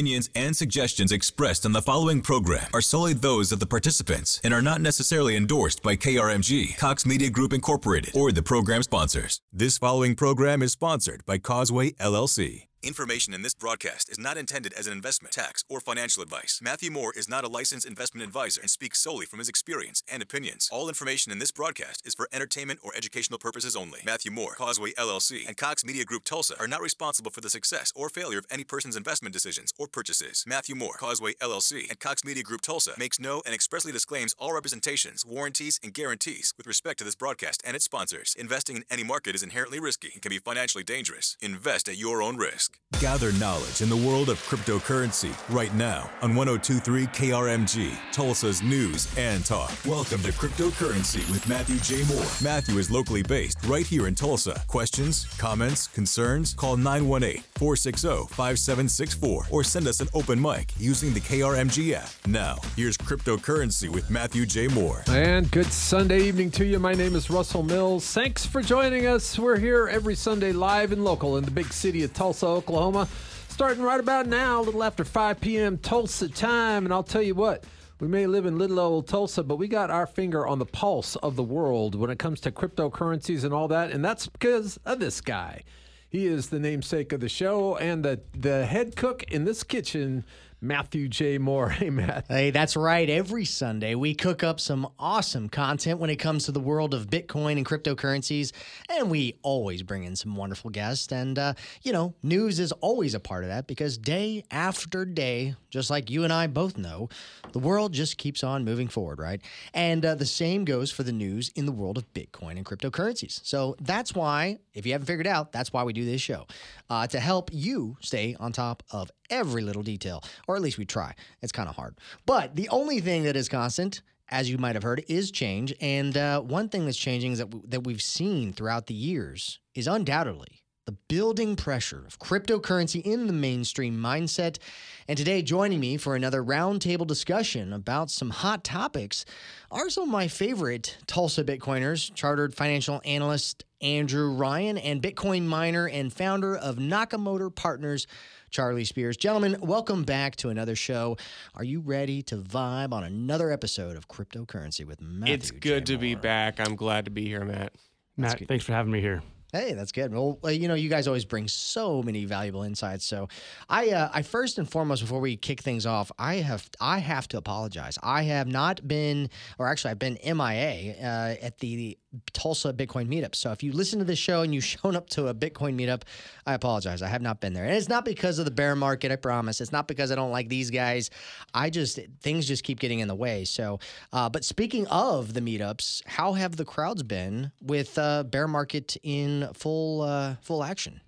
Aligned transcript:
Opinions 0.00 0.30
and 0.34 0.56
suggestions 0.56 1.12
expressed 1.12 1.66
on 1.66 1.72
the 1.72 1.82
following 1.82 2.22
program 2.22 2.66
are 2.72 2.80
solely 2.80 3.12
those 3.12 3.52
of 3.52 3.60
the 3.60 3.66
participants 3.66 4.40
and 4.42 4.54
are 4.54 4.62
not 4.62 4.80
necessarily 4.80 5.36
endorsed 5.36 5.82
by 5.82 5.94
KRMG, 5.94 6.78
Cox 6.78 7.04
Media 7.04 7.28
Group 7.28 7.52
Incorporated, 7.52 8.16
or 8.16 8.32
the 8.32 8.42
program 8.42 8.82
sponsors. 8.82 9.42
This 9.52 9.76
following 9.76 10.14
program 10.14 10.62
is 10.62 10.72
sponsored 10.72 11.22
by 11.26 11.36
Causeway 11.36 11.90
LLC. 12.00 12.69
Information 12.82 13.34
in 13.34 13.42
this 13.42 13.52
broadcast 13.52 14.08
is 14.08 14.18
not 14.18 14.38
intended 14.38 14.72
as 14.72 14.86
an 14.86 14.94
investment, 14.94 15.34
tax, 15.34 15.62
or 15.68 15.80
financial 15.80 16.22
advice. 16.22 16.60
Matthew 16.62 16.90
Moore 16.90 17.12
is 17.14 17.28
not 17.28 17.44
a 17.44 17.48
licensed 17.48 17.86
investment 17.86 18.26
advisor 18.26 18.62
and 18.62 18.70
speaks 18.70 19.02
solely 19.02 19.26
from 19.26 19.38
his 19.38 19.50
experience 19.50 20.02
and 20.10 20.22
opinions. 20.22 20.66
All 20.72 20.88
information 20.88 21.30
in 21.30 21.38
this 21.40 21.52
broadcast 21.52 22.06
is 22.06 22.14
for 22.14 22.26
entertainment 22.32 22.80
or 22.82 22.96
educational 22.96 23.38
purposes 23.38 23.76
only. 23.76 24.00
Matthew 24.06 24.30
Moore, 24.30 24.54
Causeway 24.54 24.92
LLC, 24.92 25.46
and 25.46 25.58
Cox 25.58 25.84
Media 25.84 26.06
Group 26.06 26.24
Tulsa 26.24 26.54
are 26.58 26.66
not 26.66 26.80
responsible 26.80 27.30
for 27.30 27.42
the 27.42 27.50
success 27.50 27.92
or 27.94 28.08
failure 28.08 28.38
of 28.38 28.46
any 28.50 28.64
person's 28.64 28.96
investment 28.96 29.34
decisions 29.34 29.74
or 29.78 29.86
purchases. 29.86 30.42
Matthew 30.46 30.74
Moore, 30.74 30.94
Causeway 30.94 31.34
LLC, 31.34 31.86
and 31.90 32.00
Cox 32.00 32.24
Media 32.24 32.42
Group 32.42 32.62
Tulsa 32.62 32.92
makes 32.96 33.20
no 33.20 33.42
and 33.44 33.54
expressly 33.54 33.92
disclaims 33.92 34.34
all 34.38 34.54
representations, 34.54 35.26
warranties, 35.26 35.78
and 35.82 35.92
guarantees 35.92 36.54
with 36.56 36.66
respect 36.66 36.98
to 37.00 37.04
this 37.04 37.14
broadcast 37.14 37.60
and 37.62 37.76
its 37.76 37.84
sponsors. 37.84 38.34
Investing 38.38 38.76
in 38.76 38.84
any 38.90 39.04
market 39.04 39.34
is 39.34 39.42
inherently 39.42 39.80
risky 39.80 40.12
and 40.14 40.22
can 40.22 40.30
be 40.30 40.38
financially 40.38 40.82
dangerous. 40.82 41.36
Invest 41.42 41.86
at 41.86 41.98
your 41.98 42.22
own 42.22 42.38
risk. 42.38 42.69
Gather 43.00 43.32
knowledge 43.32 43.80
in 43.80 43.88
the 43.88 43.96
world 43.96 44.28
of 44.28 44.38
cryptocurrency 44.42 45.32
right 45.48 45.72
now 45.74 46.10
on 46.20 46.34
1023 46.34 47.06
KRMG, 47.06 47.96
Tulsa's 48.12 48.62
news 48.62 49.08
and 49.16 49.42
talk. 49.42 49.72
Welcome 49.86 50.20
to 50.22 50.32
Cryptocurrency 50.32 51.26
with 51.30 51.48
Matthew 51.48 51.78
J. 51.78 52.04
Moore. 52.12 52.26
Matthew 52.42 52.76
is 52.76 52.90
locally 52.90 53.22
based 53.22 53.56
right 53.64 53.86
here 53.86 54.06
in 54.06 54.14
Tulsa. 54.14 54.62
Questions, 54.66 55.24
comments, 55.38 55.86
concerns? 55.86 56.52
Call 56.52 56.76
918 56.76 57.42
460 57.54 58.34
5764 58.34 59.46
or 59.50 59.64
send 59.64 59.88
us 59.88 60.00
an 60.00 60.08
open 60.12 60.38
mic 60.38 60.74
using 60.78 61.14
the 61.14 61.20
KRMG 61.20 61.94
app. 61.94 62.10
Now, 62.26 62.58
here's 62.76 62.98
Cryptocurrency 62.98 63.88
with 63.88 64.10
Matthew 64.10 64.44
J. 64.44 64.68
Moore. 64.68 65.04
And 65.08 65.50
good 65.50 65.72
Sunday 65.72 66.24
evening 66.24 66.50
to 66.50 66.66
you. 66.66 66.78
My 66.78 66.92
name 66.92 67.16
is 67.16 67.30
Russell 67.30 67.62
Mills. 67.62 68.12
Thanks 68.12 68.44
for 68.44 68.60
joining 68.60 69.06
us. 69.06 69.38
We're 69.38 69.58
here 69.58 69.88
every 69.88 70.16
Sunday 70.16 70.52
live 70.52 70.92
and 70.92 71.02
local 71.02 71.38
in 71.38 71.44
the 71.44 71.50
big 71.50 71.72
city 71.72 72.04
of 72.04 72.12
Tulsa, 72.12 72.59
Oklahoma. 72.60 73.08
Starting 73.48 73.82
right 73.82 74.00
about 74.00 74.26
now, 74.26 74.60
a 74.60 74.62
little 74.62 74.84
after 74.84 75.02
5 75.02 75.40
p.m. 75.40 75.78
Tulsa 75.78 76.28
time. 76.28 76.84
And 76.84 76.92
I'll 76.92 77.02
tell 77.02 77.22
you 77.22 77.34
what, 77.34 77.64
we 78.00 78.06
may 78.06 78.26
live 78.26 78.44
in 78.44 78.58
little 78.58 78.78
old 78.78 79.08
Tulsa, 79.08 79.42
but 79.42 79.56
we 79.56 79.66
got 79.66 79.90
our 79.90 80.06
finger 80.06 80.46
on 80.46 80.58
the 80.58 80.66
pulse 80.66 81.16
of 81.16 81.36
the 81.36 81.42
world 81.42 81.94
when 81.94 82.10
it 82.10 82.18
comes 82.18 82.38
to 82.40 82.52
cryptocurrencies 82.52 83.44
and 83.44 83.54
all 83.54 83.66
that. 83.68 83.92
And 83.92 84.04
that's 84.04 84.26
because 84.26 84.78
of 84.84 85.00
this 85.00 85.22
guy. 85.22 85.62
He 86.10 86.26
is 86.26 86.50
the 86.50 86.60
namesake 86.60 87.12
of 87.12 87.20
the 87.20 87.30
show 87.30 87.76
and 87.76 88.04
the, 88.04 88.20
the 88.36 88.66
head 88.66 88.94
cook 88.94 89.22
in 89.22 89.46
this 89.46 89.62
kitchen, 89.62 90.24
Matthew 90.62 91.08
J. 91.08 91.38
Moore. 91.38 91.70
Hey, 91.80 91.88
Matt. 91.88 92.26
Hey, 92.28 92.50
that's 92.50 92.76
right. 92.76 93.08
Every 93.08 93.46
Sunday, 93.46 93.94
we 93.94 94.14
cook 94.14 94.44
up 94.44 94.60
some 94.60 94.86
awesome 94.98 95.48
content 95.48 95.98
when 95.98 96.10
it 96.10 96.16
comes 96.16 96.44
to 96.44 96.52
the 96.52 96.60
world 96.60 96.92
of 96.92 97.06
Bitcoin 97.08 97.52
and 97.52 97.64
cryptocurrencies. 97.64 98.52
And 98.90 99.10
we 99.10 99.38
always 99.42 99.82
bring 99.82 100.04
in 100.04 100.14
some 100.14 100.36
wonderful 100.36 100.68
guests. 100.68 101.10
And, 101.10 101.38
uh, 101.38 101.54
you 101.82 101.92
know, 101.92 102.14
news 102.22 102.60
is 102.60 102.72
always 102.72 103.14
a 103.14 103.20
part 103.20 103.44
of 103.44 103.48
that 103.48 103.66
because 103.66 103.96
day 103.96 104.44
after 104.50 105.06
day, 105.06 105.54
just 105.70 105.88
like 105.88 106.10
you 106.10 106.24
and 106.24 106.32
I 106.32 106.48
both 106.48 106.76
know, 106.76 107.08
the 107.52 107.60
world 107.60 107.94
just 107.94 108.18
keeps 108.18 108.44
on 108.44 108.62
moving 108.62 108.88
forward, 108.88 109.18
right? 109.20 109.40
And 109.72 110.04
uh, 110.04 110.16
the 110.16 110.26
same 110.26 110.66
goes 110.66 110.90
for 110.90 111.02
the 111.02 111.12
news 111.12 111.50
in 111.54 111.64
the 111.64 111.72
world 111.72 111.96
of 111.96 112.12
Bitcoin 112.12 112.56
and 112.58 112.66
cryptocurrencies. 112.66 113.40
So 113.42 113.74
that's 113.80 114.14
why, 114.14 114.58
if 114.74 114.84
you 114.84 114.92
haven't 114.92 115.06
figured 115.06 115.26
out, 115.26 115.52
that's 115.52 115.72
why 115.72 115.82
we 115.84 115.94
do 115.94 116.04
this 116.04 116.20
show 116.20 116.46
uh, 116.90 117.06
to 117.06 117.20
help 117.20 117.48
you 117.52 117.96
stay 118.00 118.36
on 118.38 118.52
top 118.52 118.82
of 118.90 119.10
every 119.30 119.62
little 119.62 119.82
detail, 119.82 120.22
or 120.50 120.56
at 120.56 120.62
least 120.62 120.78
we 120.78 120.84
try. 120.84 121.14
It's 121.42 121.52
kind 121.52 121.68
of 121.68 121.76
hard. 121.76 121.96
But 122.26 122.56
the 122.56 122.68
only 122.70 123.00
thing 123.00 123.22
that 123.24 123.36
is 123.36 123.48
constant, 123.48 124.02
as 124.28 124.50
you 124.50 124.58
might 124.58 124.74
have 124.74 124.82
heard, 124.82 125.04
is 125.08 125.30
change. 125.30 125.72
And 125.80 126.16
uh, 126.16 126.40
one 126.40 126.68
thing 126.68 126.84
that's 126.84 126.98
changing 126.98 127.32
is 127.32 127.38
that, 127.38 127.50
w- 127.50 127.66
that 127.68 127.84
we've 127.84 128.02
seen 128.02 128.52
throughout 128.52 128.86
the 128.86 128.94
years 128.94 129.60
is 129.74 129.86
undoubtedly 129.86 130.59
the 130.86 130.96
building 131.08 131.56
pressure 131.56 132.04
of 132.06 132.18
cryptocurrency 132.18 133.02
in 133.02 133.26
the 133.26 133.32
mainstream 133.32 133.96
mindset. 133.96 134.58
And 135.06 135.16
today, 135.16 135.42
joining 135.42 135.80
me 135.80 135.96
for 135.96 136.16
another 136.16 136.42
roundtable 136.42 137.06
discussion 137.06 137.72
about 137.72 138.10
some 138.10 138.30
hot 138.30 138.64
topics 138.64 139.24
are 139.70 139.90
some 139.90 140.04
of 140.04 140.08
my 140.08 140.28
favorite 140.28 140.98
Tulsa 141.06 141.44
Bitcoiners, 141.44 142.12
chartered 142.14 142.54
financial 142.54 143.00
analyst 143.04 143.64
Andrew 143.80 144.32
Ryan, 144.34 144.78
and 144.78 145.02
Bitcoin 145.02 145.44
miner 145.44 145.88
and 145.88 146.12
founder 146.12 146.56
of 146.56 146.76
Nakamoto 146.76 147.54
Partners. 147.54 148.06
Charlie 148.50 148.84
Spears. 148.84 149.16
Gentlemen, 149.16 149.56
welcome 149.60 150.02
back 150.02 150.34
to 150.36 150.48
another 150.48 150.74
show. 150.74 151.16
Are 151.54 151.62
you 151.62 151.78
ready 151.78 152.20
to 152.24 152.36
vibe 152.36 152.92
on 152.92 153.04
another 153.04 153.52
episode 153.52 153.96
of 153.96 154.08
Cryptocurrency 154.08 154.84
with 154.84 155.00
Matthew? 155.00 155.34
It's 155.34 155.50
good 155.52 155.86
J. 155.86 155.94
to 155.94 155.98
be 156.00 156.14
back. 156.16 156.58
I'm 156.58 156.74
glad 156.74 157.04
to 157.04 157.12
be 157.12 157.26
here, 157.26 157.44
Matt. 157.44 157.74
Matt, 158.16 158.42
thanks 158.48 158.64
for 158.64 158.72
having 158.72 158.90
me 158.90 159.00
here. 159.00 159.22
Hey, 159.52 159.72
that's 159.72 159.90
good. 159.90 160.12
Well, 160.12 160.38
uh, 160.44 160.48
you 160.48 160.68
know, 160.68 160.74
you 160.74 160.88
guys 160.88 161.08
always 161.08 161.24
bring 161.24 161.48
so 161.48 162.02
many 162.02 162.24
valuable 162.24 162.62
insights. 162.62 163.04
So, 163.04 163.28
I, 163.68 163.90
uh, 163.90 164.10
I 164.12 164.22
first 164.22 164.58
and 164.58 164.70
foremost, 164.70 165.02
before 165.02 165.20
we 165.20 165.36
kick 165.36 165.60
things 165.60 165.86
off, 165.86 166.12
I 166.18 166.36
have, 166.36 166.68
I 166.80 166.98
have 166.98 167.26
to 167.28 167.38
apologize. 167.38 167.98
I 168.02 168.22
have 168.22 168.46
not 168.46 168.86
been, 168.86 169.28
or 169.58 169.66
actually, 169.66 169.90
I've 169.92 169.98
been 169.98 170.18
MIA 170.24 170.94
uh, 171.00 171.34
at 171.42 171.58
the 171.58 171.98
Tulsa 172.32 172.72
Bitcoin 172.72 173.08
meetup. 173.08 173.34
So, 173.34 173.52
if 173.52 173.62
you 173.62 173.72
listen 173.72 173.98
to 173.98 174.04
this 174.04 174.18
show 174.18 174.42
and 174.42 174.54
you've 174.54 174.64
shown 174.82 174.96
up 174.96 175.08
to 175.10 175.28
a 175.28 175.34
Bitcoin 175.34 175.74
meetup, 175.80 176.02
I 176.46 176.54
apologize. 176.54 177.02
I 177.02 177.08
have 177.08 177.22
not 177.22 177.40
been 177.40 177.52
there, 177.52 177.64
and 177.64 177.74
it's 177.74 177.88
not 177.88 178.04
because 178.04 178.38
of 178.38 178.44
the 178.44 178.50
bear 178.50 178.74
market. 178.76 179.12
I 179.12 179.16
promise. 179.16 179.60
It's 179.60 179.72
not 179.72 179.86
because 179.88 180.10
I 180.10 180.14
don't 180.14 180.30
like 180.32 180.48
these 180.48 180.70
guys. 180.70 181.10
I 181.54 181.70
just 181.70 181.98
things 182.20 182.46
just 182.46 182.64
keep 182.64 182.80
getting 182.80 183.00
in 183.00 183.08
the 183.08 183.14
way. 183.14 183.44
So, 183.44 183.78
uh, 184.12 184.28
but 184.28 184.44
speaking 184.44 184.86
of 184.88 185.34
the 185.34 185.40
meetups, 185.40 186.06
how 186.06 186.32
have 186.34 186.56
the 186.56 186.64
crowds 186.64 187.02
been 187.02 187.52
with 187.60 187.98
uh, 187.98 188.24
bear 188.24 188.48
market 188.48 188.96
in 189.02 189.48
full 189.54 190.02
uh, 190.02 190.36
full 190.42 190.64
action? 190.64 191.00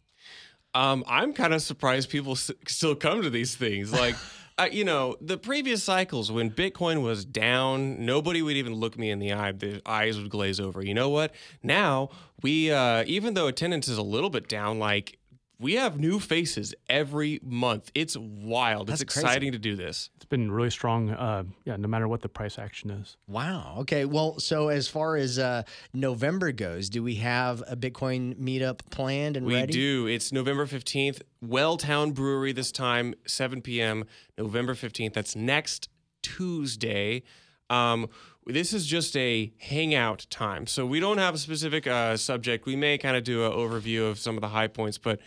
Um, 0.75 1.05
I'm 1.07 1.35
kind 1.35 1.53
of 1.53 1.61
surprised 1.61 2.09
people 2.09 2.33
s- 2.33 2.51
still 2.67 2.95
come 2.95 3.21
to 3.23 3.29
these 3.31 3.55
things. 3.55 3.93
Like, 3.93 4.17
you 4.71 4.85
know, 4.85 5.17
the 5.21 5.39
previous 5.39 5.83
cycles 5.83 6.31
when 6.31 6.51
Bitcoin 6.51 7.03
was 7.03 7.25
down, 7.25 8.05
nobody 8.05 8.43
would 8.43 8.57
even 8.57 8.75
look 8.75 8.99
me 8.99 9.11
in 9.11 9.19
the 9.19 9.33
eye. 9.33 9.53
The 9.53 9.83
eyes 9.87 10.19
would 10.19 10.31
glaze 10.31 10.61
over. 10.61 10.83
You 10.83 10.95
know 10.95 11.09
what? 11.09 11.35
Now 11.63 12.11
we, 12.43 12.71
uh, 12.71 13.05
even 13.07 13.35
though 13.35 13.47
attendance 13.47 13.89
is 13.89 13.99
a 13.99 14.03
little 14.03 14.31
bit 14.31 14.49
down, 14.49 14.79
like 14.79 15.19
we 15.63 15.75
have 15.75 15.99
new 15.99 16.19
faces 16.19 16.75
every 16.89 17.39
month. 17.43 17.91
It's 17.95 18.17
wild. 18.17 18.89
That's 18.89 19.01
it's 19.01 19.15
crazy. 19.15 19.27
exciting 19.27 19.53
to 19.53 19.59
do 19.59 19.77
this. 19.77 20.11
It's 20.17 20.25
been 20.25 20.51
really 20.51 20.71
strong. 20.71 21.11
Uh, 21.11 21.45
yeah, 21.65 21.77
no 21.77 21.87
matter 21.87 22.09
what 22.09 22.21
the 22.21 22.29
price 22.29 22.59
action 22.59 22.91
is. 22.91 23.17
Wow. 23.29 23.77
Okay. 23.79 24.05
Well, 24.05 24.41
so 24.41 24.69
as 24.69 24.89
far 24.89 25.17
as 25.17 25.39
uh, 25.39 25.63
November 25.95 26.51
goes, 26.51 26.91
do 26.91 27.03
we 27.03 27.15
have 27.17 27.63
a 27.69 27.77
Bitcoin 27.77 28.37
meetup 28.37 28.81
planned 28.91 29.37
and 29.37 29.47
We 29.47 29.55
ready? 29.55 29.73
do. 29.73 30.07
It's 30.07 30.33
November 30.33 30.67
15th, 30.67 31.23
Welltown 31.45 32.13
Brewery 32.13 32.53
this 32.53 32.73
time, 32.73 33.15
7 33.27 33.63
p.m., 33.63 34.05
November 34.37 34.75
15th. 34.75 35.13
That's 35.13 35.37
next 35.37 35.89
Tuesday. 36.23 37.23
Um, 37.71 38.09
this 38.47 38.73
is 38.73 38.87
just 38.87 39.17
a 39.17 39.53
hangout 39.59 40.27
time. 40.29 40.67
So 40.67 40.85
we 40.85 40.99
don't 40.99 41.19
have 41.19 41.35
a 41.35 41.39
specific 41.39 41.87
uh, 41.87 42.17
subject. 42.17 42.67
We 42.67 42.75
may 42.75 42.99
kind 42.99 43.17
of 43.17 43.23
do 43.23 43.47
an 43.47 43.53
overview 43.53 44.11
of 44.11 44.19
some 44.19 44.37
of 44.37 44.41
the 44.41 44.49
high 44.49 44.67
points, 44.67 44.99
but 44.99 45.21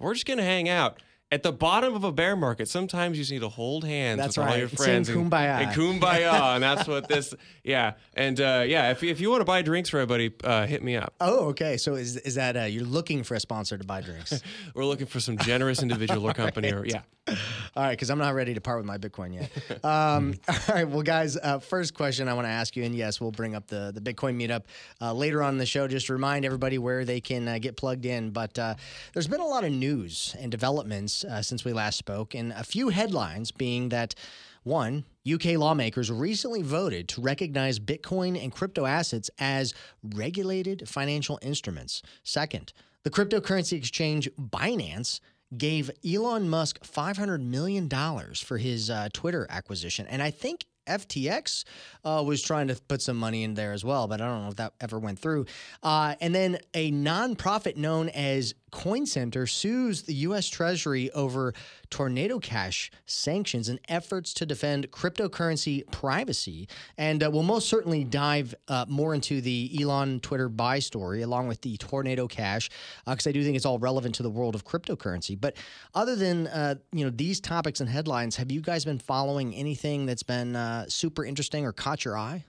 we're 0.00 0.14
just 0.14 0.26
going 0.26 0.38
to 0.38 0.44
hang 0.44 0.68
out. 0.68 1.00
At 1.32 1.44
the 1.44 1.52
bottom 1.52 1.94
of 1.94 2.02
a 2.02 2.10
bear 2.10 2.34
market, 2.34 2.68
sometimes 2.68 3.16
you 3.16 3.22
just 3.22 3.30
need 3.30 3.42
to 3.42 3.48
hold 3.48 3.84
hands 3.84 4.18
That's 4.18 4.36
with 4.36 4.48
all 4.48 4.56
your 4.56 4.68
Sing 4.68 4.76
friends 4.76 5.08
and, 5.08 5.30
kumbaya. 5.30 5.60
and 5.60 5.70
kumbaya, 5.70 6.54
and 6.56 6.62
that's 6.62 6.88
what 6.88 7.08
this. 7.08 7.32
Yeah, 7.62 7.92
and 8.14 8.40
uh, 8.40 8.64
yeah, 8.66 8.90
if, 8.90 9.04
if 9.04 9.20
you 9.20 9.30
want 9.30 9.40
to 9.40 9.44
buy 9.44 9.62
drinks 9.62 9.90
for 9.90 9.98
everybody, 9.98 10.32
uh, 10.42 10.66
hit 10.66 10.82
me 10.82 10.96
up. 10.96 11.14
Oh, 11.20 11.50
okay. 11.50 11.76
So 11.76 11.94
is 11.94 12.16
is 12.16 12.34
that 12.34 12.56
uh, 12.56 12.62
you're 12.62 12.82
looking 12.82 13.22
for 13.22 13.36
a 13.36 13.40
sponsor 13.40 13.78
to 13.78 13.84
buy 13.84 14.00
drinks? 14.00 14.42
We're 14.74 14.84
looking 14.84 15.06
for 15.06 15.20
some 15.20 15.38
generous 15.38 15.82
individual 15.82 16.28
or 16.28 16.32
company, 16.34 16.72
or 16.72 16.84
yeah. 16.84 17.02
all 17.28 17.84
right, 17.84 17.92
because 17.92 18.10
I'm 18.10 18.18
not 18.18 18.34
ready 18.34 18.54
to 18.54 18.60
part 18.60 18.78
with 18.78 18.86
my 18.86 18.98
Bitcoin 18.98 19.34
yet. 19.34 19.84
Um, 19.84 20.34
all 20.48 20.74
right, 20.74 20.88
well, 20.88 21.02
guys, 21.02 21.36
uh, 21.36 21.60
first 21.60 21.94
question 21.94 22.26
I 22.26 22.34
want 22.34 22.46
to 22.46 22.50
ask 22.50 22.74
you, 22.74 22.82
and 22.82 22.92
yes, 22.92 23.20
we'll 23.20 23.30
bring 23.30 23.54
up 23.54 23.68
the 23.68 23.92
the 23.94 24.00
Bitcoin 24.00 24.34
meetup 24.36 24.62
uh, 25.00 25.12
later 25.12 25.44
on 25.44 25.52
in 25.52 25.58
the 25.58 25.66
show. 25.66 25.86
Just 25.86 26.06
to 26.08 26.12
remind 26.12 26.44
everybody 26.44 26.78
where 26.78 27.04
they 27.04 27.20
can 27.20 27.46
uh, 27.46 27.58
get 27.58 27.76
plugged 27.76 28.04
in. 28.04 28.30
But 28.30 28.58
uh, 28.58 28.74
there's 29.12 29.28
been 29.28 29.40
a 29.40 29.46
lot 29.46 29.62
of 29.62 29.70
news 29.70 30.34
and 30.40 30.50
developments 30.50 31.19
uh, 31.24 31.42
since 31.42 31.64
we 31.64 31.72
last 31.72 31.98
spoke, 31.98 32.34
and 32.34 32.52
a 32.52 32.64
few 32.64 32.88
headlines 32.88 33.50
being 33.50 33.88
that. 33.90 34.14
One, 34.62 35.06
UK 35.26 35.56
lawmakers 35.56 36.12
recently 36.12 36.60
voted 36.60 37.08
to 37.08 37.22
recognize 37.22 37.78
Bitcoin 37.78 38.38
and 38.40 38.52
crypto 38.52 38.84
assets 38.84 39.30
as 39.38 39.72
regulated 40.14 40.86
financial 40.86 41.38
instruments. 41.40 42.02
Second, 42.24 42.74
the 43.02 43.08
cryptocurrency 43.08 43.72
exchange 43.72 44.28
Binance 44.38 45.20
gave 45.56 45.90
Elon 46.06 46.48
Musk 46.48 46.80
$500 46.84 47.42
million 47.42 47.88
for 48.34 48.58
his 48.58 48.90
uh, 48.90 49.08
Twitter 49.12 49.46
acquisition. 49.48 50.06
And 50.06 50.22
I 50.22 50.30
think 50.30 50.66
FTX 50.86 51.64
uh, 52.04 52.22
was 52.26 52.42
trying 52.42 52.68
to 52.68 52.76
put 52.88 53.00
some 53.02 53.16
money 53.16 53.44
in 53.44 53.54
there 53.54 53.72
as 53.72 53.84
well, 53.84 54.08
but 54.08 54.20
I 54.20 54.26
don't 54.26 54.42
know 54.42 54.48
if 54.48 54.56
that 54.56 54.74
ever 54.80 54.98
went 54.98 55.18
through. 55.18 55.46
Uh, 55.82 56.14
and 56.20 56.34
then 56.34 56.58
a 56.74 56.90
nonprofit 56.92 57.76
known 57.76 58.08
as 58.10 58.54
Coin 58.70 59.06
Center 59.06 59.46
sues 59.46 60.02
the 60.02 60.14
U.S. 60.14 60.48
Treasury 60.48 61.10
over 61.12 61.52
Tornado 61.90 62.38
Cash 62.38 62.90
sanctions 63.06 63.68
and 63.68 63.80
efforts 63.88 64.32
to 64.34 64.46
defend 64.46 64.90
cryptocurrency 64.90 65.90
privacy. 65.90 66.68
And 66.96 67.22
uh, 67.22 67.30
we'll 67.32 67.42
most 67.42 67.68
certainly 67.68 68.04
dive 68.04 68.54
uh, 68.68 68.86
more 68.88 69.14
into 69.14 69.40
the 69.40 69.76
Elon 69.80 70.20
Twitter 70.20 70.48
buy 70.48 70.78
story 70.78 71.22
along 71.22 71.48
with 71.48 71.60
the 71.62 71.76
Tornado 71.76 72.26
Cash 72.26 72.70
because 73.06 73.26
I 73.26 73.32
do 73.32 73.42
think 73.42 73.56
it's 73.56 73.66
all 73.66 73.78
relevant 73.78 74.14
to 74.16 74.22
the 74.22 74.30
world 74.30 74.54
of 74.54 74.64
cryptocurrency. 74.64 75.40
But 75.40 75.56
other 75.94 76.16
than 76.16 76.46
uh, 76.46 76.76
you 76.92 77.04
know 77.04 77.10
these 77.10 77.40
topics 77.40 77.80
and 77.80 77.88
headlines, 77.88 78.36
have 78.36 78.50
you 78.52 78.60
guys 78.60 78.84
been 78.84 78.98
following 78.98 79.54
anything 79.54 80.06
that's 80.06 80.22
been 80.22 80.56
uh, 80.56 80.86
super 80.88 81.24
interesting 81.24 81.64
or 81.64 81.72
caught 81.72 82.04
your 82.04 82.16
eye? 82.16 82.44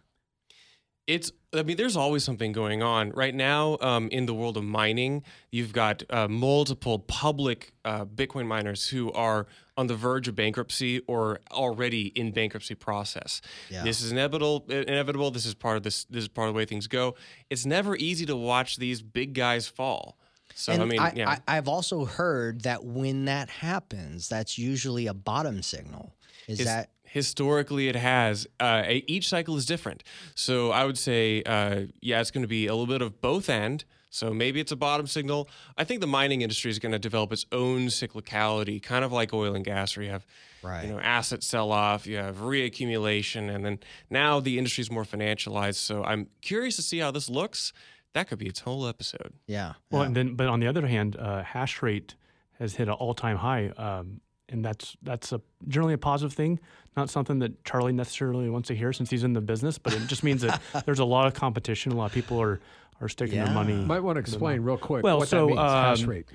It's, 1.12 1.30
I 1.54 1.64
mean, 1.64 1.76
there's 1.76 1.98
always 1.98 2.24
something 2.24 2.54
going 2.54 2.82
on. 2.82 3.10
Right 3.10 3.36
now, 3.36 3.78
um, 3.82 4.08
in 4.12 4.28
the 4.28 4.34
world 4.34 4.56
of 4.56 4.64
mining, 4.64 5.24
you've 5.52 5.74
got 5.74 6.04
uh, 6.10 6.30
multiple 6.30 7.00
public 7.00 7.74
uh, 7.84 8.06
Bitcoin 8.06 8.48
miners 8.48 8.88
who 8.88 9.12
are 9.12 9.46
on 9.76 9.88
the 9.88 9.96
verge 9.96 10.30
of 10.30 10.38
bankruptcy 10.38 11.02
or 11.08 11.42
already 11.52 12.08
in 12.08 12.32
bankruptcy 12.32 12.76
process. 12.76 13.42
Yeah. 13.70 13.84
This 13.84 14.02
is 14.02 14.14
inevitable. 14.14 14.66
Inevitable. 14.70 15.32
This 15.32 15.46
is 15.46 15.54
part 15.54 15.76
of 15.76 15.84
this. 15.84 16.06
This 16.06 16.22
is 16.22 16.28
part 16.30 16.48
of 16.48 16.54
the 16.54 16.58
way 16.58 16.64
things 16.64 16.88
go. 16.88 17.16
It's 17.50 17.66
never 17.66 17.98
easy 17.98 18.26
to 18.28 18.38
watch 18.38 18.78
these 18.78 19.02
big 19.02 19.34
guys 19.34 19.68
fall. 19.68 20.18
So 20.56 20.72
and 20.72 20.82
I 20.82 20.86
mean, 20.86 21.00
I, 21.00 21.14
yeah. 21.14 21.40
I, 21.46 21.56
have 21.56 21.68
also 21.68 22.06
heard 22.06 22.62
that 22.62 22.86
when 22.86 23.26
that 23.26 23.50
happens, 23.50 24.30
that's 24.30 24.58
usually 24.58 25.08
a 25.08 25.14
bottom 25.14 25.62
signal. 25.62 26.14
Is 26.48 26.60
His- 26.60 26.68
that 26.68 26.90
historically 27.12 27.90
it 27.90 27.96
has 27.96 28.48
uh, 28.62 28.84
each 28.88 29.28
cycle 29.28 29.58
is 29.58 29.66
different 29.66 30.02
so 30.34 30.72
i 30.72 30.86
would 30.86 30.98
say 30.98 31.44
uh, 31.44 31.82
yeah 32.02 32.22
it's 32.22 32.32
going 32.32 32.42
to 32.42 32.48
be 32.48 32.68
a 32.68 32.72
little 32.74 32.88
bit 32.88 33.02
of 33.02 33.20
both 33.20 33.50
end 33.50 33.84
so 34.10 34.34
maybe 34.34 34.60
it's 34.62 34.72
a 34.72 34.76
bottom 34.78 35.06
signal 35.06 35.50
i 35.78 35.84
think 35.84 36.00
the 36.00 36.08
mining 36.08 36.42
industry 36.42 36.72
is 36.72 36.80
going 36.80 36.94
to 36.94 37.00
develop 37.00 37.34
its 37.34 37.46
own 37.52 37.88
cyclicality 37.88 38.82
kind 38.82 39.04
of 39.04 39.12
like 39.12 39.34
oil 39.34 39.54
and 39.56 39.66
gas 39.66 39.96
where 39.98 40.06
you 40.06 40.12
have 40.12 40.26
Right. 40.64 40.86
you 40.86 40.92
know 40.94 41.00
asset 41.00 41.44
sell 41.44 41.72
off 41.72 42.06
you 42.08 42.18
have 42.18 42.38
reaccumulation 42.38 43.54
and 43.54 43.66
then 43.66 43.80
now 44.10 44.40
the 44.40 44.58
industry 44.58 44.84
is 44.84 44.92
more 44.92 45.04
financialized 45.04 45.76
so 45.76 46.04
i'm 46.04 46.28
curious 46.42 46.76
to 46.78 46.82
see 46.82 47.00
how 47.00 47.12
this 47.12 47.30
looks 47.30 47.74
that 48.14 48.28
could 48.28 48.40
be 48.40 48.48
its 48.48 48.60
whole 48.62 48.88
episode 48.88 49.34
yeah? 49.48 49.74
Well, 49.90 50.02
yeah. 50.02 50.08
and 50.08 50.16
then, 50.16 50.36
but 50.36 50.48
on 50.48 50.60
the 50.60 50.68
other 50.68 50.86
hand, 50.88 51.16
uh, 51.18 51.44
hash 51.44 51.82
rate 51.82 52.16
has 52.60 52.76
hit 52.76 52.88
an 52.90 52.94
all-time 52.94 53.38
high, 53.38 53.70
um, 53.70 54.20
and 54.52 54.64
that's 54.64 54.96
that's 55.02 55.32
a 55.32 55.42
generally 55.68 55.94
a 55.94 55.98
positive 55.98 56.34
thing. 56.34 56.60
Not 56.98 57.10
something 57.10 57.40
that 57.40 57.64
Charlie 57.64 57.94
necessarily 57.94 58.50
wants 58.50 58.68
to 58.68 58.76
hear 58.76 58.92
since 58.94 59.10
he's 59.10 59.24
in 59.24 59.34
the 59.34 59.42
business, 59.42 59.78
but 59.78 59.94
it 59.94 60.06
just 60.08 60.24
means 60.24 60.42
that 60.42 60.62
there's 60.86 61.00
a 61.00 61.06
lot 61.06 61.26
of 61.28 61.34
competition. 61.34 61.92
A 61.92 61.96
lot 61.96 62.06
of 62.08 62.12
people 62.12 62.40
are 62.42 62.60
are 63.00 63.10
sticking 63.10 63.36
Yeah. 63.38 63.46
their 63.46 63.54
money. 63.54 63.74
Might 63.74 64.02
want 64.02 64.18
to 64.18 64.20
explain 64.20 64.62
real 64.62 64.78
quick 64.78 65.04
Well, 65.04 65.20
what 65.20 65.28
so, 65.28 65.48
that 65.48 65.56
means, 65.56 65.60
hash 65.60 66.04
um, 66.04 66.10
rate. 66.10 66.30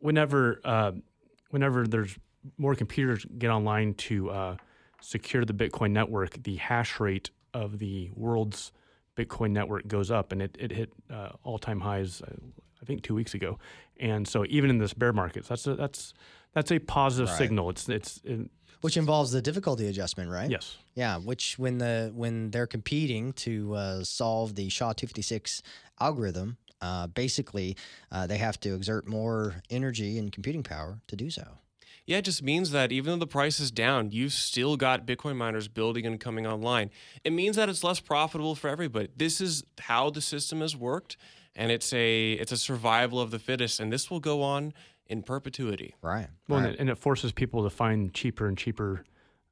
whenever 0.00 0.60
uh, 0.64 0.92
whenever 1.50 1.86
there's 1.86 2.18
more 2.58 2.74
computers 2.74 3.24
get 3.38 3.50
online 3.50 3.94
to 3.94 4.30
uh, 4.30 4.56
secure 5.00 5.44
the 5.44 5.54
Bitcoin 5.54 5.92
network, 5.92 6.42
the 6.42 6.56
hash 6.56 7.00
rate 7.00 7.30
of 7.54 7.78
the 7.78 8.10
world's 8.14 8.72
Bitcoin 9.16 9.50
network 9.52 9.86
goes 9.88 10.10
up, 10.10 10.30
and 10.32 10.42
it, 10.42 10.56
it 10.60 10.70
hit 10.70 10.92
uh, 11.10 11.30
all 11.42 11.58
time 11.58 11.80
highs. 11.80 12.20
Uh, 12.22 12.34
I 12.82 12.84
think 12.84 13.02
two 13.02 13.14
weeks 13.14 13.32
ago, 13.32 13.58
and 13.98 14.28
so 14.28 14.44
even 14.50 14.68
in 14.68 14.76
this 14.78 14.92
bear 14.92 15.12
market, 15.12 15.46
that's 15.48 15.66
a, 15.66 15.74
that's 15.74 16.12
that's 16.56 16.72
a 16.72 16.78
positive 16.80 17.28
Right. 17.28 17.38
signal. 17.38 17.70
It's 17.70 17.88
it's 17.88 18.20
it, 18.24 18.50
which 18.80 18.96
involves 18.96 19.30
the 19.32 19.42
difficulty 19.42 19.86
adjustment, 19.88 20.30
right? 20.30 20.50
yes. 20.50 20.76
Yeah, 20.94 21.18
which 21.18 21.58
when 21.58 21.78
the 21.78 22.10
when 22.14 22.50
they're 22.50 22.66
competing 22.66 23.32
to 23.44 23.74
uh, 23.74 24.04
solve 24.04 24.54
the 24.54 24.68
SHA 24.70 24.94
two 24.94 25.06
fifty 25.06 25.22
six 25.22 25.62
algorithm, 26.00 26.56
uh, 26.80 27.06
basically 27.08 27.76
uh, 28.10 28.26
they 28.26 28.38
have 28.38 28.58
to 28.60 28.74
exert 28.74 29.06
more 29.06 29.56
energy 29.70 30.18
and 30.18 30.32
computing 30.32 30.62
power 30.62 31.00
to 31.08 31.14
do 31.16 31.30
so. 31.30 31.58
Yeah, 32.06 32.18
it 32.18 32.24
just 32.24 32.42
means 32.42 32.70
that 32.70 32.92
even 32.92 33.12
though 33.12 33.18
the 33.18 33.26
price 33.26 33.58
is 33.60 33.70
down, 33.72 34.12
you've 34.12 34.32
still 34.32 34.76
got 34.76 35.06
Bitcoin 35.06 35.36
miners 35.36 35.66
building 35.68 36.06
and 36.06 36.20
coming 36.20 36.46
online. 36.46 36.90
It 37.24 37.32
means 37.32 37.56
that 37.56 37.68
it's 37.68 37.82
less 37.82 37.98
profitable 38.00 38.54
for 38.54 38.68
everybody. 38.68 39.08
This 39.16 39.40
is 39.40 39.64
how 39.80 40.10
the 40.10 40.20
system 40.20 40.60
has 40.60 40.76
worked, 40.76 41.16
and 41.56 41.70
it's 41.72 41.92
a 41.92 42.32
it's 42.32 42.52
a 42.52 42.56
survival 42.56 43.20
of 43.20 43.30
the 43.32 43.40
fittest, 43.40 43.80
and 43.80 43.92
this 43.92 44.08
will 44.10 44.20
go 44.20 44.42
on 44.42 44.72
in 45.08 45.22
perpetuity. 45.22 45.94
Right. 46.02 46.28
Well, 46.48 46.60
right. 46.60 46.76
and, 46.78 46.90
it, 46.90 46.98
forces 46.98 47.32
people 47.32 47.62
to 47.64 47.70
find 47.70 48.12
cheaper 48.12 48.46
and 48.46 48.56
cheaper 48.56 49.04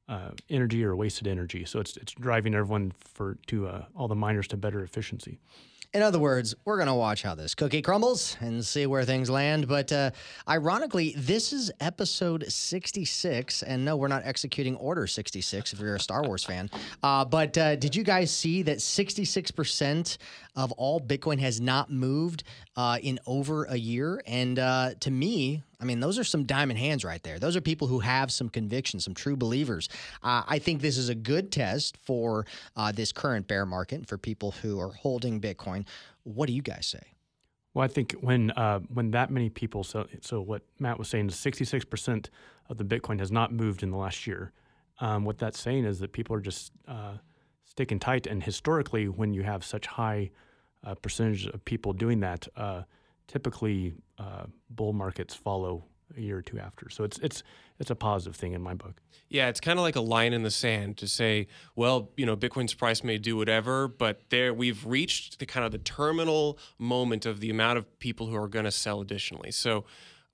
uh, 0.07 0.31
energy 0.49 0.83
or 0.83 0.95
wasted 0.95 1.27
energy. 1.27 1.65
So 1.65 1.79
it's 1.79 1.97
it's 1.97 2.13
driving 2.13 2.53
everyone 2.53 2.91
for 2.99 3.37
to 3.47 3.67
uh, 3.67 3.85
all 3.95 4.07
the 4.07 4.15
miners 4.15 4.47
to 4.49 4.57
better 4.57 4.83
efficiency. 4.83 5.39
In 5.95 6.01
other 6.01 6.19
words, 6.19 6.53
we're 6.65 6.75
going 6.75 6.89
to 6.89 6.93
watch 6.93 7.23
how 7.23 7.35
this 7.35 7.55
cookie 7.55 7.81
crumbles 7.81 8.35
and 8.41 8.65
see 8.65 8.85
where 8.85 9.05
things 9.05 9.29
land. 9.29 9.65
But 9.65 9.93
uh, 9.93 10.11
ironically, 10.45 11.13
this 11.15 11.53
is 11.53 11.71
episode 11.79 12.51
66. 12.51 13.63
And 13.63 13.85
no, 13.85 13.95
we're 13.95 14.09
not 14.09 14.23
executing 14.25 14.75
Order 14.75 15.07
66 15.07 15.71
if 15.71 15.79
you're 15.79 15.95
a 15.95 15.99
Star 16.01 16.23
Wars 16.23 16.43
fan. 16.43 16.69
Uh, 17.01 17.23
but 17.23 17.57
uh, 17.57 17.77
did 17.77 17.95
you 17.95 18.03
guys 18.03 18.29
see 18.29 18.61
that 18.63 18.79
66% 18.79 20.17
of 20.57 20.73
all 20.73 20.99
Bitcoin 20.99 21.39
has 21.39 21.61
not 21.61 21.89
moved 21.89 22.43
uh, 22.75 22.97
in 23.01 23.17
over 23.25 23.63
a 23.63 23.77
year? 23.77 24.21
And 24.27 24.59
uh, 24.59 24.95
to 24.99 25.09
me, 25.09 25.63
I 25.79 25.85
mean, 25.85 25.99
those 25.99 26.17
are 26.17 26.23
some 26.23 26.45
diamond 26.45 26.79
hands 26.79 27.03
right 27.03 27.21
there. 27.23 27.39
Those 27.39 27.55
are 27.55 27.61
people 27.61 27.87
who 27.87 27.99
have 27.99 28.31
some 28.31 28.49
conviction, 28.49 28.99
some 28.99 29.13
true 29.13 29.35
believers. 29.35 29.89
Uh, 30.23 30.43
I 30.47 30.59
think 30.59 30.81
this 30.81 30.97
is 30.97 31.09
a 31.09 31.15
good 31.15 31.51
test 31.51 31.97
for 31.97 32.45
uh, 32.75 32.91
this 32.91 33.11
current 33.11 33.47
bear 33.47 33.65
market 33.65 34.07
for 34.07 34.17
people 34.17 34.51
who 34.61 34.79
are 34.79 34.91
holding 34.91 35.41
Bitcoin. 35.41 35.85
What 36.23 36.47
do 36.47 36.53
you 36.53 36.61
guys 36.61 36.85
say? 36.87 37.03
Well, 37.73 37.83
I 37.83 37.89
think 37.89 38.13
when 38.21 38.51
uh, 38.51 38.79
when 38.93 39.11
that 39.11 39.29
many 39.29 39.49
people, 39.49 39.83
so 39.83 40.07
so 40.21 40.39
what 40.39 40.61
Matt 40.79 40.97
was 40.97 41.09
saying 41.09 41.27
is 41.27 41.35
sixty 41.35 41.65
six 41.65 41.83
percent 41.83 42.29
of 42.69 42.77
the 42.77 42.85
Bitcoin 42.85 43.19
has 43.19 43.31
not 43.31 43.51
moved 43.51 43.83
in 43.83 43.91
the 43.91 43.97
last 43.97 44.25
year. 44.25 44.53
Um, 44.99 45.25
what 45.25 45.37
that's 45.37 45.59
saying 45.59 45.83
is 45.83 45.99
that 45.99 46.13
people 46.13 46.35
are 46.37 46.41
just 46.41 46.71
uh, 46.87 47.17
sticking 47.65 47.99
tight, 47.99 48.27
and 48.27 48.41
historically, 48.41 49.09
when 49.09 49.33
you 49.33 49.43
have 49.43 49.65
such 49.65 49.87
high 49.87 50.31
uh, 50.85 50.95
percentage 50.95 51.47
of 51.47 51.65
people 51.65 51.91
doing 51.91 52.21
that, 52.21 52.47
uh, 52.55 52.83
typically 53.27 53.95
uh, 54.17 54.45
bull 54.69 54.93
markets 54.93 55.33
follow 55.35 55.85
a 56.15 56.21
year 56.21 56.37
or 56.37 56.41
two 56.41 56.59
after. 56.59 56.89
So 56.89 57.03
it's 57.03 57.17
it's 57.19 57.43
it's 57.79 57.89
a 57.89 57.95
positive 57.95 58.35
thing 58.35 58.53
in 58.53 58.61
my 58.61 58.73
book. 58.73 59.01
Yeah, 59.27 59.47
it's 59.49 59.59
kind 59.59 59.79
of 59.79 59.83
like 59.83 59.95
a 59.95 60.01
line 60.01 60.33
in 60.33 60.43
the 60.43 60.51
sand 60.51 60.97
to 60.97 61.07
say, 61.07 61.47
well, 61.75 62.11
you 62.15 62.25
know, 62.25 62.37
Bitcoin's 62.37 62.73
price 62.75 63.03
may 63.03 63.17
do 63.17 63.35
whatever, 63.35 63.87
but 63.87 64.21
there 64.29 64.53
we've 64.53 64.85
reached 64.85 65.39
the 65.39 65.45
kind 65.45 65.65
of 65.65 65.71
the 65.71 65.79
terminal 65.79 66.59
moment 66.77 67.25
of 67.25 67.39
the 67.39 67.49
amount 67.49 67.77
of 67.79 67.99
people 67.99 68.27
who 68.27 68.35
are 68.35 68.47
going 68.47 68.65
to 68.65 68.71
sell 68.71 69.01
additionally. 69.01 69.51
So, 69.51 69.85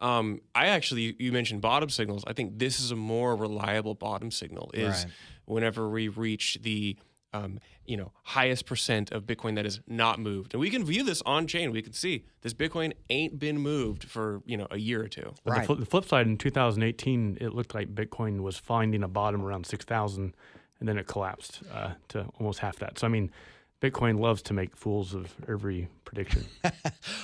um, 0.02 0.42
I 0.54 0.68
actually 0.68 1.16
you 1.20 1.32
mentioned 1.32 1.62
bottom 1.62 1.90
signals. 1.90 2.24
I 2.28 2.34
think 2.34 2.60
this 2.60 2.80
is 2.80 2.92
a 2.92 2.96
more 2.96 3.36
reliable 3.36 3.96
bottom 3.96 4.30
signal. 4.30 4.72
Is 4.74 5.06
Right. 5.06 5.14
whenever 5.46 5.90
we 5.90 6.10
reach 6.10 6.60
the 6.62 6.98
um, 7.34 7.60
you 7.86 7.98
know 7.98 8.12
highest 8.24 8.66
percent 8.66 9.12
of 9.12 9.24
Bitcoin 9.24 9.56
that 9.56 9.66
is 9.66 9.80
not 9.88 10.20
moved, 10.20 10.54
and 10.54 10.62
we 10.62 10.70
can 10.70 10.84
view 10.86 11.04
this 11.04 11.22
on 11.26 11.48
chain. 11.48 11.72
We 11.72 11.82
can 11.82 11.94
see 11.94 12.26
this 12.42 12.54
Bitcoin 12.54 12.94
ain't 13.10 13.40
been 13.40 13.58
moved 13.60 14.04
for 14.04 14.42
you 14.46 14.58
know 14.58 14.68
a 14.72 14.78
year 14.78 15.02
or 15.04 15.08
two. 15.08 15.34
But 15.44 15.52
Right. 15.52 15.62
the, 15.62 15.66
flip, 15.68 15.80
the 15.80 15.86
flip 15.86 16.06
side, 16.06 16.28
in 16.28 16.38
2018, 16.38 17.38
it 17.42 17.54
looked 17.54 17.74
like 17.74 17.94
Bitcoin 17.96 18.42
was 18.42 18.58
finding 18.58 19.04
a 19.04 19.08
bottom 19.08 19.42
around 19.44 19.66
6,000, 19.66 20.36
and 20.80 20.90
then 20.90 20.98
it 20.98 21.08
collapsed 21.08 21.62
uh, 21.74 21.92
to 22.10 22.26
almost 22.40 22.60
half 22.60 22.78
that. 22.80 23.00
So, 23.00 23.08
I 23.08 23.10
mean, 23.10 23.32
Bitcoin 23.82 24.20
loves 24.20 24.44
to 24.44 24.54
make 24.54 24.76
fools 24.76 25.14
of 25.16 25.34
every 25.48 25.88
prediction. 26.06 26.46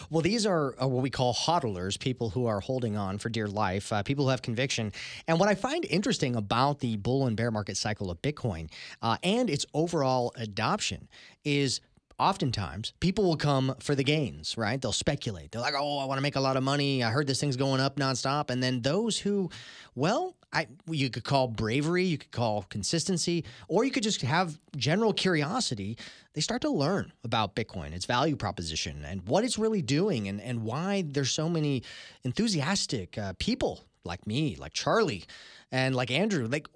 Well, 0.09 0.21
these 0.21 0.45
are 0.45 0.73
uh, 0.81 0.87
what 0.87 1.03
we 1.03 1.09
call 1.09 1.33
hodlers, 1.33 1.99
people 1.99 2.29
who 2.29 2.45
are 2.45 2.61
holding 2.61 2.95
on 2.95 3.17
for 3.17 3.27
dear 3.27 3.47
life, 3.47 3.91
uh, 3.91 4.03
people 4.03 4.23
who 4.23 4.31
have 4.31 4.41
conviction. 4.41 4.93
And 5.27 5.37
what 5.37 5.49
I 5.49 5.55
find 5.55 5.85
interesting 5.89 6.35
about 6.35 6.79
the 6.79 6.95
bull 6.95 7.27
and 7.27 7.35
bear 7.35 7.51
market 7.51 7.75
cycle 7.75 8.09
of 8.09 8.21
Bitcoin 8.21 8.69
uh, 9.01 9.17
and 9.21 9.49
its 9.49 9.65
overall 9.73 10.31
adoption 10.37 11.09
is 11.43 11.81
oftentimes 12.19 12.93
people 12.99 13.23
will 13.23 13.37
come 13.37 13.75
for 13.79 13.95
the 13.95 14.03
gains, 14.03 14.57
right? 14.57 14.81
They'll 14.81 14.91
speculate. 14.91 15.51
They're 15.51 15.61
like, 15.61 15.75
oh, 15.77 15.99
I 15.99 16.05
want 16.05 16.17
to 16.17 16.21
make 16.21 16.35
a 16.35 16.41
lot 16.41 16.57
of 16.57 16.63
money. 16.63 17.03
I 17.03 17.11
heard 17.11 17.27
this 17.27 17.39
thing's 17.39 17.57
going 17.57 17.79
up 17.79 17.97
nonstop. 17.97 18.49
And 18.49 18.61
then 18.61 18.81
those 18.81 19.19
who, 19.19 19.49
well, 19.95 20.35
I, 20.51 20.67
you 20.89 21.09
could 21.09 21.23
call 21.23 21.47
bravery, 21.47 22.05
you 22.05 22.17
could 22.17 22.31
call 22.31 22.63
consistency, 22.63 23.43
or 23.67 23.83
you 23.83 23.91
could 23.91 24.03
just 24.03 24.21
have 24.21 24.57
general 24.75 25.13
curiosity. 25.13 25.97
They 26.33 26.41
start 26.41 26.61
to 26.61 26.69
learn 26.69 27.11
about 27.23 27.55
Bitcoin, 27.55 27.93
its 27.93 28.05
value 28.05 28.35
proposition, 28.35 29.03
and 29.05 29.27
what 29.27 29.43
it's 29.43 29.59
really 29.59 29.81
doing, 29.81 30.27
and, 30.27 30.41
and 30.41 30.63
why 30.63 31.03
there's 31.05 31.31
so 31.31 31.49
many 31.49 31.83
enthusiastic 32.23 33.17
uh, 33.17 33.33
people 33.37 33.83
like 34.05 34.25
me, 34.25 34.55
like 34.55 34.73
Charlie, 34.73 35.25
and 35.71 35.93
like 35.93 36.09
Andrew. 36.09 36.47
Like, 36.47 36.67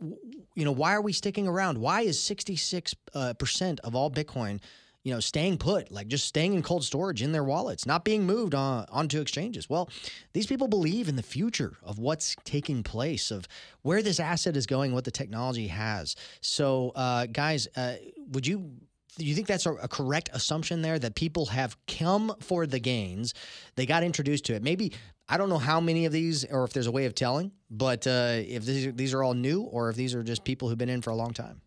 you 0.54 0.66
know, 0.66 0.72
why 0.74 0.94
are 0.94 1.02
we 1.02 1.14
sticking 1.14 1.48
around? 1.48 1.78
Why 1.78 2.02
is 2.02 2.22
66 2.22 2.94
uh, 3.14 3.34
percent 3.36 3.80
of 3.84 3.96
all 3.96 4.12
Bitcoin? 4.12 4.60
You 5.04 5.14
know, 5.14 5.20
staying 5.20 5.58
put, 5.58 5.92
like 5.92 6.08
just 6.08 6.28
staying 6.28 6.54
in 6.54 6.62
cold 6.62 6.84
storage 6.84 7.22
in 7.22 7.32
their 7.32 7.44
wallets, 7.44 7.86
not 7.86 8.06
being 8.06 8.26
moved 8.26 8.54
on 8.54 8.86
onto 8.90 9.20
exchanges. 9.20 9.70
Well, 9.70 9.90
these 10.34 10.46
people 10.46 10.68
believe 10.68 11.10
in 11.10 11.16
the 11.16 11.24
future 11.24 11.78
of 11.84 11.98
what's 11.98 12.36
taking 12.44 12.84
place, 12.84 13.32
of 13.32 13.48
where 13.82 14.04
this 14.04 14.20
asset 14.20 14.56
is 14.56 14.68
going, 14.68 14.94
what 14.94 15.04
the 15.04 15.12
technology 15.12 15.68
has. 15.68 16.16
So, 16.42 16.92
uh, 16.96 17.26
guys, 17.26 17.68
uh, 17.76 17.96
would 18.32 18.46
you? 18.46 18.72
Do 19.18 19.26
you 19.26 19.36
think 19.36 19.48
that's 19.48 19.66
a, 19.66 19.74
correct 19.90 20.30
assumption 20.32 20.82
there 20.82 20.98
that 20.98 21.16
people 21.16 21.48
have 21.48 21.76
come 21.86 22.34
for 22.40 22.66
the 22.66 22.80
gains? 22.80 23.34
They 23.76 23.86
got 23.86 24.04
introduced 24.04 24.46
to 24.46 24.56
it. 24.56 24.64
Maybe 24.64 24.94
I 25.28 25.38
don't 25.38 25.50
know 25.50 25.58
how 25.58 25.82
many 25.82 26.06
of 26.06 26.14
these, 26.14 26.46
or 26.46 26.64
if 26.64 26.72
there's 26.72 26.88
a 26.88 26.92
way 26.92 27.06
of 27.06 27.14
telling, 27.14 27.52
but 27.70 28.08
uh, 28.08 28.36
if 28.38 28.66
these, 28.66 28.94
these 28.94 29.14
are 29.14 29.22
all 29.22 29.34
new 29.34 29.64
or 29.64 29.90
if 29.90 29.98
these 29.98 30.16
are 30.16 30.24
just 30.24 30.46
people 30.46 30.70
who've 30.70 30.78
been 30.78 30.90
in 30.90 31.02
for 31.02 31.10
a 31.10 31.16
long 31.16 31.34
time. 31.34 31.62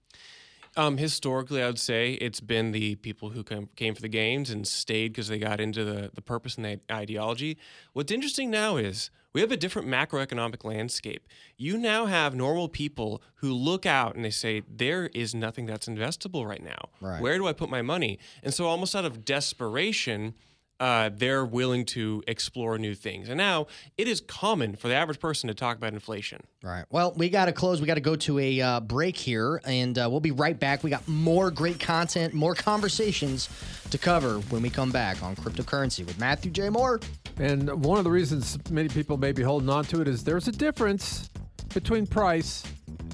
Um, 0.77 0.97
historically, 0.97 1.63
I 1.63 1.67
would 1.67 1.79
say 1.79 2.15
it's 2.15 2.41
been 2.41 2.73
the 2.73 2.97
people 2.97 3.31
who 3.31 3.45
come, 3.45 3.69
came 3.77 3.95
for 3.95 4.03
the 4.03 4.09
games 4.09 4.51
and 4.51 4.67
stayed 4.67 5.13
because 5.13 5.29
they 5.29 5.39
got 5.39 5.61
into 5.61 5.85
the, 5.85 6.11
the 6.15 6.23
purpose 6.23 6.57
and 6.57 6.65
the 6.65 6.81
ideology. 6.91 7.59
What's 7.93 8.11
interesting 8.11 8.51
now 8.51 8.77
is 8.77 9.11
we 9.33 9.41
have 9.41 9.53
a 9.53 9.57
different 9.57 9.89
macroeconomic 9.89 10.65
landscape. 10.65 11.27
You 11.57 11.77
now 11.77 12.07
have 12.07 12.35
normal 12.35 12.69
people 12.69 13.23
who 13.37 13.53
look 13.53 13.87
out 13.87 14.17
and 14.17 14.25
they 14.25 14.31
say, 14.31 14.63
there 14.69 15.07
is 15.15 15.35
nothing 15.35 15.67
that's 15.67 15.87
investable 15.87 16.47
right 16.47 16.63
now. 16.63 16.89
Right. 17.01 17.21
Where 17.21 17.37
do 17.39 17.47
I 17.47 17.53
put 17.53 17.69
my 17.69 17.83
money? 17.83 18.19
And 18.43 18.53
so, 18.53 18.67
almost 18.67 18.97
out 18.97 19.05
of 19.05 19.25
desperation, 19.25 20.35
uh, 20.81 21.11
they're 21.13 21.45
willing 21.45 21.85
to 21.85 22.23
explore 22.27 22.79
new 22.79 22.95
things. 22.95 23.29
And 23.29 23.39
now 23.39 23.67
it 23.97 24.09
is 24.09 24.21
common 24.21 24.75
for 24.77 24.89
the 24.89 24.95
average 24.95 25.21
person 25.21 25.49
to 25.49 25.55
talk 25.55 25.77
about 25.77 25.93
inflation. 25.93 26.43
Right. 26.63 26.85
Well, 26.91 27.13
we 27.17 27.29
got 27.29 27.45
to 27.45 27.53
close. 27.53 27.81
We 27.81 27.87
got 27.87 27.95
to 27.95 28.01
go 28.01 28.17
to 28.17 28.39
a 28.39 28.61
uh, 28.61 28.81
break 28.81 29.17
here, 29.17 29.61
and 29.65 29.97
uh, 29.99 30.09
we'll 30.11 30.21
be 30.21 30.33
right 30.33 30.59
back. 30.59 30.83
We 30.83 30.91
got 30.91 31.07
more 31.07 31.51
great 31.51 31.79
content, 31.79 32.35
more 32.35 32.55
conversations 32.55 33.49
to 33.91 33.99
cover 33.99 34.39
when 34.51 34.63
we 34.63 34.71
come 34.71 34.91
back 34.91 35.23
on 35.23 35.37
cryptocurrency 35.37 36.05
with 36.05 36.19
Matthew 36.19 36.51
J. 36.51 36.71
Moore. 36.71 37.01
And 37.39 37.85
one 37.85 37.99
of 37.99 38.05
the 38.05 38.11
reasons 38.11 38.59
many 38.71 38.89
people 38.89 39.17
may 39.17 39.33
be 39.33 39.43
holding 39.43 39.69
on 39.69 39.85
to 39.87 40.01
it 40.01 40.09
is 40.09 40.25
there's 40.25 40.49
a 40.49 40.53
difference 40.53 41.31
between 41.73 42.07
price 42.07 42.65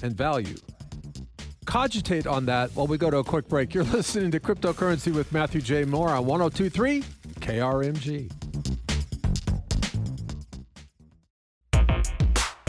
and 0.03 0.15
value. 0.15 0.55
Cogitate 1.65 2.25
on 2.25 2.45
that 2.47 2.71
while 2.71 2.87
we 2.87 2.97
go 2.97 3.11
to 3.11 3.17
a 3.17 3.23
quick 3.23 3.47
break. 3.47 3.73
You're 3.73 3.83
listening 3.85 4.31
to 4.31 4.39
Cryptocurrency 4.39 5.13
with 5.13 5.31
Matthew 5.31 5.61
J. 5.61 5.85
Moore 5.85 6.09
on 6.09 6.25
1023 6.25 7.03
KRMG. 7.41 8.31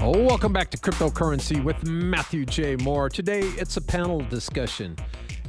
Oh, 0.00 0.24
welcome 0.24 0.52
back 0.52 0.70
to 0.70 0.78
Cryptocurrency 0.78 1.62
with 1.62 1.84
Matthew 1.84 2.44
J. 2.44 2.74
Moore. 2.76 3.08
Today 3.08 3.42
it's 3.42 3.76
a 3.76 3.80
panel 3.80 4.20
discussion. 4.22 4.96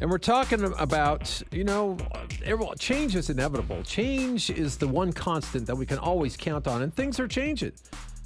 And 0.02 0.12
we're 0.12 0.18
talking 0.18 0.64
about, 0.78 1.42
you 1.52 1.64
know, 1.64 1.98
change 2.78 3.16
is 3.16 3.30
inevitable. 3.30 3.82
Change 3.84 4.50
is 4.50 4.78
the 4.78 4.88
one 4.88 5.14
constant 5.14 5.66
that 5.68 5.76
we 5.76 5.86
can 5.86 5.98
always 5.98 6.36
count 6.36 6.68
on, 6.68 6.82
and 6.82 6.94
things 6.94 7.20
are 7.20 7.28
changing. 7.28 7.72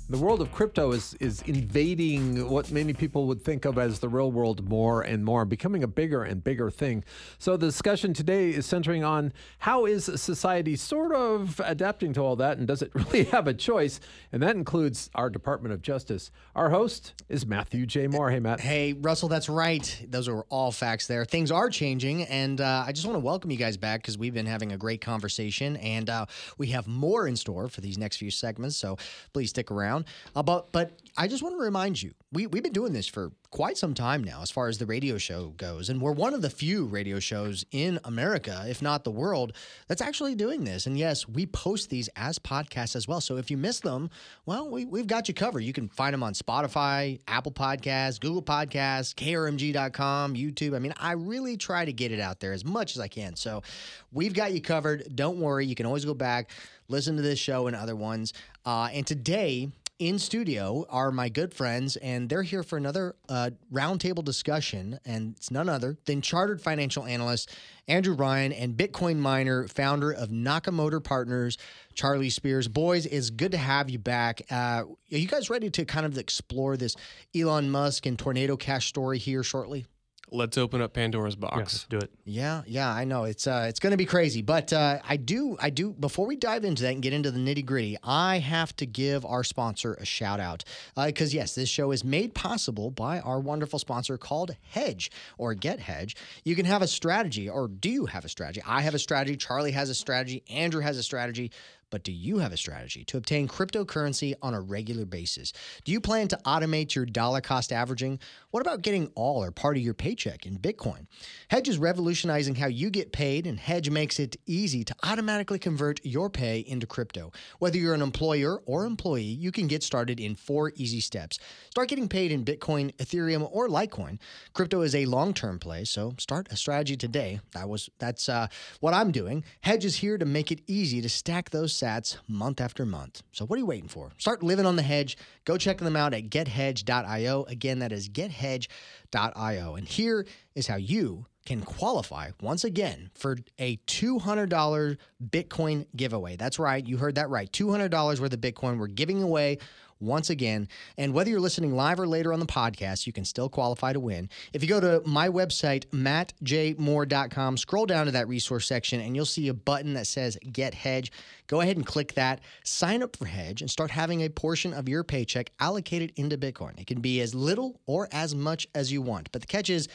The 0.09 0.17
world 0.17 0.39
of 0.39 0.53
crypto 0.53 0.93
is 0.93 1.15
is 1.19 1.41
invading 1.41 2.49
what 2.49 2.71
many 2.71 2.93
people 2.93 3.27
would 3.27 3.41
think 3.41 3.65
of 3.65 3.77
as 3.77 3.99
the 3.99 4.07
real 4.07 4.31
world 4.31 4.69
more 4.69 5.01
and 5.01 5.25
more, 5.25 5.43
becoming 5.43 5.83
a 5.83 5.87
bigger 5.87 6.23
and 6.23 6.41
bigger 6.41 6.71
thing. 6.71 7.03
So 7.39 7.57
the 7.57 7.65
discussion 7.65 8.13
today 8.13 8.51
is 8.51 8.65
centering 8.65 9.03
on 9.03 9.33
how 9.59 9.85
is 9.85 10.05
society 10.05 10.77
sort 10.77 11.13
of 11.13 11.59
adapting 11.61 12.13
to 12.13 12.21
all 12.21 12.37
that, 12.37 12.57
and 12.57 12.65
does 12.65 12.81
it 12.81 12.91
really 12.93 13.25
have 13.25 13.47
a 13.47 13.53
choice? 13.53 13.99
And 14.31 14.41
that 14.43 14.55
includes 14.55 15.09
our 15.13 15.29
Department 15.29 15.73
of 15.73 15.81
Justice. 15.81 16.31
Our 16.55 16.69
host 16.69 17.13
is 17.27 17.45
Matthew 17.45 17.85
J. 17.85 18.07
Moore. 18.07 18.31
Hey, 18.31 18.39
Matt. 18.39 18.61
Hey, 18.61 18.93
Russell, 18.93 19.27
that's 19.27 19.49
right. 19.49 20.05
Those 20.07 20.29
are 20.29 20.43
all 20.43 20.71
facts 20.71 21.07
there. 21.07 21.25
Things 21.25 21.51
are 21.51 21.69
changing, 21.69 22.23
and 22.23 22.61
uh, 22.61 22.85
I 22.87 22.93
just 22.93 23.05
want 23.05 23.17
to 23.17 23.25
welcome 23.25 23.51
you 23.51 23.57
guys 23.57 23.75
back 23.75 24.03
because 24.03 24.17
we've 24.17 24.33
been 24.33 24.45
having 24.45 24.71
a 24.71 24.77
great 24.77 25.01
conversation, 25.01 25.75
and 25.75 26.09
uh, 26.09 26.27
we 26.57 26.67
have 26.67 26.87
more 26.87 27.27
in 27.27 27.35
store 27.35 27.67
for 27.67 27.81
these 27.81 27.97
next 27.97 28.15
few 28.15 28.31
segments. 28.31 28.77
So 28.77 28.95
please 29.33 29.49
stick 29.49 29.69
around. 29.69 29.96
Uh, 30.35 30.43
but 30.43 30.71
but 30.71 30.99
I 31.17 31.27
just 31.27 31.41
want 31.41 31.55
to 31.55 31.59
remind 31.59 32.01
you, 32.01 32.13
we 32.31 32.47
we've 32.47 32.63
been 32.63 32.73
doing 32.73 32.93
this 32.93 33.07
for 33.07 33.31
quite 33.49 33.77
some 33.77 33.93
time 33.93 34.23
now, 34.23 34.41
as 34.41 34.51
far 34.51 34.67
as 34.67 34.77
the 34.77 34.85
radio 34.85 35.17
show 35.17 35.53
goes, 35.57 35.89
and 35.89 36.01
we're 36.01 36.11
one 36.11 36.33
of 36.33 36.41
the 36.41 36.49
few 36.49 36.85
radio 36.85 37.19
shows 37.19 37.65
in 37.71 37.99
America, 38.03 38.65
if 38.67 38.81
not 38.81 39.03
the 39.03 39.11
world, 39.11 39.53
that's 39.87 40.01
actually 40.01 40.35
doing 40.35 40.63
this. 40.63 40.85
And 40.85 40.97
yes, 40.97 41.27
we 41.27 41.45
post 41.45 41.89
these 41.89 42.09
as 42.15 42.37
podcasts 42.37 42.95
as 42.95 43.07
well. 43.07 43.21
So 43.21 43.37
if 43.37 43.49
you 43.49 43.57
miss 43.57 43.79
them, 43.79 44.09
well, 44.45 44.69
we 44.69 44.85
we've 44.85 45.07
got 45.07 45.27
you 45.27 45.33
covered. 45.33 45.61
You 45.61 45.73
can 45.73 45.87
find 45.89 46.13
them 46.13 46.23
on 46.23 46.33
Spotify, 46.33 47.19
Apple 47.27 47.51
Podcasts, 47.51 48.19
Google 48.19 48.43
Podcasts, 48.43 49.15
KRMG.com, 49.15 50.35
YouTube. 50.35 50.75
I 50.75 50.79
mean, 50.79 50.93
I 50.97 51.13
really 51.13 51.57
try 51.57 51.85
to 51.85 51.93
get 51.93 52.11
it 52.11 52.19
out 52.19 52.39
there 52.39 52.53
as 52.53 52.65
much 52.65 52.95
as 52.95 53.01
I 53.01 53.07
can. 53.07 53.35
So 53.35 53.63
we've 54.11 54.33
got 54.33 54.53
you 54.53 54.61
covered. 54.61 55.15
Don't 55.15 55.39
worry. 55.39 55.65
You 55.65 55.75
can 55.75 55.85
always 55.85 56.05
go 56.05 56.13
back, 56.13 56.51
listen 56.89 57.15
to 57.15 57.21
this 57.21 57.39
show 57.39 57.67
and 57.67 57.75
other 57.75 57.95
ones. 57.95 58.33
Uh, 58.65 58.89
and 58.91 59.07
today, 59.07 59.69
in 59.99 60.19
studio 60.19 60.85
are 60.89 61.11
my 61.11 61.29
good 61.29 61.53
friends, 61.53 61.95
and 61.97 62.29
they're 62.29 62.43
here 62.43 62.61
for 62.63 62.77
another 62.77 63.15
uh, 63.29 63.49
roundtable 63.73 64.23
discussion. 64.23 64.99
And 65.05 65.35
it's 65.35 65.49
none 65.49 65.69
other 65.69 65.97
than 66.05 66.21
chartered 66.21 66.61
financial 66.61 67.05
analyst 67.05 67.51
Andrew 67.87 68.13
Ryan 68.13 68.51
and 68.51 68.75
Bitcoin 68.75 69.17
miner, 69.17 69.67
founder 69.67 70.11
of 70.11 70.29
Nakamoto 70.29 71.03
Partners, 71.03 71.57
Charlie 71.95 72.29
Spears. 72.29 72.67
Boys, 72.67 73.05
it's 73.05 73.29
good 73.29 73.51
to 73.51 73.57
have 73.57 73.89
you 73.89 73.99
back. 73.99 74.41
Uh, 74.51 74.83
are 74.83 74.87
you 75.09 75.27
guys 75.27 75.49
ready 75.49 75.69
to 75.71 75.85
kind 75.85 76.05
of 76.05 76.17
explore 76.17 76.77
this 76.77 76.95
Elon 77.35 77.71
Musk 77.71 78.05
and 78.05 78.19
Tornado 78.19 78.57
Cash 78.57 78.87
story 78.87 79.17
here 79.17 79.43
shortly? 79.43 79.85
Let's 80.29 80.57
open 80.57 80.81
up 80.81 80.93
Pandora's 80.93 81.35
Yeah, 81.35 81.39
box. 81.39 81.57
let's 81.57 81.83
do 81.85 81.97
it. 81.99 82.11
Yeah, 82.25 82.63
yeah, 82.67 82.89
I 82.89 83.05
know 83.05 83.23
it's 83.23 83.47
uh, 83.47 83.65
it's 83.69 83.79
going 83.79 83.91
to 83.91 83.97
be 83.97 84.05
crazy, 84.05 84.41
but 84.41 84.73
uh, 84.73 84.99
I 85.07 85.15
do, 85.15 85.55
I 85.61 85.69
do. 85.69 85.93
Before 85.93 86.27
we 86.27 86.35
dive 86.35 86.65
into 86.65 86.83
that 86.83 86.91
and 86.93 87.01
get 87.01 87.13
into 87.13 87.31
the 87.31 87.39
nitty 87.39 87.65
gritty, 87.65 87.97
I 88.03 88.39
have 88.39 88.75
to 88.77 88.85
give 88.85 89.25
our 89.25 89.45
sponsor 89.45 89.93
a 89.93 90.05
shout 90.05 90.41
out 90.41 90.65
because 90.97 91.33
yes, 91.33 91.55
this 91.55 91.69
show 91.69 91.91
is 91.91 92.03
made 92.03 92.33
possible 92.33 92.91
by 92.91 93.21
our 93.21 93.39
wonderful 93.39 93.79
sponsor 93.79 94.17
called 94.17 94.55
Hedge 94.71 95.11
or 95.37 95.53
Get 95.53 95.79
Hedge. 95.79 96.17
You 96.43 96.55
can 96.55 96.65
have 96.65 96.81
a 96.81 96.87
strategy, 96.87 97.49
or 97.49 97.69
do 97.69 97.89
you 97.89 98.07
have 98.07 98.25
a 98.25 98.29
strategy? 98.29 98.61
I 98.67 98.81
have 98.81 98.95
a 98.95 98.99
strategy. 98.99 99.37
Charlie 99.37 99.71
has 99.71 99.89
a 99.89 99.95
strategy. 99.95 100.43
Andrew 100.49 100.81
has 100.81 100.97
a 100.97 101.03
strategy. 101.03 101.51
But 101.89 102.03
do 102.03 102.11
you 102.11 102.39
have 102.39 102.51
a 102.51 102.57
strategy 102.57 103.05
to 103.05 103.17
obtain 103.17 103.47
cryptocurrency 103.47 104.33
on 104.41 104.53
a 104.53 104.59
regular 104.59 105.05
basis? 105.05 105.53
Do 105.85 105.91
you 105.91 106.01
plan 106.01 106.27
to 106.29 106.39
automate 106.45 106.95
your 106.95 107.05
dollar 107.05 107.39
cost 107.39 107.71
averaging? 107.71 108.19
What 108.51 108.61
about 108.61 108.81
getting 108.81 109.07
all 109.15 109.43
or 109.43 109.51
part 109.51 109.77
of 109.77 109.83
your 109.83 109.93
paycheck 109.93 110.45
in 110.45 110.57
Bitcoin? 110.57 111.07
Hedge 111.49 111.69
is 111.69 111.77
revolutionizing 111.77 112.55
how 112.55 112.67
you 112.67 112.89
get 112.89 113.13
paid, 113.13 113.47
and 113.47 113.59
Hedge 113.59 113.89
makes 113.89 114.19
it 114.19 114.35
easy 114.45 114.83
to 114.83 114.95
automatically 115.03 115.59
convert 115.59 116.05
your 116.05 116.29
pay 116.29 116.59
into 116.59 116.85
crypto. 116.85 117.31
Whether 117.59 117.77
you're 117.77 117.93
an 117.93 118.01
employer 118.01 118.57
or 118.65 118.85
employee, 118.85 119.23
you 119.23 119.51
can 119.51 119.67
get 119.67 119.83
started 119.83 120.19
in 120.19 120.35
four 120.35 120.73
easy 120.75 120.99
steps. 120.99 121.39
Start 121.69 121.87
getting 121.87 122.09
paid 122.09 122.31
in 122.31 122.43
Bitcoin, 122.43 122.93
Ethereum, 122.97 123.47
or 123.51 123.69
Litecoin. 123.69 124.19
Crypto 124.53 124.81
is 124.81 124.93
a 124.93 125.05
long-term 125.05 125.59
play, 125.59 125.85
so 125.85 126.13
start 126.17 126.47
a 126.51 126.57
strategy 126.57 126.97
today. 126.97 127.39
That 127.53 127.69
was 127.69 127.89
that's 127.99 128.27
uh, 128.27 128.47
what 128.81 128.93
I'm 128.93 129.11
doing. 129.11 129.43
Hedge 129.61 129.85
is 129.85 129.95
here 129.95 130.17
to 130.17 130.25
make 130.25 130.51
it 130.51 130.61
easy 130.67 131.01
to 131.01 131.09
stack 131.09 131.49
those 131.49 131.76
sats 131.79 132.17
month 132.27 132.59
after 132.61 132.85
month. 132.85 133.23
So 133.31 133.45
what 133.45 133.57
are 133.57 133.59
you 133.59 133.65
waiting 133.65 133.89
for? 133.89 134.11
Start 134.17 134.43
living 134.43 134.65
on 134.65 134.75
the 134.75 134.81
hedge. 134.81 135.17
Go 135.45 135.57
check 135.57 135.77
them 135.77 135.95
out 135.95 136.13
at 136.13 136.29
gethedge.io. 136.29 137.43
Again, 137.43 137.79
that 137.79 137.91
is 137.91 138.09
gethedge.io. 138.09 139.75
And 139.75 139.87
here 139.87 140.25
is 140.55 140.67
how 140.67 140.77
you 140.77 141.25
can 141.45 141.61
qualify 141.61 142.31
once 142.41 142.65
again 142.65 143.09
for 143.13 143.37
a 143.57 143.77
$200 143.87 144.97
Bitcoin 145.29 145.85
giveaway. 145.95 146.35
That's 146.35 146.59
right. 146.59 146.85
You 146.85 146.97
heard 146.97 147.15
that 147.15 147.29
right. 147.29 147.49
$200 147.49 148.19
worth 148.19 148.33
of 148.33 148.41
Bitcoin 148.41 148.77
we're 148.77 148.87
giving 148.87 149.23
away 149.23 149.59
once 149.99 150.29
again. 150.29 150.67
And 150.97 151.13
whether 151.13 151.29
you're 151.29 151.39
listening 151.39 151.75
live 151.75 151.99
or 151.99 152.07
later 152.07 152.33
on 152.33 152.39
the 152.39 152.45
podcast, 152.45 153.07
you 153.07 153.13
can 153.13 153.25
still 153.25 153.49
qualify 153.49 153.93
to 153.93 153.99
win. 153.99 154.29
If 154.53 154.63
you 154.63 154.69
go 154.69 154.79
to 154.79 155.01
my 155.07 155.29
website, 155.29 155.85
mattjmoore.com, 155.87 157.57
scroll 157.57 157.85
down 157.85 158.05
to 158.05 158.11
that 158.13 158.27
resource 158.27 158.67
section, 158.67 159.01
and 159.01 159.15
you'll 159.15 159.25
see 159.25 159.47
a 159.47 159.53
button 159.53 159.93
that 159.93 160.07
says 160.07 160.37
Get 160.51 160.73
Hedge. 160.73 161.11
Go 161.47 161.61
ahead 161.61 161.77
and 161.77 161.85
click 161.85 162.13
that, 162.13 162.41
sign 162.63 163.01
up 163.01 163.15
for 163.15 163.25
Hedge, 163.25 163.61
and 163.61 163.71
start 163.71 163.91
having 163.91 164.23
a 164.23 164.29
portion 164.29 164.73
of 164.73 164.89
your 164.89 165.03
paycheck 165.03 165.51
allocated 165.59 166.11
into 166.15 166.37
Bitcoin. 166.37 166.79
It 166.79 166.87
can 166.87 167.01
be 167.01 167.21
as 167.21 167.33
little 167.33 167.79
or 167.85 168.09
as 168.11 168.35
much 168.35 168.67
as 168.75 168.91
you 168.91 169.01
want. 169.01 169.31
But 169.31 169.41
the 169.41 169.47
catch 169.47 169.69
is, 169.69 169.87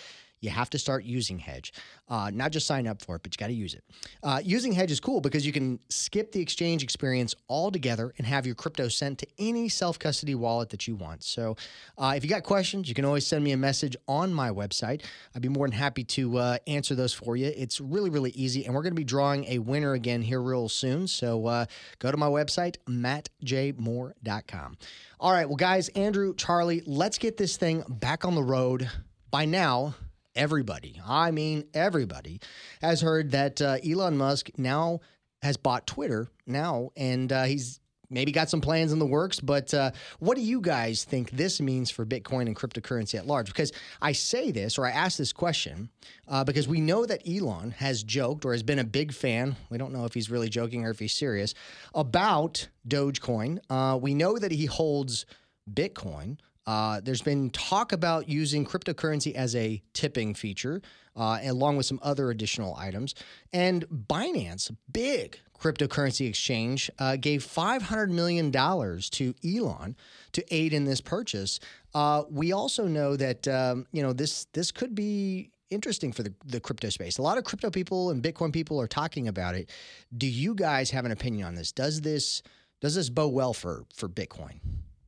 you 0.42 0.50
have 0.50 0.68
to 0.70 0.78
start 0.78 1.04
using 1.04 1.38
Hedge. 1.38 1.72
Uh, 2.08 2.30
not 2.34 2.50
just 2.50 2.66
sign 2.66 2.86
up 2.86 3.00
for 3.00 3.16
it, 3.16 3.22
but 3.22 3.32
you 3.34 3.38
got 3.38 3.46
to 3.46 3.54
use 3.54 3.72
it. 3.74 3.84
Uh, 4.22 4.40
using 4.44 4.72
Hedge 4.72 4.90
is 4.90 5.00
cool 5.00 5.22
because 5.22 5.46
you 5.46 5.52
can 5.52 5.78
skip 5.88 6.32
the 6.32 6.40
exchange 6.40 6.82
experience 6.82 7.34
altogether 7.48 8.12
and 8.18 8.26
have 8.26 8.44
your 8.44 8.56
crypto 8.56 8.88
sent 8.88 9.18
to 9.20 9.26
any 9.38 9.70
self 9.70 9.98
custody 9.98 10.34
wallet 10.34 10.68
that 10.70 10.86
you 10.86 10.96
want. 10.96 11.22
So, 11.22 11.56
uh, 11.96 12.12
if 12.16 12.24
you 12.24 12.28
got 12.28 12.42
questions, 12.42 12.88
you 12.88 12.94
can 12.94 13.04
always 13.04 13.26
send 13.26 13.44
me 13.44 13.52
a 13.52 13.56
message 13.56 13.96
on 14.08 14.34
my 14.34 14.50
website. 14.50 15.02
I'd 15.34 15.42
be 15.42 15.48
more 15.48 15.66
than 15.66 15.78
happy 15.78 16.04
to 16.04 16.38
uh, 16.38 16.58
answer 16.66 16.94
those 16.94 17.14
for 17.14 17.36
you. 17.36 17.52
It's 17.56 17.80
really, 17.80 18.10
really 18.10 18.32
easy. 18.32 18.66
And 18.66 18.74
we're 18.74 18.82
going 18.82 18.92
to 18.92 19.00
be 19.00 19.04
drawing 19.04 19.44
a 19.46 19.60
winner 19.60 19.92
again 19.94 20.22
here 20.22 20.42
real 20.42 20.68
soon. 20.68 21.06
So, 21.06 21.46
uh, 21.46 21.66
go 22.00 22.10
to 22.10 22.16
my 22.16 22.26
website, 22.26 22.76
mattjmoore.com. 22.88 24.76
All 25.20 25.32
right. 25.32 25.46
Well, 25.46 25.56
guys, 25.56 25.88
Andrew, 25.90 26.34
Charlie, 26.34 26.82
let's 26.84 27.16
get 27.18 27.36
this 27.36 27.56
thing 27.56 27.84
back 27.88 28.24
on 28.24 28.34
the 28.34 28.42
road. 28.42 28.90
By 29.30 29.44
now, 29.44 29.94
everybody, 30.34 31.00
I 31.06 31.30
mean 31.30 31.64
everybody, 31.74 32.40
has 32.80 33.00
heard 33.00 33.32
that 33.32 33.60
uh, 33.60 33.78
Elon 33.84 34.16
Musk 34.16 34.50
now 34.56 35.00
has 35.42 35.56
bought 35.56 35.86
Twitter 35.86 36.28
now, 36.46 36.90
and 36.96 37.32
uh, 37.32 37.44
he's 37.44 37.80
maybe 38.12 38.30
got 38.30 38.50
some 38.50 38.60
plans 38.60 38.92
in 38.92 38.98
the 38.98 39.06
works. 39.06 39.40
But 39.40 39.72
uh, 39.74 39.90
what 40.18 40.36
do 40.36 40.42
you 40.42 40.60
guys 40.60 41.04
think 41.04 41.30
this 41.30 41.60
means 41.60 41.90
for 41.90 42.04
Bitcoin 42.04 42.42
and 42.42 42.54
cryptocurrency 42.54 43.14
at 43.16 43.26
large? 43.26 43.46
Because 43.46 43.72
I 44.00 44.12
say 44.12 44.50
this 44.50 44.78
or 44.78 44.86
I 44.86 44.90
ask 44.90 45.16
this 45.18 45.32
question 45.32 45.88
uh, 46.28 46.44
because 46.44 46.68
we 46.68 46.80
know 46.80 47.06
that 47.06 47.26
Elon 47.26 47.72
has 47.72 48.02
joked 48.02 48.44
or 48.44 48.52
has 48.52 48.62
been 48.62 48.78
a 48.78 48.84
big 48.84 49.12
fan. 49.12 49.56
We 49.70 49.78
don't 49.78 49.92
know 49.92 50.04
if 50.04 50.14
he's 50.14 50.30
really 50.30 50.48
joking 50.48 50.84
or 50.84 50.90
if 50.90 50.98
he's 50.98 51.14
serious 51.14 51.54
about 51.94 52.68
Dogecoin. 52.86 53.58
Uh, 53.70 53.98
we 54.00 54.14
know 54.14 54.38
that 54.38 54.52
he 54.52 54.66
holds 54.66 55.26
Bitcoin. 55.72 56.38
Uh, 56.66 57.00
there's 57.02 57.22
been 57.22 57.50
talk 57.50 57.92
about 57.92 58.28
using 58.28 58.64
cryptocurrency 58.64 59.34
as 59.34 59.54
a 59.56 59.82
tipping 59.92 60.34
feature, 60.34 60.80
uh, 61.16 61.38
along 61.42 61.76
with 61.76 61.86
some 61.86 61.98
other 62.02 62.30
additional 62.30 62.74
items. 62.76 63.14
And 63.52 63.84
Binance, 63.88 64.74
big 64.90 65.38
cryptocurrency 65.58 66.28
exchange, 66.28 66.90
uh, 66.98 67.16
gave 67.16 67.44
$500 67.44 68.10
million 68.10 68.50
to 68.52 69.34
Elon 69.44 69.96
to 70.32 70.54
aid 70.54 70.72
in 70.72 70.84
this 70.84 71.00
purchase. 71.00 71.60
Uh, 71.94 72.24
we 72.30 72.52
also 72.52 72.86
know 72.86 73.16
that 73.16 73.46
um, 73.48 73.86
you 73.92 74.02
know 74.02 74.12
this 74.12 74.46
this 74.52 74.72
could 74.72 74.94
be 74.94 75.50
interesting 75.70 76.12
for 76.12 76.22
the, 76.22 76.32
the 76.44 76.60
crypto 76.60 76.88
space. 76.88 77.18
A 77.18 77.22
lot 77.22 77.38
of 77.38 77.44
crypto 77.44 77.70
people 77.70 78.10
and 78.10 78.22
Bitcoin 78.22 78.52
people 78.52 78.80
are 78.80 78.86
talking 78.86 79.28
about 79.28 79.54
it. 79.54 79.70
Do 80.16 80.26
you 80.26 80.54
guys 80.54 80.90
have 80.90 81.04
an 81.04 81.12
opinion 81.12 81.46
on 81.46 81.54
this? 81.54 81.72
Does 81.72 82.00
this 82.00 82.42
does 82.80 82.94
this 82.94 83.10
bow 83.10 83.28
well 83.28 83.52
for 83.52 83.84
for 83.94 84.08
Bitcoin? 84.08 84.60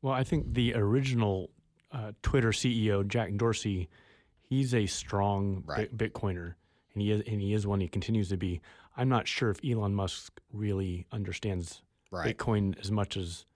Well, 0.05 0.13
I 0.13 0.23
think 0.23 0.53
the 0.53 0.75
original 0.75 1.49
uh, 1.91 2.13
Twitter 2.23 2.51
CEO 2.51 3.09
Jack 3.09 3.35
Dorsey, 3.37 3.89
he's 4.43 4.75
a 4.75 4.85
strong 4.85 5.63
Right. 5.65 5.97
Bi- 5.97 6.09
Bitcoiner, 6.09 6.57
and 6.93 7.01
he 7.03 7.11
is 7.11 7.23
and 7.27 7.41
he 7.41 7.55
is 7.55 7.67
one. 7.67 7.81
He 7.81 7.89
continues 7.89 8.29
to 8.29 8.37
be. 8.37 8.61
I'm 8.99 9.09
not 9.09 9.27
sure 9.27 9.49
if 9.49 9.59
Elon 9.65 9.95
Musk 9.95 10.39
really 10.53 11.07
understands 11.11 11.81
Right. 12.11 12.37
Bitcoin 12.37 12.79
as 12.79 12.91
much 12.91 13.17
as 13.17 13.47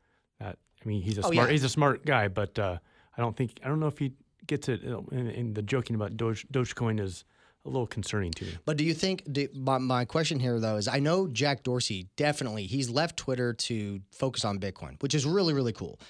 that. 0.41 0.57
I 0.83 0.89
mean, 0.89 1.03
he's 1.03 1.19
a 1.19 1.21
Oh, 1.27 1.31
smart 1.33 1.49
yeah. 1.49 1.53
he's 1.53 1.65
a 1.65 1.69
smart 1.69 2.07
guy, 2.07 2.29
but 2.29 2.59
uh, 2.59 2.79
I 3.15 3.21
don't 3.21 3.37
think 3.37 3.61
I 3.63 3.69
don't 3.69 3.79
know 3.79 3.87
if 3.89 3.99
he 3.99 4.15
gets 4.47 4.71
it. 4.71 4.83
And, 4.85 5.29
and 5.29 5.55
the 5.55 5.61
joking 5.61 5.97
about 5.97 6.17
Doge, 6.17 6.47
Dogecoin 6.51 6.99
is 6.99 7.25
a 7.67 7.69
little 7.69 7.87
concerning 7.87 8.31
to 8.33 8.47
me. 8.47 8.53
But 8.65 8.79
do 8.79 8.85
you 8.85 8.95
think 8.95 9.31
do, 9.31 9.49
my, 9.55 9.77
my 9.77 10.07
question 10.07 10.41
here 10.41 10.59
though 10.61 10.77
is 10.77 10.89
I 10.89 10.99
know 10.99 11.29
Jack 11.29 11.63
Dorsey 11.63 12.09
definitely 12.17 12.65
he's 12.65 12.89
left 12.89 13.19
Twitter 13.19 13.53
to 13.53 14.01
focus 14.13 14.47
on 14.47 14.59
Bitcoin, 14.59 14.95
which 15.03 15.15
is 15.15 15.27
really 15.27 15.53
really 15.53 15.75
cool. 15.75 16.01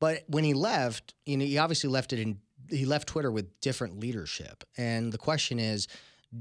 But 0.00 0.24
when 0.28 0.44
he 0.44 0.54
left, 0.54 1.14
you 1.26 1.36
know, 1.36 1.44
he 1.44 1.58
obviously 1.58 1.90
left 1.90 2.12
it 2.12 2.20
in 2.20 2.38
he 2.70 2.84
left 2.84 3.08
Twitter 3.08 3.30
with 3.30 3.60
different 3.60 3.98
leadership. 3.98 4.62
And 4.76 5.10
the 5.12 5.18
question 5.18 5.58
is, 5.58 5.88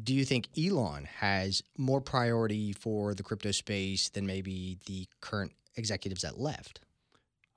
do 0.03 0.13
you 0.13 0.25
think 0.25 0.49
Elon 0.57 1.05
has 1.05 1.61
more 1.77 2.01
priority 2.01 2.73
for 2.73 3.13
the 3.13 3.23
crypto 3.23 3.51
space 3.51 4.09
than 4.09 4.25
maybe 4.25 4.77
the 4.85 5.07
current 5.21 5.53
executives 5.77 6.23
that 6.23 6.37
left? 6.37 6.81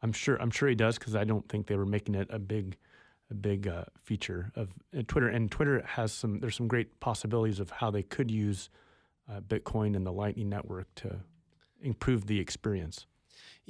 I'm 0.02 0.12
sure 0.12 0.36
I'm 0.36 0.50
sure 0.50 0.68
he 0.68 0.74
does 0.74 0.98
because 0.98 1.14
I 1.14 1.24
don't 1.24 1.48
think 1.48 1.66
they 1.66 1.76
were 1.76 1.86
making 1.86 2.14
it 2.14 2.28
a 2.30 2.38
big 2.38 2.76
a 3.30 3.34
big 3.34 3.68
uh, 3.68 3.84
feature 4.02 4.50
of 4.56 4.70
uh, 4.96 5.02
Twitter. 5.06 5.28
And 5.28 5.50
Twitter 5.50 5.82
has 5.86 6.12
some 6.12 6.40
there's 6.40 6.56
some 6.56 6.68
great 6.68 7.00
possibilities 7.00 7.60
of 7.60 7.70
how 7.70 7.90
they 7.90 8.02
could 8.02 8.30
use 8.30 8.70
uh, 9.28 9.40
Bitcoin 9.40 9.96
and 9.96 10.06
the 10.06 10.12
Lightning 10.12 10.48
Network 10.48 10.92
to 10.96 11.20
improve 11.82 12.26
the 12.26 12.38
experience. 12.38 13.06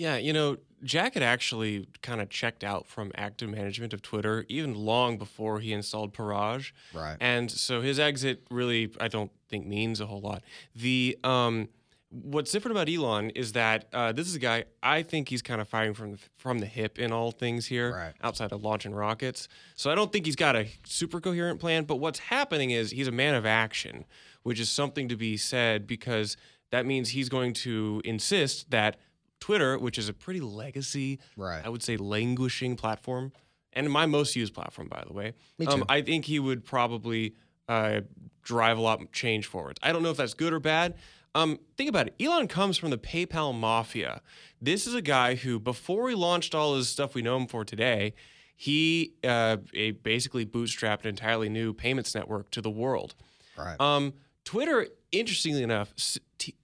Yeah, 0.00 0.16
you 0.16 0.32
know, 0.32 0.56
Jack 0.82 1.12
had 1.12 1.22
actually 1.22 1.86
kind 2.00 2.22
of 2.22 2.30
checked 2.30 2.64
out 2.64 2.86
from 2.86 3.12
active 3.16 3.50
management 3.50 3.92
of 3.92 4.00
Twitter 4.00 4.46
even 4.48 4.74
long 4.74 5.18
before 5.18 5.60
he 5.60 5.74
installed 5.74 6.14
Parag. 6.14 6.72
Right. 6.94 7.18
And 7.20 7.50
so 7.50 7.82
his 7.82 7.98
exit 8.00 8.46
really, 8.50 8.90
I 8.98 9.08
don't 9.08 9.30
think 9.50 9.66
means 9.66 10.00
a 10.00 10.06
whole 10.06 10.22
lot. 10.22 10.42
The 10.74 11.18
um, 11.22 11.68
what's 12.08 12.50
different 12.50 12.78
about 12.78 12.88
Elon 12.88 13.28
is 13.30 13.52
that 13.52 13.88
uh, 13.92 14.12
this 14.12 14.26
is 14.26 14.34
a 14.34 14.38
guy 14.38 14.64
I 14.82 15.02
think 15.02 15.28
he's 15.28 15.42
kind 15.42 15.60
of 15.60 15.68
firing 15.68 15.92
from 15.92 16.12
the, 16.12 16.18
from 16.38 16.60
the 16.60 16.66
hip 16.66 16.98
in 16.98 17.12
all 17.12 17.30
things 17.30 17.66
here, 17.66 17.92
Right. 17.92 18.14
outside 18.22 18.50
of 18.52 18.62
launching 18.62 18.94
rockets. 18.94 19.48
So 19.74 19.90
I 19.90 19.94
don't 19.94 20.10
think 20.10 20.24
he's 20.24 20.34
got 20.34 20.56
a 20.56 20.66
super 20.86 21.20
coherent 21.20 21.60
plan. 21.60 21.84
But 21.84 21.96
what's 21.96 22.20
happening 22.20 22.70
is 22.70 22.90
he's 22.90 23.06
a 23.08 23.12
man 23.12 23.34
of 23.34 23.44
action, 23.44 24.06
which 24.44 24.58
is 24.58 24.70
something 24.70 25.08
to 25.10 25.16
be 25.16 25.36
said 25.36 25.86
because 25.86 26.38
that 26.70 26.86
means 26.86 27.10
he's 27.10 27.28
going 27.28 27.52
to 27.52 28.00
insist 28.02 28.70
that 28.70 28.96
Twitter, 29.40 29.78
which 29.78 29.98
is 29.98 30.08
a 30.08 30.12
pretty 30.12 30.40
legacy, 30.40 31.18
Right. 31.36 31.64
I 31.64 31.68
would 31.68 31.82
say 31.82 31.96
languishing 31.96 32.76
platform, 32.76 33.32
and 33.72 33.90
my 33.90 34.06
most 34.06 34.36
used 34.36 34.54
platform, 34.54 34.88
by 34.88 35.02
the 35.06 35.12
way. 35.12 35.32
Me 35.58 35.66
Um, 35.66 35.80
too. 35.80 35.86
I 35.88 36.02
think 36.02 36.26
he 36.26 36.38
would 36.38 36.64
probably 36.64 37.34
uh, 37.68 38.00
drive 38.42 38.78
a 38.78 38.80
lot 38.80 39.00
of 39.00 39.12
change 39.12 39.46
forward. 39.46 39.78
I 39.82 39.92
don't 39.92 40.02
know 40.02 40.10
if 40.10 40.16
that's 40.16 40.34
good 40.34 40.52
or 40.52 40.60
bad. 40.60 40.94
Um, 41.36 41.60
think 41.76 41.88
about 41.88 42.08
it. 42.08 42.14
Elon 42.20 42.48
comes 42.48 42.76
from 42.76 42.90
the 42.90 42.98
PayPal 42.98 43.54
mafia. 43.56 44.20
This 44.60 44.88
is 44.88 44.94
a 44.94 45.02
guy 45.02 45.36
who, 45.36 45.60
before 45.60 46.08
he 46.08 46.16
launched 46.16 46.54
all 46.54 46.74
his 46.74 46.88
stuff 46.88 47.14
we 47.14 47.22
know 47.22 47.36
him 47.36 47.46
for 47.46 47.64
today, 47.64 48.14
he 48.56 49.14
uh, 49.22 49.58
basically 50.02 50.44
bootstrapped 50.44 51.02
an 51.02 51.08
entirely 51.10 51.48
new 51.48 51.72
payments 51.72 52.14
network 52.14 52.50
to 52.50 52.60
the 52.60 52.70
world. 52.70 53.14
Right. 53.56 53.80
Um, 53.80 54.14
Twitter, 54.50 54.88
interestingly 55.12 55.62
enough, 55.62 55.94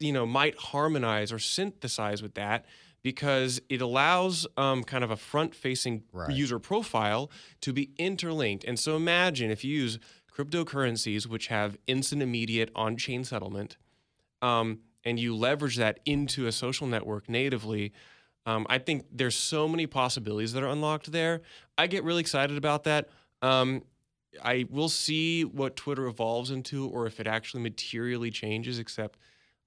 you 0.01 0.13
know, 0.13 0.27
might 0.27 0.57
harmonize 0.59 1.33
or 1.33 1.39
synthesize 1.39 2.21
with 2.21 2.35
that 2.35 2.65
because 3.05 3.61
it 3.69 3.81
allows 3.81 4.45
um, 4.57 4.83
kind 4.83 5.05
of 5.05 5.13
a 5.13 5.17
front-facing 5.17 6.03
Right. 6.13 6.35
user 6.35 6.59
profile 6.59 7.31
to 7.61 7.73
be 7.73 7.91
interlinked. 7.97 8.65
And 8.65 8.77
so, 8.77 8.97
imagine 8.97 9.53
if 9.53 9.63
you 9.63 9.73
use 9.73 10.01
cryptocurrencies, 10.37 11.29
which 11.29 11.47
have 11.47 11.79
instant, 11.87 12.23
immediate 12.23 12.71
on-chain 12.75 13.23
settlement, 13.23 13.77
um, 14.43 14.81
and 15.05 15.21
you 15.21 15.37
leverage 15.37 15.77
that 15.77 16.01
into 16.05 16.49
a 16.49 16.53
social 16.53 16.89
network 16.89 17.29
natively. 17.29 17.93
Um, 18.47 18.67
I 18.69 18.79
think 18.79 19.05
there's 19.13 19.37
so 19.37 19.69
many 19.69 19.87
possibilities 19.87 20.53
that 20.55 20.65
are 20.65 20.69
unlocked 20.69 21.13
there. 21.13 21.43
I 21.79 21.87
get 21.87 22.03
really 22.03 22.21
excited 22.21 22.57
about 22.57 22.83
that. 22.83 23.09
Um, 23.43 23.83
I 24.43 24.67
will 24.71 24.89
see 24.89 25.45
what 25.45 25.77
Twitter 25.77 26.07
evolves 26.07 26.51
into 26.51 26.89
or 26.89 27.07
if 27.07 27.21
it 27.21 27.27
actually 27.27 27.63
materially 27.63 28.31
changes, 28.31 28.79
except 28.79 29.19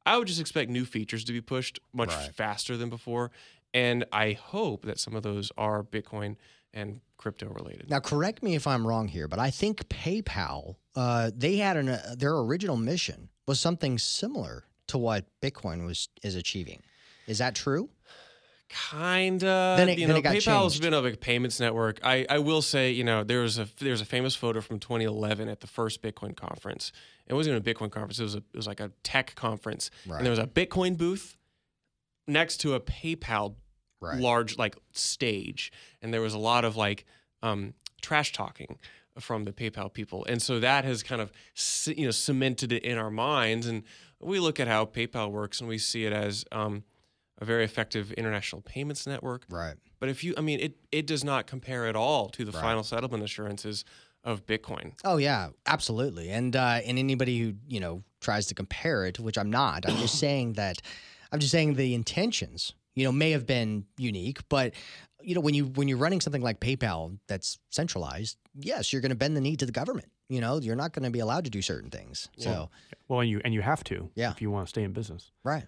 I 0.05 0.17
would 0.17 0.27
just 0.27 0.39
expect 0.39 0.69
new 0.71 0.85
features 0.85 1.23
to 1.25 1.33
be 1.33 1.41
pushed 1.41 1.79
much 1.93 2.09
Right. 2.09 2.33
faster 2.33 2.77
than 2.77 2.89
before. 2.89 3.31
And 3.73 4.05
I 4.11 4.31
hope 4.33 4.83
that 4.85 4.99
some 4.99 5.15
of 5.15 5.23
those 5.23 5.51
are 5.57 5.83
Bitcoin 5.83 6.35
and 6.73 7.01
crypto 7.17 7.49
related. 7.49 7.89
Now, 7.89 7.99
correct 7.99 8.41
me 8.41 8.55
if 8.55 8.65
I'm 8.65 8.85
wrong 8.87 9.07
here, 9.07 9.27
but 9.27 9.39
I 9.39 9.51
think 9.51 9.87
PayPal, 9.89 10.75
uh, 10.95 11.29
they 11.35 11.57
had 11.57 11.77
an, 11.77 11.89
uh, 11.89 12.15
their 12.17 12.35
original 12.37 12.77
mission 12.77 13.29
was 13.45 13.59
something 13.59 13.97
similar 13.97 14.65
to 14.87 14.97
what 14.97 15.25
Bitcoin 15.41 15.85
was 15.85 16.09
is 16.23 16.35
achieving. 16.35 16.81
Is 17.27 17.37
that 17.37 17.53
true? 17.55 17.89
Kinda. 18.69 19.75
Then 19.77 19.89
it- 19.89 19.97
you 19.97 20.05
then 20.07 20.13
know, 20.15 20.19
it 20.19 20.21
got 20.21 20.35
PayPal 20.35 20.63
has 20.63 20.73
changed. 20.73 20.81
been 20.81 20.93
a 20.93 21.01
big 21.01 21.19
payments 21.19 21.59
network. 21.59 21.99
I, 22.03 22.25
I 22.29 22.39
will 22.39 22.61
say, 22.61 22.91
you 22.91 23.03
know, 23.03 23.23
there 23.23 23.41
was 23.41 23.57
a 23.57 23.67
there's 23.79 24.01
a 24.01 24.05
famous 24.05 24.35
photo 24.35 24.61
from 24.61 24.79
2011 24.79 25.49
at 25.49 25.59
the 25.59 25.67
first 25.67 26.01
Bitcoin 26.01 26.35
conference. 26.35 26.91
It 27.27 27.33
wasn't 27.33 27.55
even 27.57 27.67
a 27.67 27.75
Bitcoin 27.75 27.91
conference. 27.91 28.19
It 28.19 28.23
was 28.23 28.35
a, 28.35 28.39
it 28.39 28.55
was 28.55 28.67
like 28.67 28.79
a 28.79 28.91
tech 29.03 29.33
conference, 29.35 29.89
Right. 30.05 30.17
and 30.17 30.25
there 30.25 30.31
was 30.31 30.39
a 30.39 30.47
Bitcoin 30.47 30.97
booth 30.97 31.35
next 32.27 32.57
to 32.57 32.73
a 32.75 32.79
PayPal 32.79 33.55
Right. 34.01 34.17
large 34.19 34.57
like 34.57 34.77
stage, 34.93 35.71
and 36.01 36.13
there 36.13 36.21
was 36.21 36.33
a 36.33 36.37
lot 36.39 36.63
of 36.63 36.77
like 36.77 37.05
um, 37.43 37.73
trash 38.01 38.31
talking 38.31 38.77
from 39.19 39.43
the 39.43 39.51
PayPal 39.51 39.91
people, 39.91 40.25
and 40.29 40.41
so 40.41 40.59
that 40.61 40.85
has 40.85 41.03
kind 41.03 41.21
of 41.21 41.31
you 41.85 42.05
know 42.05 42.11
cemented 42.11 42.71
it 42.71 42.83
in 42.83 42.97
our 42.97 43.11
minds, 43.11 43.67
and 43.67 43.83
we 44.21 44.39
look 44.39 44.57
at 44.59 44.67
how 44.69 44.85
PayPal 44.85 45.31
works, 45.31 45.59
and 45.59 45.67
we 45.67 45.77
see 45.77 46.05
it 46.05 46.13
as 46.13 46.45
um, 46.53 46.83
a 47.39 47.45
very 47.45 47.63
effective 47.63 48.11
international 48.13 48.61
payments 48.61 49.07
network. 49.07 49.45
Right. 49.49 49.75
But 49.99 50.09
if 50.09 50.23
you, 50.23 50.33
I 50.37 50.41
mean, 50.41 50.59
it 50.59 50.77
it 50.91 51.07
does 51.07 51.23
not 51.23 51.47
compare 51.47 51.87
at 51.87 51.95
all 51.95 52.29
to 52.29 52.45
the 52.45 52.51
Right. 52.51 52.61
final 52.61 52.83
settlement 52.83 53.23
assurances 53.23 53.83
of 54.23 54.45
Bitcoin. 54.45 54.93
Oh 55.03 55.17
yeah, 55.17 55.49
absolutely. 55.65 56.29
And 56.29 56.55
uh, 56.55 56.81
and 56.85 56.99
anybody 56.99 57.39
who 57.39 57.53
you 57.67 57.79
know 57.79 58.03
tries 58.21 58.47
to 58.47 58.55
compare 58.55 59.05
it, 59.05 59.19
which 59.19 59.37
I'm 59.37 59.49
not, 59.49 59.85
I'm 59.85 59.97
just 59.97 60.19
saying 60.25 60.53
that 60.53 60.81
I'm 61.31 61.39
just 61.39 61.51
saying 61.51 61.75
the 61.75 61.93
intentions, 61.93 62.73
you 62.95 63.05
know, 63.05 63.11
may 63.11 63.31
have 63.31 63.45
been 63.45 63.85
unique, 63.97 64.39
but 64.49 64.73
you 65.21 65.35
know 65.35 65.41
when 65.41 65.53
you 65.53 65.65
when 65.65 65.87
you're 65.87 65.97
running 65.97 66.21
something 66.21 66.41
like 66.41 66.59
PayPal 66.59 67.17
that's 67.27 67.59
centralized, 67.69 68.37
yes, 68.55 68.91
you're 68.91 69.01
going 69.01 69.11
to 69.11 69.15
bend 69.17 69.35
the 69.37 69.41
knee 69.41 69.55
to 69.57 69.65
the 69.65 69.71
government. 69.71 70.09
You 70.29 70.41
know, 70.41 70.59
you're 70.59 70.75
not 70.75 70.93
going 70.93 71.03
to 71.05 71.09
be 71.09 71.19
allowed 71.19 71.45
to 71.45 71.49
do 71.49 71.61
certain 71.61 71.89
things. 71.89 72.29
So 72.37 72.69
Well, 73.07 73.21
and 73.21 73.29
you 73.29 73.41
and 73.43 73.53
you 73.53 73.61
have 73.61 73.83
to 73.85 74.09
Yeah. 74.15 74.31
if 74.31 74.41
you 74.41 74.51
want 74.51 74.67
to 74.67 74.69
stay 74.69 74.83
in 74.83 74.91
business. 74.93 75.31
Right. 75.43 75.65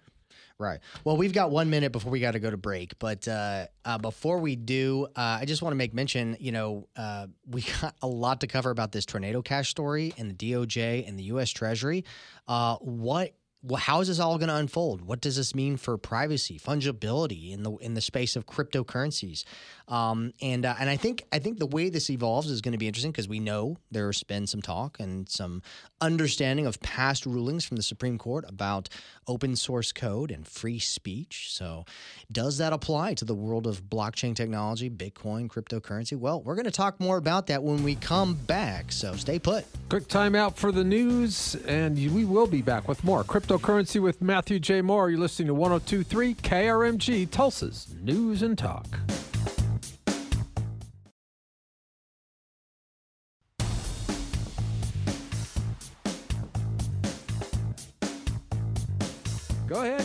Right. 0.58 0.80
Well, 1.04 1.16
we've 1.16 1.32
got 1.32 1.50
one 1.50 1.70
minute 1.70 1.92
before 1.92 2.12
we 2.12 2.20
got 2.20 2.32
to 2.32 2.38
go 2.38 2.50
to 2.50 2.56
break. 2.56 2.98
But 2.98 3.26
uh, 3.26 3.66
uh, 3.84 3.98
before 3.98 4.38
we 4.38 4.54
do, 4.54 5.06
uh, 5.16 5.38
I 5.40 5.44
just 5.44 5.62
want 5.62 5.72
to 5.72 5.76
make 5.76 5.92
mention 5.92 6.36
you 6.38 6.52
know, 6.52 6.88
uh, 6.96 7.26
we 7.46 7.62
got 7.80 7.94
a 8.02 8.06
lot 8.06 8.40
to 8.40 8.46
cover 8.46 8.70
about 8.70 8.92
this 8.92 9.04
tornado 9.04 9.42
cash 9.42 9.70
story 9.70 10.14
and 10.18 10.30
the 10.30 10.52
DOJ 10.52 11.08
and 11.08 11.18
the 11.18 11.24
U.S. 11.24 11.50
Treasury. 11.50 12.04
Uh, 12.46 12.76
what 12.76 13.34
well, 13.64 13.78
how 13.78 14.00
is 14.00 14.08
this 14.08 14.18
all 14.18 14.38
going 14.38 14.48
to 14.48 14.56
unfold? 14.56 15.02
What 15.02 15.20
does 15.20 15.36
this 15.36 15.54
mean 15.54 15.76
for 15.76 15.96
privacy, 15.96 16.58
fungibility 16.58 17.52
in 17.52 17.62
the 17.62 17.70
in 17.76 17.94
the 17.94 18.00
space 18.00 18.34
of 18.34 18.44
cryptocurrencies? 18.44 19.44
Um, 19.86 20.32
and 20.42 20.66
uh, 20.66 20.74
and 20.80 20.90
I 20.90 20.96
think 20.96 21.24
I 21.32 21.38
think 21.38 21.58
the 21.58 21.66
way 21.66 21.88
this 21.88 22.10
evolves 22.10 22.50
is 22.50 22.60
going 22.60 22.72
to 22.72 22.78
be 22.78 22.88
interesting 22.88 23.12
because 23.12 23.28
we 23.28 23.38
know 23.38 23.76
there's 23.90 24.24
been 24.24 24.48
some 24.48 24.62
talk 24.62 24.98
and 24.98 25.28
some 25.28 25.62
understanding 26.00 26.66
of 26.66 26.80
past 26.80 27.24
rulings 27.24 27.64
from 27.64 27.76
the 27.76 27.82
Supreme 27.82 28.18
Court 28.18 28.44
about 28.48 28.88
open 29.28 29.54
source 29.54 29.92
code 29.92 30.30
and 30.32 30.46
free 30.46 30.78
speech. 30.78 31.52
So, 31.52 31.84
does 32.30 32.58
that 32.58 32.72
apply 32.72 33.14
to 33.14 33.24
the 33.24 33.34
world 33.34 33.66
of 33.66 33.84
blockchain 33.84 34.34
technology, 34.34 34.90
Bitcoin, 34.90 35.48
cryptocurrency? 35.48 36.16
Well, 36.16 36.42
we're 36.42 36.56
going 36.56 36.64
to 36.64 36.70
talk 36.72 36.98
more 36.98 37.16
about 37.16 37.46
that 37.46 37.62
when 37.62 37.84
we 37.84 37.94
come 37.94 38.34
back. 38.34 38.90
So, 38.90 39.14
stay 39.14 39.38
put. 39.38 39.64
Quick 39.88 40.08
time 40.08 40.34
out 40.34 40.56
for 40.56 40.72
the 40.72 40.84
news, 40.84 41.54
and 41.66 41.96
we 41.96 42.24
will 42.24 42.46
be 42.48 42.62
back 42.62 42.88
with 42.88 43.04
more 43.04 43.22
cryptocurrency 43.52 44.00
with 44.00 44.22
Matthew 44.22 44.58
J. 44.58 44.80
Moore. 44.80 45.10
You're 45.10 45.18
listening 45.18 45.48
to 45.48 45.54
1023 45.54 46.34
KRMG, 46.36 47.30
Tulsa's 47.30 47.94
News 48.02 48.42
and 48.42 48.56
Talk. 48.56 48.86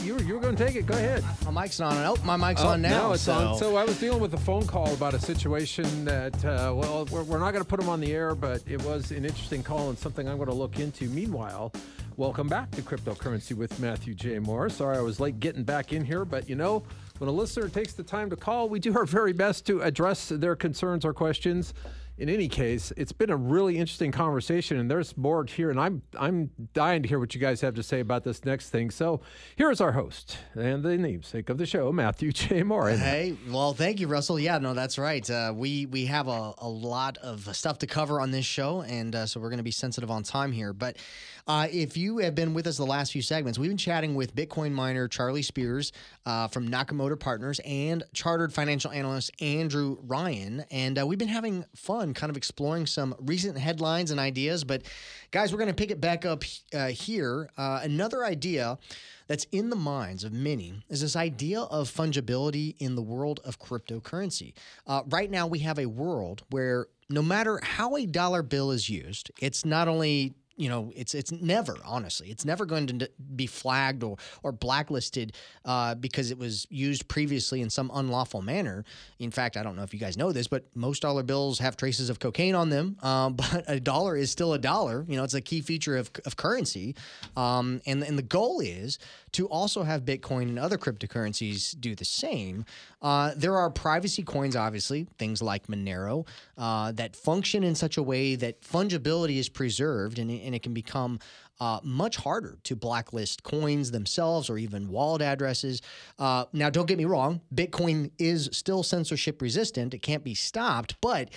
You 0.08 0.14
were, 0.16 0.22
you 0.22 0.34
were 0.36 0.40
going 0.40 0.56
to 0.56 0.66
take 0.66 0.78
it. 0.78 0.86
Go 0.86 0.94
ahead. 0.94 1.22
My 1.44 1.64
mic's 1.64 1.82
not 1.82 1.92
on. 1.92 2.06
Oh, 2.06 2.16
my 2.24 2.38
mic's 2.38 2.62
Oh, 2.62 2.70
on 2.70 2.82
now. 2.82 3.12
it's 3.12 3.24
so. 3.24 3.34
on. 3.34 3.58
So 3.58 3.76
I 3.76 3.84
was 3.84 4.00
dealing 4.00 4.22
with 4.22 4.34
a 4.36 4.38
phone 4.38 4.66
call 4.66 4.94
about 4.94 5.14
a 5.14 5.20
situation 5.20 6.06
that, 6.06 6.34
uh, 6.46 6.72
well, 6.74 7.06
we're, 7.12 7.24
we're 7.24 7.40
not 7.40 7.52
going 7.52 7.62
to 7.62 7.68
put 7.68 7.78
them 7.78 7.90
on 7.90 8.00
the 8.00 8.14
air, 8.14 8.34
but 8.34 8.64
it 8.66 8.82
was 8.86 9.12
an 9.12 9.26
interesting 9.26 9.64
call 9.64 9.90
and 9.90 9.98
something 10.00 10.26
I'm 10.26 10.38
going 10.38 10.48
to 10.48 10.56
look 10.56 10.80
into. 10.80 11.10
Meanwhile, 11.10 11.74
welcome 12.16 12.48
back 12.48 12.72
to 12.72 12.82
Cryptocurrency 12.82 13.52
with 13.52 13.78
Matthew 13.82 14.14
J. 14.14 14.40
Moore. 14.40 14.70
Sorry 14.70 14.96
I 14.98 15.02
was 15.02 15.20
late 15.20 15.42
getting 15.42 15.66
back 15.66 15.92
in 15.92 16.06
here, 16.06 16.24
but 16.24 16.48
you 16.48 16.56
know, 16.56 16.84
when 17.18 17.28
a 17.30 17.34
listener 17.34 17.68
takes 17.68 17.92
the 17.92 18.04
time 18.04 18.30
to 18.30 18.38
call, 18.38 18.70
we 18.70 18.80
do 18.80 18.96
our 18.98 19.06
very 19.06 19.34
best 19.34 19.68
to 19.68 19.82
address 19.82 20.30
their 20.30 20.56
concerns 20.56 21.04
or 21.04 21.14
questions. 21.14 21.74
In 22.18 22.30
any 22.30 22.48
case, 22.48 22.92
it's 22.98 23.12
been 23.12 23.30
a 23.30 23.38
really 23.38 23.78
interesting 23.78 24.12
conversation, 24.12 24.78
and 24.78 24.90
there's 24.90 25.16
more 25.16 25.46
here, 25.46 25.70
and 25.70 25.80
I'm 25.80 26.02
I'm 26.18 26.50
dying 26.74 27.04
to 27.04 27.08
hear 27.08 27.20
what 27.20 27.36
you 27.36 27.40
guys 27.40 27.62
have 27.62 27.76
to 27.76 27.84
say 27.84 28.00
about 28.00 28.24
this 28.24 28.44
next 28.44 28.70
thing. 28.72 28.90
So, 28.90 29.22
here 29.56 29.70
is 29.70 29.80
our 29.80 29.92
host 29.92 30.40
and 30.56 30.82
the 30.82 30.98
namesake 30.98 31.50
of 31.50 31.60
the 31.60 31.68
show, 31.68 31.92
Matthew 31.92 32.32
J. 32.34 32.64
Moore. 32.64 32.90
Hey, 32.90 33.36
well, 33.50 33.74
thank 33.74 34.00
you, 34.00 34.08
Russell. 34.08 34.40
Yeah, 34.40 34.58
no, 34.58 34.74
that's 34.74 34.98
right. 34.98 35.30
Uh, 35.30 35.54
we 35.56 35.86
we 35.86 36.08
have 36.08 36.28
a, 36.28 36.54
a 36.58 36.68
lot 36.68 37.18
of 37.20 37.56
stuff 37.56 37.78
to 37.80 37.88
cover 37.88 38.20
on 38.20 38.32
this 38.32 38.46
show, 38.46 38.82
and 38.82 39.16
uh, 39.16 39.26
so 39.28 39.40
we're 39.40 39.50
going 39.50 39.58
to 39.58 39.64
be 39.64 39.72
sensitive 39.72 40.10
on 40.10 40.24
time 40.24 40.52
here. 40.52 40.74
But 40.74 40.98
uh, 41.48 41.68
if 41.72 41.96
you 41.96 42.18
have 42.18 42.36
been 42.36 42.54
with 42.54 42.68
us 42.68 42.78
the 42.78 42.86
last 42.86 43.14
few 43.14 43.22
segments, 43.22 43.58
we've 43.58 43.70
been 43.70 43.78
chatting 43.78 44.16
with 44.16 44.36
Bitcoin 44.36 44.74
miner 44.74 45.08
Charlie 45.08 45.42
Spears 45.42 45.94
uh, 46.26 46.48
from 46.50 46.68
Nakamoto 46.68 47.18
Partners 47.18 47.62
and 47.66 48.04
chartered 48.14 48.54
financial 48.54 48.92
analyst 48.92 49.32
Andrew 49.42 49.98
Ryan, 50.02 50.66
and 50.72 51.00
uh, 51.00 51.08
we've 51.08 51.18
been 51.18 51.30
having 51.30 51.64
fun, 51.74 52.14
kind 52.14 52.30
of 52.30 52.36
exploring 52.36 52.86
some 52.86 53.16
recent 53.20 53.58
headlines 53.58 54.12
and 54.12 54.20
ideas. 54.20 54.66
But 54.66 54.84
guys, 55.32 55.54
we're 55.54 55.60
going 55.60 55.70
to 55.70 55.76
pick 55.76 55.92
it 55.92 56.02
back 56.02 56.26
up 56.26 56.44
uh, 56.74 56.88
here. 56.88 57.50
Uh, 57.58 57.80
another 57.82 58.26
idea 58.26 58.78
that's 59.28 59.46
in 59.46 59.70
the 59.70 59.76
minds 59.76 60.26
of 60.26 60.34
many 60.34 60.74
is 60.90 61.02
this 61.02 61.16
idea 61.16 61.62
of 61.62 61.90
fungibility 61.90 62.76
in 62.80 62.96
the 62.96 63.02
world 63.02 63.40
of 63.46 63.58
cryptocurrency. 63.60 64.54
Uh, 64.86 65.04
right 65.10 65.32
now, 65.32 65.48
we 65.48 65.60
have 65.60 65.80
a 65.80 65.86
world 65.86 66.44
where 66.50 66.88
no 67.10 67.22
matter 67.22 67.60
how 67.64 67.96
a 67.96 68.06
dollar 68.06 68.44
bill 68.44 68.72
is 68.72 68.90
used, 68.90 69.32
it's 69.40 69.64
not 69.64 69.88
only 69.88 70.36
you 70.58 70.70
know, 70.70 70.92
it's 70.96 71.14
it's 71.14 71.32
never 71.32 71.78
honestly, 71.86 72.30
it's 72.30 72.44
never 72.44 72.66
going 72.66 72.88
to 72.88 73.10
be 73.36 73.46
flagged 73.46 74.04
or 74.04 74.18
or 74.44 74.52
blacklisted 74.52 75.34
uh, 75.66 75.94
because 75.96 76.32
it 76.32 76.38
was 76.38 76.66
used 76.70 77.08
previously 77.08 77.62
in 77.62 77.70
some 77.70 77.92
unlawful 77.94 78.42
manner. 78.42 78.84
In 79.20 79.30
fact, 79.30 79.56
I 79.56 79.64
don't 79.64 79.76
know 79.76 79.84
if 79.84 79.94
you 79.94 80.00
guys 80.00 80.18
know 80.18 80.32
this, 80.32 80.48
but 80.48 80.66
most 80.76 81.04
dollar 81.04 81.22
bills 81.22 81.60
have 81.60 81.78
traces 81.78 82.10
of 82.10 82.20
cocaine 82.20 82.56
on 82.56 82.70
them. 82.70 82.98
Um, 83.04 83.34
but 83.38 83.64
a 83.68 83.80
dollar 83.80 84.18
is 84.18 84.32
still 84.32 84.54
a 84.54 84.60
dollar. 84.60 85.06
You 85.08 85.18
know, 85.18 85.24
it's 85.24 85.36
a 85.36 85.42
key 85.42 85.62
feature 85.62 85.96
of, 85.96 86.10
of 86.26 86.36
currency, 86.36 86.96
um, 87.36 87.80
and 87.86 88.04
and 88.04 88.18
the 88.18 88.24
goal 88.24 88.60
is 88.60 88.98
to 89.38 89.48
also 89.50 89.84
have 89.84 90.02
Bitcoin 90.02 90.44
and 90.44 90.58
other 90.58 90.80
cryptocurrencies 90.80 91.80
do 91.80 91.94
the 91.94 92.04
same. 92.04 92.66
Uh, 93.04 93.34
there 93.36 93.56
are 93.56 93.70
privacy 93.70 94.24
coins, 94.24 94.56
obviously, 94.56 95.08
things 95.20 95.44
like 95.44 95.68
Monero, 95.68 96.28
uh, 96.58 96.92
that 96.94 97.16
function 97.16 97.64
in 97.64 97.76
such 97.76 97.98
a 97.98 98.04
way 98.04 98.34
that 98.36 98.62
fungibility 98.62 99.38
is 99.38 99.48
preserved 99.48 100.18
and, 100.18 100.32
and 100.32 100.56
it 100.56 100.64
can 100.64 100.74
become 100.74 101.20
uh, 101.60 101.80
much 101.84 102.18
harder 102.18 102.58
to 102.64 102.76
blacklist 102.76 103.44
coins 103.44 103.92
themselves 103.92 104.50
or 104.50 104.58
even 104.58 104.90
wallet 104.90 105.22
addresses. 105.22 105.84
Uh, 106.18 106.46
now, 106.54 106.70
don't 106.72 106.88
get 106.88 106.98
me 106.98 107.06
wrong, 107.06 107.42
Bitcoin 107.54 108.10
is 108.18 108.50
still 108.52 108.82
censorship 108.82 109.42
resistant, 109.42 109.94
it 109.94 110.00
can't 110.00 110.24
be 110.24 110.34
stopped, 110.34 110.96
but 111.02 111.30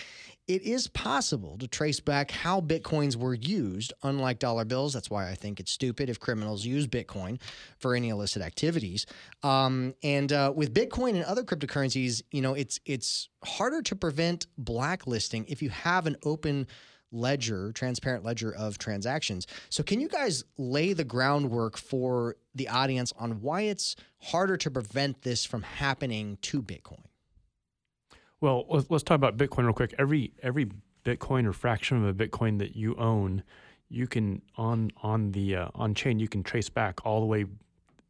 it 0.47 0.63
is 0.63 0.89
possible 0.89 1.57
to 1.59 1.69
trace 1.69 2.01
back 2.01 2.31
how 2.31 2.61
bitcoins 2.61 3.17
were 3.17 3.35
used, 3.35 3.93
unlike 4.03 4.39
dollar 4.39 4.65
bills. 4.65 4.93
That's 4.93 5.11
why 5.11 5.29
I 5.31 5.35
think 5.35 5.61
it's 5.61 5.71
stupid 5.71 6.09
if 6.09 6.19
criminals 6.19 6.65
use 6.65 6.87
Bitcoin 6.87 7.41
for 7.79 7.95
any 7.95 8.09
illicit 8.09 8.43
activities. 8.43 9.07
Um, 9.43 9.95
and 10.03 10.33
uh, 10.33 10.53
with 10.55 10.75
Bitcoin 10.75 11.11
and 11.11 11.25
other 11.25 11.45
cryptocurrencies, 11.45 12.23
you 12.33 12.43
know, 12.43 12.55
it's 12.55 12.81
it's 12.85 13.29
harder 13.45 13.83
to 13.83 13.97
prevent 13.97 14.47
blacklisting 14.59 15.45
if 15.47 15.63
you 15.63 15.71
have 15.71 16.07
an 16.07 16.17
open 16.25 16.67
ledger, 17.13 17.73
transparent 17.73 18.25
ledger 18.25 18.55
of 18.55 18.79
transactions. 18.79 19.47
So, 19.69 19.83
can 19.83 20.01
you 20.01 20.09
guys 20.09 20.45
lay 20.59 20.93
the 20.93 21.05
groundwork 21.05 21.77
for 21.77 22.37
the 22.55 22.69
audience 22.69 23.13
on 23.19 23.41
why 23.41 23.63
it's 23.63 23.97
harder 24.19 24.57
to 24.59 24.71
prevent 24.71 25.23
this 25.23 25.45
from 25.45 25.63
happening 25.63 26.39
to 26.43 26.63
Bitcoin? 26.63 27.05
Well, 28.41 28.65
let's, 28.69 29.03
talk 29.03 29.17
about 29.17 29.37
Bitcoin 29.37 29.65
real 29.65 29.73
quick. 29.75 29.95
Every 29.99 30.33
every 30.43 30.71
Bitcoin 31.05 31.47
or 31.47 31.53
fraction 31.53 32.03
of 32.03 32.05
a 32.05 32.29
Bitcoin 32.29 32.59
that 32.59 32.75
you 32.75 32.95
own, 32.97 33.43
you 33.89 34.07
can 34.07 34.41
on 34.57 34.91
on 35.03 35.33
the 35.33 35.57
uh, 35.57 35.69
on 35.75 35.95
chain 35.95 36.19
you 36.19 36.29
can 36.29 36.43
trace 36.43 36.69
back 36.71 37.05
all 37.05 37.21
the 37.21 37.27
way 37.27 37.45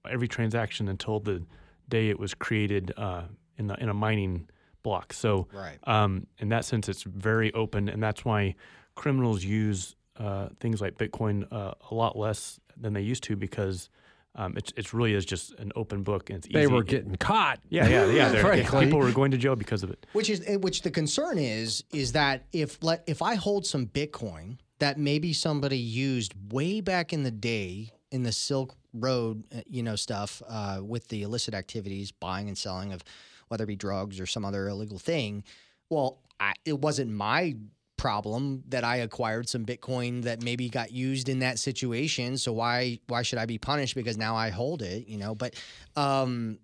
every 0.09 0.29
transaction 0.29 0.89
until 0.89 1.19
the 1.21 1.43
day 1.89 2.09
it 2.09 2.19
was 2.19 2.33
created 2.35 2.93
uh, 2.97 3.23
in 3.59 3.67
the 3.67 3.75
in 3.83 3.89
a 3.89 3.95
mining 3.95 4.49
block. 4.83 5.13
So, 5.13 5.49
Right. 5.53 5.79
um, 5.85 6.27
in 6.39 6.49
that 6.51 6.65
sense, 6.65 6.89
it's 6.89 7.03
very 7.03 7.53
open, 7.53 7.89
and 7.89 8.03
that's 8.03 8.25
why 8.25 8.55
criminals 8.95 9.45
use 9.45 9.97
uh, 10.17 10.49
things 10.61 10.81
like 10.81 10.97
Bitcoin 10.97 11.47
uh, 11.53 11.75
a 11.91 11.95
lot 11.95 12.17
less 12.17 12.61
than 12.77 12.93
they 12.93 13.03
used 13.03 13.23
to 13.25 13.37
because 13.37 13.91
um, 14.37 14.57
it's 14.57 14.73
it's 14.77 14.95
really 14.95 15.15
is 15.15 15.25
just 15.25 15.53
an 15.59 15.73
open 15.77 16.03
book 16.03 16.31
and 16.31 16.39
it's 16.39 16.49
they 16.53 16.63
easy. 16.65 16.73
were 16.73 16.83
getting 16.85 17.17
caught. 17.17 17.59
yeah 17.69 17.87
yeah 17.89 18.07
yeah. 18.07 18.29
they're- 18.29 18.41
Frankly. 18.51 18.85
People 18.87 18.99
were 19.01 19.11
going 19.13 19.31
to 19.33 19.37
jail 19.37 19.57
because 19.57 19.83
of 19.83 19.91
it. 19.91 20.07
Which 20.13 20.31
is 20.31 20.43
eh, 20.47 20.57
which 20.57 20.83
the 20.83 20.91
concern 20.91 21.39
is 21.39 21.85
is 21.93 22.13
that 22.13 22.45
if 22.53 22.83
let 22.83 23.03
if 23.07 23.23
I 23.23 23.35
hold 23.35 23.67
some 23.67 23.87
Bitcoin 23.87 24.59
that 24.79 24.99
maybe 24.99 25.33
somebody 25.33 25.79
used 25.79 26.35
way 26.53 26.81
back 26.81 27.13
in 27.13 27.23
the 27.23 27.31
day 27.31 27.93
in 28.13 28.23
the 28.23 28.33
Silk 28.33 28.75
Road, 28.95 29.45
uh, 29.55 29.61
you 29.67 29.83
know, 29.83 29.95
stuff 29.97 30.43
uh, 30.49 30.81
with 30.83 31.09
the 31.09 31.23
illicit 31.23 31.55
activities, 31.55 32.11
buying 32.13 32.49
and 32.49 32.57
selling 32.57 32.93
of 32.93 33.05
whether 33.49 33.65
it 33.65 33.69
be 33.69 33.77
drugs 33.77 34.19
or 34.21 34.27
some 34.27 34.45
other 34.45 34.69
illegal 34.69 34.99
thing. 34.99 35.45
Well, 35.91 36.19
I, 36.41 36.55
it 36.65 36.79
wasn't 36.81 37.11
my 37.11 37.57
problem 38.01 38.63
that 38.69 38.83
I 38.83 38.97
acquired 38.97 39.49
some 39.49 39.67
Bitcoin 39.67 40.23
that 40.23 40.43
maybe 40.43 40.69
got 40.71 40.91
used 40.91 41.29
in 41.29 41.41
that 41.41 41.59
situation. 41.59 42.39
So 42.39 42.53
why 42.53 42.99
why 43.09 43.23
should 43.23 43.39
I 43.39 43.47
be 43.47 43.59
punished 43.59 43.95
because 43.95 44.17
now 44.17 44.35
I 44.35 44.49
hold 44.51 44.81
it? 44.83 45.07
You 45.07 45.19
know, 45.19 45.35
but 45.35 45.55
um, 45.97 46.59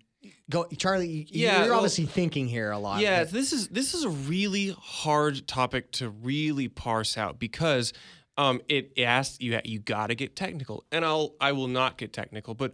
go 0.49 0.65
Charlie. 0.77 1.27
Yeah, 1.29 1.59
you're 1.59 1.69
well- 1.69 1.75
obviously 1.77 2.05
thinking 2.05 2.47
here 2.47 2.71
a 2.71 2.79
lot. 2.79 3.01
Yeah, 3.01 3.23
but- 3.23 3.31
this 3.33 3.53
is 3.53 3.67
this 3.67 3.93
is 3.93 4.03
a 4.03 4.09
really 4.09 4.75
hard 4.79 5.47
topic 5.47 5.91
to 5.93 6.09
really 6.09 6.67
parse 6.69 7.17
out 7.17 7.39
because 7.39 7.93
um, 8.37 8.59
it 8.67 8.97
asks 8.99 9.39
you 9.39 9.59
you 9.63 9.79
got 9.79 10.07
to 10.07 10.15
get 10.15 10.35
technical, 10.35 10.83
and 10.91 11.05
I'll 11.05 11.35
I 11.39 11.51
will 11.51 11.67
not 11.67 11.97
get 11.97 12.13
technical, 12.13 12.55
but 12.55 12.73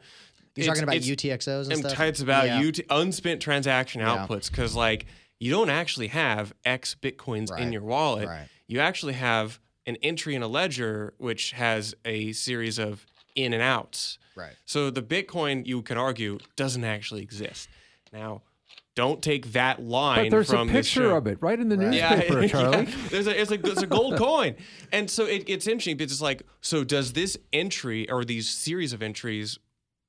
You're 0.56 0.68
talking 0.68 0.84
about 0.84 0.96
UTXOs 0.96 1.64
and 1.64 1.74
and 1.74 1.80
stuff. 1.82 2.00
It's 2.00 2.22
about 2.22 2.46
Yeah. 2.46 2.62
UT, 2.68 2.80
unspent 2.90 3.42
transaction 3.42 4.00
Yeah. 4.02 4.26
outputs 4.28 4.50
because 4.50 4.74
like 4.74 5.06
you 5.40 5.52
don't 5.52 5.70
actually 5.70 6.08
have 6.08 6.54
X 6.64 6.96
bitcoins 7.02 7.50
in 7.60 7.74
your 7.74 7.82
wallet. 7.82 8.28
right. 8.30 8.48
You 8.68 8.80
actually 8.80 9.14
have 9.14 9.60
an 9.86 9.98
entry 10.02 10.36
in 10.36 10.42
a 10.44 10.48
ledger 10.48 11.14
which 11.18 11.52
has 11.52 11.94
a 12.06 12.32
series 12.32 12.80
of 12.80 13.06
in 13.36 13.54
and 13.54 13.62
outs. 13.62 14.18
Right. 14.36 14.54
So 14.66 14.90
the 14.90 15.02
Bitcoin, 15.02 15.66
you 15.66 15.82
can 15.82 15.98
argue, 15.98 16.40
doesn't 16.56 16.84
actually 16.84 17.22
exist. 17.22 17.68
Now, 18.12 18.42
don't 18.96 19.22
take 19.24 19.54
that 19.54 19.82
line 19.82 20.26
But 20.26 20.32
there's 20.32 20.50
a 20.52 20.54
from 20.58 20.68
this 20.68 20.88
picture 20.88 21.16
of 21.16 21.26
it 21.26 21.40
right 21.42 21.60
in 21.60 21.68
the 21.68 21.78
Right. 21.78 21.90
newspaper, 21.92 22.48
Charlie. 22.48 22.84
Yeah, 22.86 22.96
there's 23.10 23.28
a 23.28 23.42
it's 23.42 23.52
a 23.52 23.56
it's 23.56 23.82
a 23.82 23.88
gold 23.88 24.18
coin, 24.18 24.56
and 24.92 25.10
so 25.10 25.26
it, 25.26 25.44
it's 25.48 25.66
interesting 25.68 25.98
because 25.98 26.12
it's 26.12 26.22
like 26.22 26.44
so 26.62 26.84
does 26.84 27.14
this 27.14 27.36
entry 27.52 28.08
or 28.10 28.24
these 28.24 28.48
series 28.48 28.94
of 28.94 29.02
entries 29.02 29.58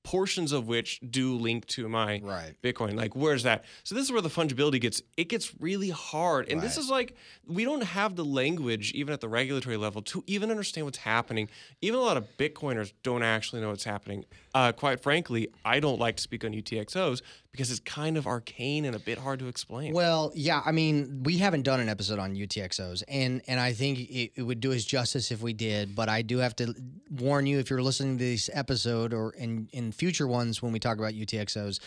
portions 0.04 0.52
of 0.52 0.68
which 0.68 1.00
do 1.10 1.34
link 1.34 1.66
to 1.66 1.88
my 1.88 2.20
Right. 2.22 2.54
Bitcoin. 2.62 2.94
Like, 2.94 3.16
where's 3.16 3.42
that? 3.42 3.64
So 3.82 3.94
this 3.94 4.04
is 4.04 4.12
where 4.12 4.20
the 4.20 4.28
fungibility 4.28 4.80
gets 4.80 5.02
it 5.16 5.28
gets 5.28 5.52
really 5.60 5.90
hard. 5.90 6.48
And 6.48 6.60
this 6.60 6.76
is 6.76 6.88
like 6.88 7.16
we 7.46 7.64
don't 7.64 7.82
have 7.82 8.14
the 8.14 8.24
language 8.24 8.92
even 8.92 9.12
at 9.12 9.20
the 9.20 9.28
regulatory 9.28 9.76
level 9.76 10.02
to 10.02 10.22
even 10.26 10.50
understand 10.50 10.84
what's 10.84 10.98
happening. 10.98 11.48
Even 11.80 11.98
a 11.98 12.02
lot 12.02 12.16
of 12.16 12.26
Bitcoiners 12.38 12.92
don't 13.02 13.22
actually 13.22 13.62
know 13.62 13.70
what's 13.70 13.84
happening. 13.84 14.24
Uh, 14.54 14.70
quite 14.70 15.00
frankly, 15.00 15.48
I 15.64 15.80
don't 15.80 15.98
like 15.98 16.16
to 16.16 16.22
speak 16.22 16.44
on 16.44 16.52
UTXOs 16.52 17.22
because 17.50 17.70
it's 17.70 17.80
kind 17.80 18.16
of 18.16 18.26
arcane 18.26 18.84
and 18.84 18.94
a 18.94 18.98
bit 18.98 19.18
hard 19.18 19.38
to 19.38 19.48
explain. 19.48 19.94
Well, 19.94 20.32
yeah, 20.34 20.60
I 20.64 20.72
mean, 20.72 21.22
we 21.24 21.38
haven't 21.38 21.62
done 21.62 21.80
an 21.80 21.88
episode 21.88 22.18
on 22.18 22.34
UTXOs, 22.34 23.02
and 23.08 23.42
and 23.48 23.58
I 23.58 23.72
think 23.72 23.98
it, 24.00 24.32
it 24.36 24.42
would 24.42 24.60
do 24.60 24.72
us 24.72 24.84
justice 24.84 25.30
if 25.30 25.40
we 25.40 25.52
did. 25.54 25.94
But 25.96 26.08
I 26.08 26.22
do 26.22 26.38
have 26.38 26.54
to 26.56 26.74
warn 27.20 27.46
you 27.46 27.58
if 27.58 27.70
you're 27.70 27.82
listening 27.82 28.18
to 28.18 28.24
this 28.24 28.50
episode 28.52 29.12
or 29.14 29.32
in 29.32 29.68
in 29.72 29.92
future 29.92 30.26
ones 30.26 30.62
when 30.62 30.72
we 30.72 30.78
talk 30.78 30.98
about 30.98 31.12
UTXOs. 31.12 31.80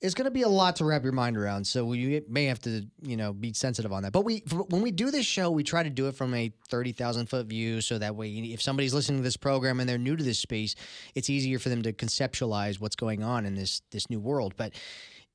It's 0.00 0.12
going 0.12 0.26
to 0.26 0.30
be 0.30 0.42
a 0.42 0.48
lot 0.48 0.76
to 0.76 0.84
wrap 0.84 1.02
your 1.02 1.12
mind 1.12 1.38
around, 1.38 1.66
so 1.66 1.86
we 1.86 2.20
may 2.28 2.44
have 2.46 2.58
to, 2.62 2.84
you 3.00 3.16
know, 3.16 3.32
be 3.32 3.54
sensitive 3.54 3.90
on 3.90 4.02
that. 4.02 4.12
But 4.12 4.22
we, 4.22 4.42
when 4.68 4.82
we 4.82 4.90
do 4.90 5.10
this 5.10 5.24
show, 5.24 5.50
we 5.50 5.62
try 5.62 5.82
to 5.82 5.88
do 5.88 6.08
it 6.08 6.14
from 6.14 6.34
a 6.34 6.52
thirty 6.68 6.92
thousand 6.92 7.30
foot 7.30 7.46
view, 7.46 7.80
so 7.80 7.96
that 7.98 8.14
way, 8.14 8.28
if 8.28 8.60
somebody's 8.60 8.92
listening 8.92 9.20
to 9.20 9.24
this 9.24 9.38
program 9.38 9.80
and 9.80 9.88
they're 9.88 9.96
new 9.96 10.16
to 10.16 10.24
this 10.24 10.38
space, 10.38 10.74
it's 11.14 11.30
easier 11.30 11.58
for 11.58 11.70
them 11.70 11.80
to 11.82 11.92
conceptualize 11.92 12.80
what's 12.80 12.96
going 12.96 13.22
on 13.22 13.46
in 13.46 13.54
this 13.54 13.80
this 13.92 14.10
new 14.10 14.20
world. 14.20 14.54
But 14.56 14.74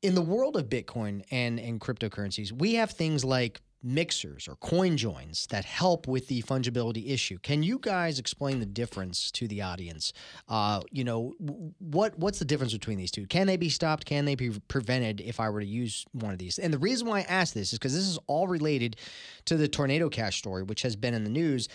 in 0.01 0.13
the 0.13 0.21
world 0.21 0.55
of 0.55 0.65
Bitcoin 0.69 1.23
and, 1.31 1.59
and 1.59 1.79
cryptocurrencies, 1.79 2.51
we 2.51 2.75
have 2.75 2.91
things 2.91 3.25
like 3.25 3.61
mixers 3.81 4.47
or 4.47 4.55
coin 4.57 4.97
joins 4.97 5.47
that 5.47 5.65
help 5.65 6.07
with 6.07 6.27
the 6.27 6.41
fungibility 6.43 7.09
issue. 7.09 7.37
Can 7.39 7.63
you 7.63 7.79
guys 7.79 8.19
explain 8.19 8.59
the 8.59 8.65
difference 8.65 9.31
to 9.31 9.47
the 9.47 9.61
audience? 9.61 10.13
Uh, 10.47 10.81
you 10.91 11.03
know, 11.03 11.33
what 11.79 12.17
what's 12.17 12.39
the 12.39 12.45
difference 12.45 12.73
between 12.73 12.97
these 12.97 13.11
two? 13.11 13.25
Can 13.27 13.47
they 13.47 13.57
be 13.57 13.69
stopped? 13.69 14.05
Can 14.05 14.25
they 14.25 14.35
be 14.35 14.51
prevented 14.67 15.21
if 15.21 15.39
I 15.39 15.49
were 15.49 15.61
to 15.61 15.65
use 15.65 16.05
one 16.11 16.31
of 16.31 16.39
these? 16.39 16.59
And 16.59 16.73
the 16.73 16.77
reason 16.77 17.07
why 17.07 17.19
I 17.19 17.23
ask 17.23 17.53
this 17.53 17.73
is 17.73 17.79
because 17.79 17.93
this 17.93 18.07
is 18.07 18.19
all 18.27 18.47
related 18.47 18.97
to 19.45 19.55
the 19.55 19.67
Tornado 19.67 20.09
Cash 20.09 20.37
story, 20.37 20.63
which 20.63 20.81
has 20.81 20.95
been 20.95 21.13
in 21.13 21.23
the 21.23 21.29
news. 21.29 21.67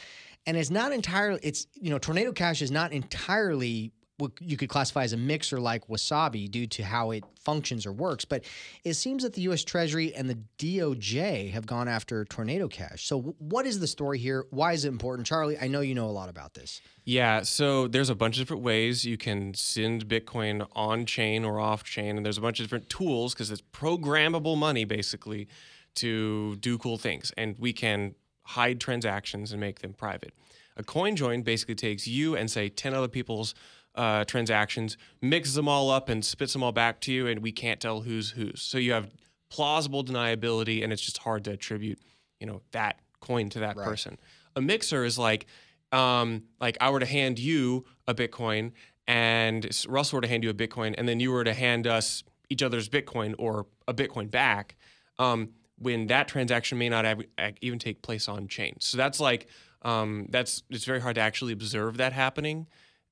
And 0.46 0.58
it's 0.58 0.70
not 0.70 0.92
entirely, 0.92 1.40
it's, 1.42 1.66
you 1.80 1.88
know, 1.88 1.98
Tornado 1.98 2.30
Cash 2.30 2.60
is 2.60 2.70
not 2.70 2.92
entirely 2.92 3.92
what 4.18 4.32
you 4.40 4.56
could 4.56 4.68
classify 4.68 5.02
as 5.02 5.12
a 5.12 5.16
mixer 5.16 5.58
like 5.58 5.86
Wasabi 5.88 6.48
due 6.48 6.66
to 6.68 6.84
how 6.84 7.10
it 7.10 7.24
functions 7.40 7.84
or 7.84 7.92
works. 7.92 8.24
But 8.24 8.44
it 8.84 8.94
seems 8.94 9.24
that 9.24 9.32
the 9.32 9.42
U.S. 9.42 9.64
Treasury 9.64 10.14
and 10.14 10.30
the 10.30 10.38
DOJ 10.58 11.50
have 11.50 11.66
gone 11.66 11.88
after 11.88 12.24
Tornado 12.24 12.68
Cash. 12.68 13.06
So, 13.06 13.34
what 13.38 13.66
is 13.66 13.80
the 13.80 13.86
story 13.86 14.18
here? 14.18 14.46
Why 14.50 14.72
is 14.72 14.84
it 14.84 14.88
important? 14.88 15.26
Charlie, 15.26 15.58
I 15.58 15.66
know 15.66 15.80
you 15.80 15.94
know 15.94 16.06
a 16.06 16.12
lot 16.12 16.28
about 16.28 16.54
this. 16.54 16.80
Yeah, 17.04 17.42
so 17.42 17.88
there's 17.88 18.10
a 18.10 18.14
bunch 18.14 18.36
of 18.36 18.42
different 18.42 18.62
ways 18.62 19.04
you 19.04 19.16
can 19.16 19.52
send 19.54 20.06
Bitcoin 20.06 20.66
on 20.72 21.06
chain 21.06 21.44
or 21.44 21.58
off 21.58 21.82
chain, 21.82 22.16
and 22.16 22.24
there's 22.24 22.38
a 22.38 22.42
bunch 22.42 22.60
of 22.60 22.66
different 22.66 22.88
tools 22.88 23.34
because 23.34 23.50
it's 23.50 23.62
programmable 23.72 24.56
money 24.56 24.84
basically 24.84 25.48
to 25.96 26.56
do 26.56 26.78
cool 26.78 26.98
things, 26.98 27.32
and 27.36 27.56
we 27.58 27.72
can 27.72 28.14
hide 28.44 28.80
transactions 28.80 29.52
and 29.52 29.60
make 29.60 29.80
them 29.80 29.92
private. 29.92 30.32
A 30.76 30.82
coin 30.82 31.16
join 31.16 31.42
basically 31.42 31.74
takes 31.74 32.06
you 32.06 32.36
and 32.36 32.50
say 32.50 32.68
10 32.68 32.94
other 32.94 33.08
people's 33.08 33.54
uh, 33.94 34.24
transactions, 34.24 34.96
mixes 35.22 35.54
them 35.54 35.68
all 35.68 35.90
up, 35.90 36.08
and 36.08 36.24
spits 36.24 36.52
them 36.52 36.62
all 36.62 36.72
back 36.72 37.00
to 37.02 37.12
you, 37.12 37.26
and 37.26 37.40
we 37.40 37.52
can't 37.52 37.80
tell 37.80 38.00
who's 38.00 38.30
whose. 38.30 38.60
So 38.62 38.78
you 38.78 38.92
have 38.92 39.10
plausible 39.50 40.04
deniability, 40.04 40.82
and 40.82 40.92
it's 40.92 41.02
just 41.02 41.18
hard 41.18 41.44
to 41.44 41.52
attribute, 41.52 41.98
you 42.40 42.46
know, 42.46 42.60
that 42.72 43.00
coin 43.20 43.48
to 43.50 43.60
that 43.60 43.76
person. 43.76 44.18
A 44.56 44.60
mixer 44.60 45.04
is 45.04 45.18
like, 45.18 45.46
um, 45.92 46.42
like 46.60 46.76
I 46.80 46.90
were 46.90 47.00
to 47.00 47.06
hand 47.06 47.38
you 47.38 47.84
a 48.06 48.14
Bitcoin, 48.14 48.72
and 49.06 49.68
Russell 49.88 50.16
were 50.16 50.22
to 50.22 50.28
hand 50.28 50.44
you 50.44 50.50
a 50.50 50.54
Bitcoin, 50.54 50.94
and 50.98 51.08
then 51.08 51.20
you 51.20 51.30
were 51.30 51.44
to 51.44 51.54
hand 51.54 51.86
us 51.86 52.24
each 52.50 52.62
other's 52.62 52.88
Bitcoin 52.88 53.34
or 53.38 53.66
a 53.86 53.94
Bitcoin 53.94 54.30
back. 54.30 54.76
Um, 55.18 55.50
when 55.78 56.06
that 56.06 56.28
transaction 56.28 56.78
may 56.78 56.88
not 56.88 57.04
have, 57.04 57.22
even 57.60 57.78
take 57.78 58.02
place 58.02 58.28
on 58.28 58.48
chain. 58.48 58.76
So 58.80 58.96
that's 58.96 59.20
like 59.20 59.48
um, 59.82 60.26
that's 60.30 60.62
it's 60.70 60.84
very 60.84 61.00
hard 61.00 61.16
to 61.16 61.20
actually 61.20 61.52
observe 61.52 61.98
that 61.98 62.12
happening. 62.12 62.66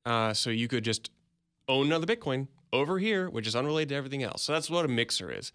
Uh, 0.05 0.33
so 0.33 0.51
you 0.51 0.69
could 0.69 0.85
just 0.85 1.11
own 1.69 1.87
another 1.87 2.07
Bitcoin 2.07 2.49
over 2.73 2.99
here, 2.99 3.29
which 3.31 3.47
is 3.47 3.55
unrelated 3.55 3.91
to 3.91 3.95
everything 3.95 4.23
else. 4.23 4.43
So 4.43 4.53
that's 4.53 4.71
what 4.71 4.85
a 4.85 4.89
mixer 4.89 5.31
is. 5.31 5.53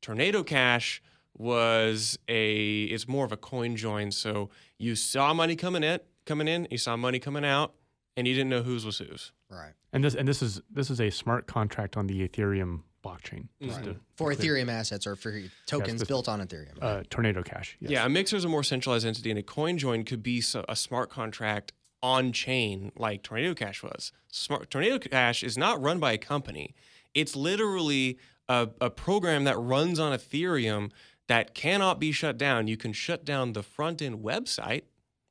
Tornado 0.00 0.42
Cash 0.42 1.02
was 1.36 2.18
a 2.28 2.84
it's 2.84 3.08
more 3.08 3.24
of 3.24 3.32
a 3.32 3.36
coin 3.36 3.76
join. 3.76 4.10
So 4.10 4.50
you 4.78 4.94
saw 4.94 5.34
money 5.34 5.56
coming 5.56 5.82
in, 5.82 6.00
coming 6.26 6.48
in, 6.48 6.68
you 6.70 6.78
saw 6.78 6.96
money 6.96 7.18
coming 7.18 7.44
out, 7.44 7.74
and 8.16 8.26
you 8.26 8.34
didn't 8.34 8.50
know 8.50 8.62
whose 8.62 8.84
was 8.86 8.98
whose. 8.98 9.32
Right. 9.50 9.72
And 9.92 10.04
this 10.04 10.14
and 10.14 10.26
this 10.26 10.42
is 10.42 10.60
this 10.70 10.90
is 10.90 11.00
a 11.00 11.10
smart 11.10 11.46
contract 11.46 11.96
on 11.96 12.06
the 12.06 12.26
Ethereum 12.26 12.82
blockchain. 13.04 13.48
Mm-hmm. 13.60 13.68
just 13.68 13.84
to- 13.84 13.96
For 14.16 14.32
Ethereum 14.32 14.68
assets 14.70 15.06
or 15.06 15.14
for 15.16 15.38
tokens 15.66 16.00
this- 16.00 16.08
built 16.08 16.28
on 16.28 16.40
Ethereum. 16.40 16.78
uh, 16.80 17.02
Tornado 17.10 17.42
Cash. 17.42 17.76
Yes. 17.80 17.90
Yeah, 17.90 18.06
a 18.06 18.08
mixer 18.08 18.36
is 18.36 18.44
a 18.44 18.48
more 18.48 18.62
centralized 18.62 19.06
entity, 19.06 19.30
and 19.30 19.38
a 19.38 19.42
coin 19.42 19.76
join 19.76 20.04
could 20.04 20.22
be 20.22 20.40
so, 20.40 20.64
a 20.68 20.76
smart 20.76 21.10
contract 21.10 21.72
on 22.04 22.32
chain, 22.32 22.92
like 22.96 23.22
Tornado 23.22 23.54
Cash 23.54 23.82
was. 23.82 24.12
Smart 24.30 24.68
Tornado 24.70 24.98
Cash 24.98 25.42
is 25.42 25.56
not 25.56 25.80
run 25.82 25.98
by 25.98 26.12
a 26.12 26.18
company; 26.18 26.74
it's 27.14 27.34
literally 27.34 28.18
a, 28.46 28.68
a 28.80 28.90
program 28.90 29.44
that 29.44 29.56
runs 29.58 29.98
on 29.98 30.12
Ethereum 30.16 30.90
that 31.28 31.54
cannot 31.54 31.98
be 31.98 32.12
shut 32.12 32.36
down. 32.36 32.68
You 32.68 32.76
can 32.76 32.92
shut 32.92 33.24
down 33.24 33.54
the 33.54 33.62
front 33.62 34.02
end 34.02 34.16
website, 34.22 34.82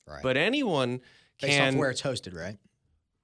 Right. 0.08 0.24
but 0.24 0.36
anyone 0.36 1.00
Based 1.40 1.58
can 1.58 1.76
off 1.76 1.80
where 1.80 1.92
it's 1.92 2.02
hosted, 2.02 2.36
right? 2.36 2.58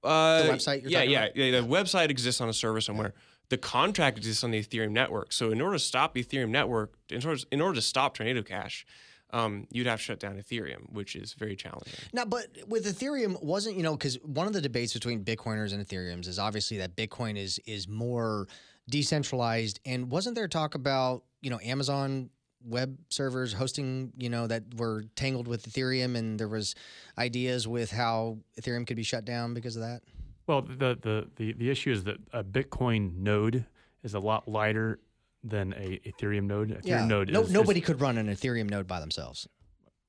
Uh, 0.04 0.44
The 0.44 0.52
website 0.52 0.82
you're 0.82 0.90
yeah, 0.92 0.98
talking 1.00 1.10
yeah, 1.10 1.24
about? 1.24 1.36
yeah. 1.36 1.60
The 1.60 1.66
website 1.66 2.08
exists 2.10 2.40
on 2.40 2.48
a 2.48 2.52
server 2.52 2.80
somewhere. 2.80 3.14
The 3.48 3.58
contract 3.58 4.16
exists 4.16 4.44
on 4.44 4.52
the 4.52 4.62
Ethereum 4.62 4.92
network. 4.92 5.32
So 5.32 5.50
in 5.50 5.60
order 5.60 5.74
to 5.74 5.82
stop 5.82 6.14
Ethereum 6.14 6.50
network, 6.50 6.94
in 7.10 7.26
order, 7.26 7.40
in 7.50 7.60
order 7.60 7.74
to 7.74 7.82
stop 7.82 8.14
Tornado 8.14 8.42
Cash, 8.42 8.86
um, 9.32 9.66
you'd 9.70 9.86
have 9.86 9.98
to 9.98 10.04
shut 10.04 10.20
down 10.20 10.36
Ethereum, 10.36 10.92
which 10.92 11.16
is 11.16 11.34
very 11.34 11.56
challenging. 11.56 11.94
Now, 12.12 12.24
but 12.24 12.46
with 12.66 12.84
Ethereum, 12.86 13.42
wasn't 13.42 13.76
you 13.76 13.82
know 13.82 13.92
because 13.96 14.16
one 14.22 14.46
of 14.46 14.52
the 14.52 14.60
debates 14.60 14.92
between 14.92 15.24
Bitcoiners 15.24 15.72
and 15.72 15.86
Ethereums 15.86 16.26
is 16.26 16.38
obviously 16.38 16.78
that 16.78 16.96
Bitcoin 16.96 17.36
is 17.36 17.58
is 17.66 17.88
more 17.88 18.46
decentralized, 18.88 19.80
and 19.84 20.10
wasn't 20.10 20.34
there 20.34 20.48
talk 20.48 20.74
about 20.74 21.24
you 21.40 21.50
know 21.50 21.60
Amazon 21.62 22.30
web 22.62 22.98
servers 23.08 23.54
hosting 23.54 24.12
you 24.18 24.28
know 24.28 24.46
that 24.46 24.62
were 24.76 25.04
tangled 25.16 25.48
with 25.48 25.70
Ethereum, 25.70 26.16
and 26.16 26.38
there 26.38 26.48
was 26.48 26.74
ideas 27.18 27.66
with 27.66 27.90
how 27.90 28.38
Ethereum 28.60 28.86
could 28.86 28.96
be 28.96 29.02
shut 29.02 29.24
down 29.24 29.54
because 29.54 29.76
of 29.76 29.82
that. 29.82 30.02
Well, 30.46 30.62
the, 30.62 30.98
the 31.00 31.28
the 31.36 31.52
the 31.52 31.70
issue 31.70 31.92
is 31.92 32.04
that 32.04 32.16
a 32.32 32.42
Bitcoin 32.42 33.16
node 33.18 33.64
is 34.02 34.14
a 34.14 34.20
lot 34.20 34.48
lighter 34.48 34.98
than 35.42 35.72
a 35.74 36.00
Ethereum 36.06 36.44
node. 36.44 36.82
Ethereum 36.82 37.08
node 37.08 37.30
no, 37.30 37.42
is, 37.42 37.50
nobody 37.50 37.80
could 37.80 38.00
run 38.00 38.18
an 38.18 38.28
Ethereum 38.28 38.68
node 38.68 38.86
by 38.86 39.00
themselves. 39.00 39.48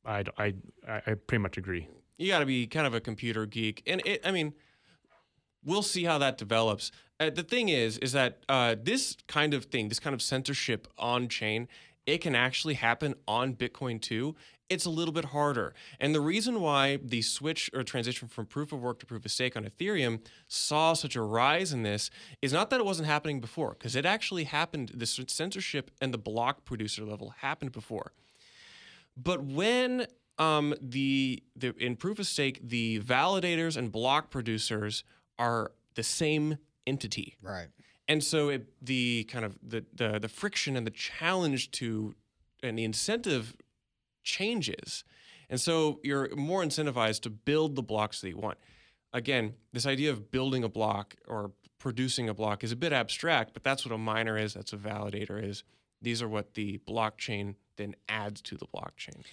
I, 0.06 0.24
I 0.38 0.54
I 0.88 1.02
I 1.08 1.14
pretty 1.14 1.42
much 1.42 1.58
agree. 1.58 1.88
You 2.18 2.28
got 2.28 2.40
to 2.40 2.46
be 2.46 2.68
kind 2.68 2.86
of 2.86 2.94
a 2.94 3.00
computer 3.00 3.46
geek, 3.46 3.84
and 3.88 4.02
it. 4.06 4.22
I 4.26 4.32
mean, 4.32 4.54
we'll 5.64 5.84
see 5.84 6.04
how 6.04 6.18
that 6.18 6.38
develops. 6.38 6.92
Uh, 7.20 7.30
the 7.30 7.44
thing 7.44 7.70
is, 7.70 7.98
is 8.00 8.14
that 8.14 8.44
uh, 8.50 8.76
this 8.82 9.16
kind 9.28 9.54
of 9.54 9.66
thing, 9.66 9.90
this 9.90 10.00
kind 10.00 10.14
of 10.14 10.22
censorship 10.22 10.88
on 10.98 11.28
chain, 11.30 11.68
it 12.06 12.20
can 12.20 12.36
actually 12.36 12.74
happen 12.76 13.16
on 13.28 13.54
Bitcoin 13.54 14.02
too. 14.02 14.36
It's 14.72 14.86
a 14.86 14.90
little 14.90 15.14
bit 15.14 15.26
harder. 15.26 15.74
And 16.00 16.16
the 16.16 16.22
reason 16.22 16.62
why 16.62 16.98
the 17.04 17.22
switch 17.22 17.70
or 17.74 17.84
transition 17.84 18.28
from 18.30 18.46
proof 18.46 18.72
of 18.72 18.80
work 18.82 19.00
to 19.00 19.06
proof 19.06 19.26
of 19.26 19.32
stake 19.32 19.58
on 19.58 19.66
Ethereum 19.66 20.22
saw 20.48 20.94
such 20.94 21.16
a 21.16 21.22
rise 21.22 21.74
in 21.74 21.84
this 21.84 22.10
is 22.42 22.54
not 22.54 22.70
that 22.70 22.80
it 22.80 22.86
wasn't 22.86 23.08
happening 23.08 23.42
before, 23.42 23.72
because 23.72 23.96
it 23.96 24.06
actually 24.06 24.46
happened, 24.46 24.92
the 24.94 25.06
censorship 25.06 25.92
and 26.02 26.14
the 26.14 26.18
block 26.18 26.64
producer 26.64 27.04
level 27.04 27.36
happened 27.40 27.72
before. 27.74 28.14
But 29.18 29.44
when 29.44 30.08
um, 30.38 30.74
the, 30.82 31.44
the 31.56 31.76
in 31.78 31.98
proof 31.98 32.18
of 32.20 32.26
stake, 32.28 32.62
the 32.64 33.00
validators 33.02 33.76
and 33.78 33.92
block 33.92 34.30
producers 34.32 35.04
are 35.38 35.74
the 35.96 36.04
same 36.04 36.58
entity, 36.88 37.36
Right. 37.42 37.68
and 38.08 38.24
so 38.24 38.50
it, 38.50 38.68
the 38.82 39.26
kind 39.26 39.44
of 39.46 39.60
the, 39.62 39.84
the 39.94 40.20
the 40.20 40.30
friction 40.30 40.76
and 40.78 40.88
the 40.88 40.92
challenge 40.92 41.72
to 41.72 42.16
and 42.64 42.78
the 42.80 42.84
incentive 42.86 43.56
changes, 44.24 45.04
and 45.50 45.60
so 45.60 46.00
you're 46.04 46.36
more 46.36 46.64
incentivized 46.64 47.22
to 47.22 47.30
build 47.30 47.76
the 47.76 47.84
blocks 47.84 48.22
that 48.22 48.30
you 48.30 48.38
want. 48.38 48.58
Again, 49.14 49.56
this 49.74 49.86
idea 49.86 50.12
of 50.12 50.32
building 50.32 50.64
a 50.64 50.70
block 50.70 51.16
or 51.28 51.52
producing 51.80 52.30
a 52.30 52.34
block 52.34 52.64
is 52.64 52.72
a 52.72 52.76
bit 52.76 52.94
abstract, 52.94 53.54
but 53.54 53.64
that's 53.64 53.86
what 53.86 53.94
a 53.94 53.98
miner 53.98 54.38
is. 54.38 54.54
That's 54.54 54.72
a 54.72 54.78
validator 54.78 55.44
is. 55.44 55.64
These 56.02 56.22
are 56.22 56.30
what 56.30 56.54
the 56.54 56.80
blockchain 56.88 57.56
then 57.76 57.96
adds 58.08 58.42
to 58.44 58.56
the 58.56 58.66
blockchain. 58.68 59.24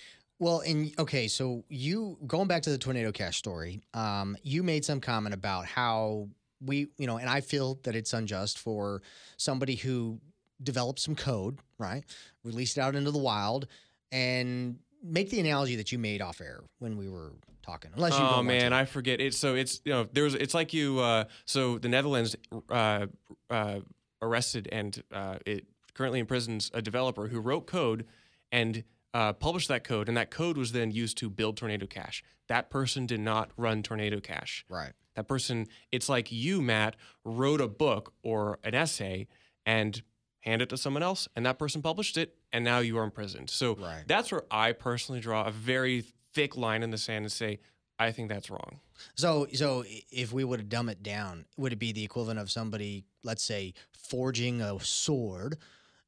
Well, 0.41 0.61
and 0.61 0.93
okay, 0.99 1.29
so 1.29 1.65
you 1.69 2.17
going 2.27 2.49
back 2.49 2.63
to 2.63 2.71
the 2.71 2.79
tornado 2.79 3.13
cash 3.13 3.37
story, 3.37 3.81
um, 3.93 4.37
you 4.43 4.63
made 4.63 4.85
some 4.85 5.01
comment 5.01 5.35
about 5.35 5.67
how 5.67 6.29
we, 6.61 6.89
you 6.97 7.07
know, 7.07 7.19
and 7.19 7.29
I 7.29 7.41
feel 7.41 7.79
that 7.83 7.95
it's 7.95 8.13
unjust 8.13 8.59
for 8.59 9.03
somebody 9.37 9.75
who 9.75 10.21
developed 10.63 11.01
some 11.01 11.15
code, 11.15 11.59
right, 11.79 12.05
released 12.45 12.79
it 12.79 12.81
out 12.81 12.95
into 12.95 13.11
the 13.11 13.19
wild, 13.19 13.67
and 14.13 14.79
make 15.03 15.31
the 15.31 15.41
analogy 15.41 15.77
that 15.77 15.93
you 15.93 15.99
made 15.99 16.21
off 16.21 16.41
air 16.41 16.61
when 16.79 16.97
we 16.97 17.09
were 17.09 17.33
talking. 17.63 17.91
Unless 17.95 18.19
you 18.19 18.25
Oh 18.25 18.43
man. 18.43 18.73
I 18.73 18.85
forget. 18.85 19.21
It's 19.21 19.37
so 19.37 19.55
it's 19.55 19.81
you 19.85 19.93
know 19.93 20.09
there's 20.13 20.35
it's 20.35 20.55
like 20.55 20.73
you 20.73 20.99
uh, 21.01 21.25
so 21.45 21.79
the 21.79 21.89
Netherlands 21.89 22.37
uh, 22.71 23.07
uh, 23.51 23.81
arrested 24.23 24.69
and 24.73 25.03
uh, 25.13 25.37
it 25.47 25.67
currently 25.95 26.21
imprisons 26.21 26.71
a 26.75 26.83
developer 26.83 27.29
who 27.29 27.41
wrote 27.41 27.67
code 27.67 28.07
and 28.53 28.85
uh, 29.15 29.33
published 29.33 29.69
that 29.69 29.85
code, 29.85 30.09
and 30.09 30.17
that 30.17 30.31
code 30.31 30.57
was 30.57 30.73
then 30.73 30.91
used 30.91 31.17
to 31.19 31.31
build 31.31 31.57
Tornado 31.57 31.87
Cash. 31.87 32.23
That 32.49 32.71
person 32.71 33.07
did 33.07 33.21
not 33.21 33.51
run 33.57 33.83
Tornado 33.83 34.21
Cash. 34.21 34.65
right. 34.69 34.93
That 35.15 35.27
person, 35.27 35.67
it's 35.91 36.09
like 36.09 36.31
you, 36.31 36.63
Matt, 36.63 36.95
wrote 37.25 37.61
a 37.61 37.67
book 37.67 38.13
or 38.23 38.61
an 38.63 38.77
essay 38.77 39.27
and 39.67 40.01
hand 40.41 40.63
it 40.63 40.69
to 40.71 40.77
someone 40.77 41.03
else, 41.03 41.29
and 41.37 41.45
that 41.47 41.59
person 41.59 41.83
published 41.83 42.17
it, 42.17 42.37
and 42.53 42.65
now 42.65 42.79
you 42.79 42.97
are 42.99 43.05
imprisoned. 43.05 43.51
So 43.51 43.75
Right. 43.77 44.05
that's 44.07 44.31
where 44.33 44.45
I 44.51 44.73
personally 44.73 45.21
draw 45.21 45.45
a 45.45 45.51
very 45.51 46.05
thick 46.33 46.57
line 46.57 46.83
in 46.83 46.91
the 46.91 46.99
sand 46.99 47.25
and 47.25 47.33
say, 47.33 47.59
I 47.99 48.13
think 48.13 48.29
that's 48.29 48.49
wrong. 48.49 48.79
So, 49.17 49.49
so 49.55 49.85
if 50.13 50.33
we 50.33 50.45
would 50.45 50.61
have 50.61 50.69
dumb 50.69 50.89
it 50.89 51.03
down, 51.03 51.47
would 51.57 51.73
it 51.73 51.81
be 51.81 51.91
the 51.93 52.05
equivalent 52.05 52.39
of 52.39 52.51
somebody, 52.51 53.05
let's 53.25 53.43
say, 53.43 53.75
forging 53.93 54.63
a 54.63 54.79
sword, 54.81 55.59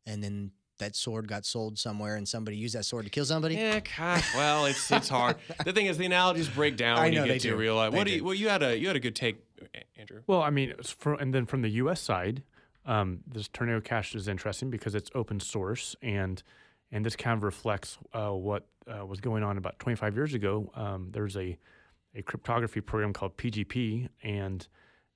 and 0.07 0.23
then 0.23 0.53
that 0.79 0.95
sword 0.97 1.27
got 1.29 1.45
sold 1.45 1.79
somewhere, 1.79 2.15
and 2.17 2.29
somebody 2.29 2.57
used 2.57 2.75
that 2.77 2.85
sword 2.85 3.05
to 3.07 3.11
kill 3.11 3.25
somebody? 3.25 3.57
Yeah, 3.57 3.81
God, 3.97 4.23
well, 4.37 4.67
it's 4.67 4.91
it's 4.93 5.09
hard. 5.09 5.37
the 5.65 5.73
thing 5.73 5.87
is, 5.87 5.99
the 5.99 6.07
analogies 6.07 6.49
break 6.49 6.77
down 6.77 6.99
I 6.99 7.03
when 7.07 7.15
know 7.15 7.25
you 7.25 7.33
get 7.33 7.43
to 7.43 7.49
do. 7.51 7.57
real 7.57 7.75
life. 7.75 7.91
They 7.93 7.99
What 7.99 8.07
do 8.07 8.13
you? 8.13 8.25
Well, 8.25 8.35
you 8.35 8.49
had 8.49 8.63
a 8.63 8.79
you 8.79 8.87
had 8.87 8.97
a 8.97 9.01
good 9.01 9.17
take, 9.17 9.39
Andrew. 9.97 10.23
Well, 10.29 10.41
I 10.43 10.51
mean, 10.51 10.71
it's 10.71 10.91
fro- 10.91 11.17
and 11.17 11.35
then 11.35 11.45
from 11.47 11.63
the 11.63 11.71
U.S. 11.71 12.01
side, 12.01 12.43
um, 12.87 13.21
this 13.27 13.49
Tornado 13.49 13.81
Cash 13.81 14.15
is 14.15 14.29
interesting 14.29 14.71
because 14.71 14.95
it's 14.95 15.11
open 15.15 15.41
source, 15.41 15.97
and 16.03 16.43
and 16.93 17.05
this 17.05 17.17
kind 17.17 17.37
of 17.37 17.45
reflects 17.45 17.99
uh, 18.13 18.31
what 18.31 18.67
uh, 18.89 19.05
was 19.07 19.21
going 19.21 19.43
on 19.43 19.59
about 19.59 19.79
25 19.79 20.17
years 20.17 20.35
ago. 20.35 20.71
Um, 20.75 21.09
there's 21.13 21.37
a 21.37 21.57
a 22.15 22.23
cryptography 22.23 22.81
program 22.81 23.13
called 23.13 23.37
PGP, 23.37 24.09
and 24.23 24.67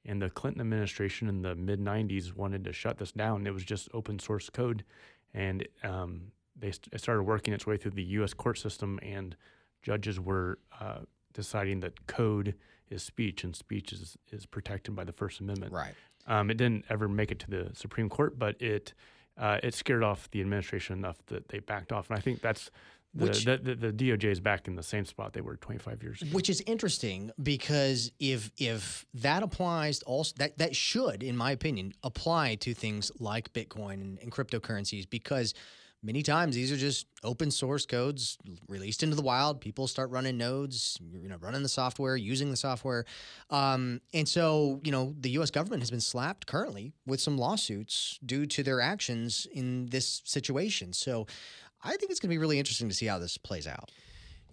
and 0.05 0.21
the 0.21 0.31
Clinton 0.31 0.61
administration 0.61 1.29
in 1.29 1.43
the 1.43 1.55
mid 1.55 1.81
90s 1.81 2.35
wanted 2.35 2.65
to 2.65 2.73
shut 2.73 2.99
this 2.99 3.13
down. 3.13 3.47
It 3.47 3.55
was 3.55 3.65
just 3.65 3.89
open 3.95 4.19
source 4.19 4.51
code, 4.51 4.85
and 5.33 5.67
um, 5.83 6.33
they 6.57 6.71
st- 6.71 7.01
started 7.01 7.23
working 7.23 7.55
its 7.55 7.67
way 7.67 7.77
through 7.77 7.93
the 7.93 8.03
U.S. 8.03 8.35
court 8.35 8.59
system, 8.59 8.99
and 9.03 9.37
judges 9.83 10.21
were 10.21 10.59
uh, 10.81 11.01
deciding 11.33 11.81
that 11.81 12.07
code 12.07 12.55
is 12.91 13.03
speech, 13.03 13.45
and 13.45 13.57
speech 13.57 13.93
is 13.93 14.17
is 14.31 14.47
protected 14.47 14.95
by 14.95 15.05
the 15.05 15.13
First 15.13 15.41
Amendment. 15.41 15.73
Right. 15.73 15.95
Um, 16.27 16.51
it 16.51 16.57
didn't 16.57 16.85
ever 16.89 17.09
make 17.09 17.31
it 17.31 17.39
to 17.41 17.51
the 17.51 17.71
Supreme 17.75 18.09
Court, 18.09 18.39
but 18.39 18.61
it 18.61 18.95
uh, 19.37 19.59
it 19.63 19.75
scared 19.75 20.03
off 20.03 20.31
the 20.31 20.41
administration 20.41 20.97
enough 20.97 21.19
that 21.27 21.49
they 21.49 21.59
backed 21.59 21.93
off, 21.93 22.09
and 22.09 22.19
I 22.19 22.21
think 22.21 22.41
that's. 22.41 22.71
The, 23.17 23.27
Which- 23.27 23.45
the, 23.45 23.59
the, 23.59 23.75
the 23.77 23.93
DOJ 23.93 24.25
is 24.25 24.41
back 24.41 24.67
in 24.67 24.75
the 24.75 24.83
same 24.83 25.05
spot 25.05 25.35
they 25.35 25.41
were 25.41 25.55
25 25.55 26.03
years 26.03 26.21
ago. 26.21 26.33
Which 26.33 26.51
is 26.51 26.61
interesting 26.67 27.31
because 27.41 28.11
if 28.19 28.51
if 28.59 29.07
that 29.15 29.45
applies 29.45 30.03
also 30.03 30.35
that 30.39 30.59
that 30.59 30.75
should, 30.75 31.23
in 31.23 31.37
my 31.37 31.53
opinion, 31.53 31.95
apply 32.03 32.57
to 32.57 32.75
things 32.75 33.13
like 33.21 33.53
Bitcoin 33.53 33.95
and, 33.95 34.19
and 34.19 34.33
cryptocurrencies 34.33 35.09
because 35.09 35.55
many 36.05 36.23
times 36.23 36.55
these 36.55 36.71
are 36.71 36.77
just 36.77 37.07
open 37.23 37.51
source 37.51 37.87
codes 37.87 38.39
released 38.69 39.03
into 39.03 39.17
the 39.17 39.23
wild. 39.23 39.61
People 39.61 39.89
start 39.89 40.11
running 40.11 40.37
nodes, 40.37 40.99
you 41.13 41.29
know, 41.29 41.37
running 41.41 41.63
the 41.63 41.69
software, 41.69 42.17
using 42.17 42.51
the 42.51 42.57
software, 42.57 43.05
um, 43.51 44.01
and 44.13 44.29
so 44.29 44.81
you 44.85 44.93
know 44.93 45.15
the 45.19 45.31
U.S. 45.31 45.51
government 45.51 45.83
has 45.83 45.91
been 45.91 46.01
slapped 46.01 46.47
currently 46.47 46.93
with 47.07 47.21
some 47.21 47.39
lawsuits 47.39 48.19
due 48.25 48.47
to 48.47 48.63
their 48.63 48.81
actions 48.81 49.47
in 49.53 49.87
this 49.87 50.23
situation. 50.25 50.93
So. 50.93 51.27
I 51.87 51.99
think 51.99 52.11
it's 52.11 52.19
going 52.19 52.31
to 52.31 52.35
be 52.35 52.39
really 52.39 52.59
interesting 52.59 52.89
to 52.89 52.95
see 52.95 53.05
how 53.05 53.19
this 53.19 53.37
plays 53.37 53.67
out. 53.67 53.93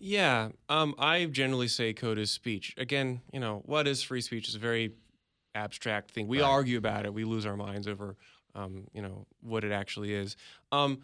Yeah, 0.04 0.50
um, 0.68 0.96
I 0.98 1.26
generally 1.26 1.68
say 1.68 1.94
code 1.94 2.18
is 2.18 2.32
speech. 2.32 2.74
Again, 2.76 3.22
you 3.32 3.40
know, 3.40 3.62
what 3.66 3.88
is 3.88 4.02
free 4.02 4.22
speech 4.22 4.50
is 4.50 4.56
a 4.56 4.60
very 4.60 4.94
abstract 5.54 6.12
thing. 6.12 6.28
We 6.28 6.42
argue 6.42 6.80
about 6.80 7.06
it. 7.06 7.14
We 7.14 7.24
lose 7.24 7.46
our 7.46 7.56
minds 7.56 7.88
over, 7.88 8.16
um, 8.56 8.88
you 8.94 9.04
know, 9.04 9.28
what 9.42 9.64
it 9.64 9.72
actually 9.72 10.14
is. 10.14 10.38
Um, 10.72 11.02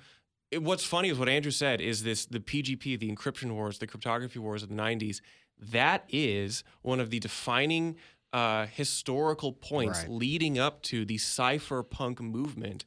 it- 0.52 0.64
what's 0.64 0.84
funny 0.84 1.10
is 1.10 1.18
what 1.20 1.30
Andrew 1.30 1.52
said 1.52 1.82
is 1.82 2.04
this: 2.04 2.26
the 2.26 2.40
PGP, 2.40 2.96
the 3.00 3.12
encryption 3.14 3.52
wars, 3.54 3.80
the 3.80 3.88
cryptography 3.88 4.40
wars 4.40 4.64
of 4.64 4.70
the 4.70 4.76
'90s. 4.76 5.22
That 5.60 6.06
is 6.10 6.64
one 6.82 7.00
of 7.00 7.10
the 7.10 7.20
defining 7.20 7.96
uh, 8.34 8.66
historical 8.68 9.54
points 9.54 10.00
Right. 10.02 10.10
leading 10.12 10.60
up 10.60 10.82
to 10.84 11.06
the 11.06 11.16
cypherpunk 11.16 12.20
movement, 12.20 12.84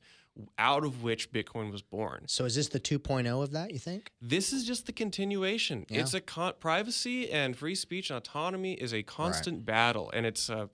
out 0.58 0.84
of 0.84 1.02
which 1.02 1.32
Bitcoin 1.32 1.72
was 1.72 1.82
born. 1.82 2.24
So 2.28 2.44
is 2.44 2.54
this 2.54 2.68
the 2.68 2.78
2.0 2.78 3.42
of 3.42 3.50
that? 3.52 3.72
You 3.72 3.78
think? 3.78 4.12
This 4.20 4.52
is 4.52 4.64
just 4.64 4.86
the 4.86 4.92
continuation. 4.92 5.86
Yeah. 5.88 6.00
It's 6.02 6.14
a 6.14 6.20
con- 6.20 6.52
privacy 6.60 7.30
and 7.30 7.56
free 7.56 7.74
speech 7.74 8.10
and 8.10 8.18
autonomy 8.18 8.74
is 8.74 8.92
a 8.94 9.02
constant 9.02 9.64
battle, 9.64 10.10
and 10.14 10.26
it's 10.26 10.48
uh, 10.50 10.66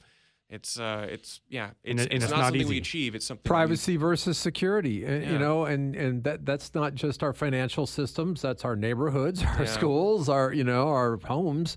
it's 0.49 0.79
uh, 0.79 1.07
it's 1.11 1.41
yeah, 1.49 1.71
it's, 1.83 2.01
it- 2.03 2.05
and 2.05 2.13
it's, 2.13 2.25
it's 2.25 2.31
not, 2.31 2.39
not 2.39 2.45
something 2.53 2.69
we 2.69 2.79
achieve. 2.79 3.15
It's 3.15 3.27
something 3.27 3.43
we- 3.45 3.49
privacy 3.49 3.97
versus 3.97 4.39
security 4.39 5.05
and, 5.05 5.25
Yeah. 5.25 5.33
you 5.33 5.39
know 5.39 5.65
and 5.65 5.95
and 5.97 6.23
that 6.25 6.47
that's 6.47 6.75
not 6.75 6.95
just 6.95 7.23
our 7.23 7.33
financial 7.33 7.87
systems 7.87 8.43
that's 8.43 8.65
our 8.65 8.77
neighborhoods 8.77 9.43
our 9.59 9.61
Yeah. 9.61 9.65
schools 9.67 10.29
our 10.29 10.53
you 10.53 10.65
know 10.65 10.89
our 10.89 11.19
homes 11.25 11.77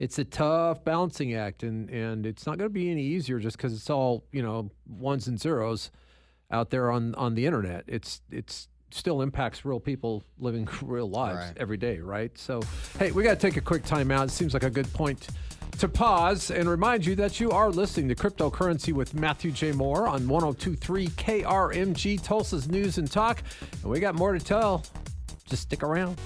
it's 0.00 0.18
a 0.18 0.24
tough 0.24 0.82
balancing 0.84 1.34
act 1.34 1.62
and 1.62 1.88
and 1.90 2.26
it's 2.26 2.46
not 2.46 2.58
going 2.58 2.68
to 2.68 2.72
be 2.74 2.90
any 2.90 3.02
easier 3.02 3.38
just 3.38 3.56
because 3.56 3.72
it's 3.72 3.90
all 3.90 4.24
you 4.32 4.42
know 4.42 4.70
ones 4.88 5.28
and 5.28 5.38
zeros 5.40 5.90
out 6.50 6.70
there 6.70 6.90
on 6.90 7.14
on 7.14 7.34
the 7.34 7.46
internet 7.46 7.84
it's 7.86 8.22
it's 8.32 8.66
still 8.90 9.22
impacts 9.22 9.64
real 9.64 9.78
people 9.78 10.24
living 10.40 10.66
real 10.82 11.08
lives 11.08 11.36
Right. 11.38 11.56
every 11.58 11.76
day 11.76 11.98
right 12.00 12.36
so 12.36 12.60
hey 12.98 13.12
we 13.12 13.22
got 13.22 13.38
to 13.38 13.46
take 13.46 13.56
a 13.56 13.60
quick 13.60 13.84
time 13.84 14.10
out 14.10 14.24
it 14.26 14.30
seems 14.32 14.52
like 14.52 14.64
a 14.64 14.70
good 14.70 14.92
point 14.92 15.28
to 15.80 15.88
pause 15.88 16.50
and 16.50 16.68
remind 16.68 17.06
you 17.06 17.14
that 17.14 17.40
you 17.40 17.50
are 17.52 17.70
listening 17.70 18.06
to 18.06 18.14
Cryptocurrency 18.14 18.92
with 18.92 19.14
Matthew 19.14 19.50
J. 19.50 19.72
Moore 19.72 20.06
on 20.06 20.28
1023 20.28 21.08
KRMG, 21.08 22.22
Tulsa's 22.22 22.68
News 22.68 22.98
and 22.98 23.10
Talk. 23.10 23.42
And 23.82 23.90
we 23.90 23.98
got 23.98 24.14
more 24.14 24.34
to 24.34 24.38
tell. 24.38 24.84
Just 25.48 25.62
stick 25.62 25.82
around. 25.82 26.18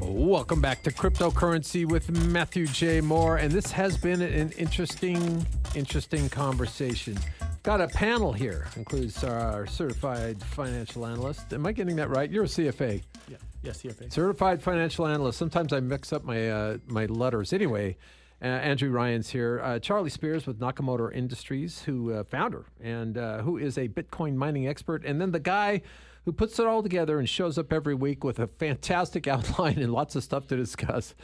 Welcome 0.00 0.60
back 0.60 0.82
to 0.82 0.90
Cryptocurrency 0.90 1.86
with 1.86 2.10
Matthew 2.10 2.66
J. 2.66 3.00
Moore. 3.00 3.36
And 3.36 3.52
this 3.52 3.70
has 3.70 3.96
been 3.96 4.20
an 4.20 4.50
interesting, 4.58 5.46
interesting 5.76 6.28
conversation. 6.28 7.16
Got 7.64 7.80
a 7.80 7.88
panel 7.88 8.30
here, 8.30 8.66
includes 8.76 9.24
our 9.24 9.66
certified 9.66 10.38
financial 10.42 11.06
analyst. 11.06 11.50
Am 11.54 11.64
I 11.64 11.72
getting 11.72 11.96
that 11.96 12.10
right? 12.10 12.30
You're 12.30 12.44
a 12.44 12.46
CFA. 12.46 13.02
Yeah, 13.26 13.38
yeah, 13.62 13.72
CFA. 13.72 14.12
Certified 14.12 14.62
financial 14.62 15.06
analyst. 15.06 15.38
Sometimes 15.38 15.72
I 15.72 15.80
mix 15.80 16.12
up 16.12 16.24
my 16.24 16.50
uh, 16.50 16.76
my 16.88 17.06
letters. 17.06 17.54
Anyway, 17.54 17.96
uh, 18.42 18.44
Andrew 18.44 18.90
Ryan's 18.90 19.30
here. 19.30 19.62
Uh, 19.64 19.78
Charlie 19.78 20.10
Spears 20.10 20.46
with 20.46 20.60
Nakamoto 20.60 21.10
Industries, 21.10 21.80
who 21.80 22.12
uh, 22.12 22.24
founder 22.24 22.66
and 22.82 23.16
uh, 23.16 23.40
who 23.40 23.56
is 23.56 23.78
a 23.78 23.88
Bitcoin 23.88 24.34
mining 24.34 24.68
expert, 24.68 25.02
and 25.06 25.18
then 25.18 25.32
the 25.32 25.40
guy 25.40 25.80
who 26.24 26.32
puts 26.32 26.58
it 26.58 26.66
all 26.66 26.82
together 26.82 27.18
and 27.18 27.28
shows 27.28 27.58
up 27.58 27.72
every 27.72 27.94
week 27.94 28.24
with 28.24 28.38
a 28.38 28.46
fantastic 28.46 29.26
outline 29.28 29.78
and 29.78 29.92
lots 29.92 30.16
of 30.16 30.24
stuff 30.24 30.46
to 30.48 30.56
discuss. 30.56 31.14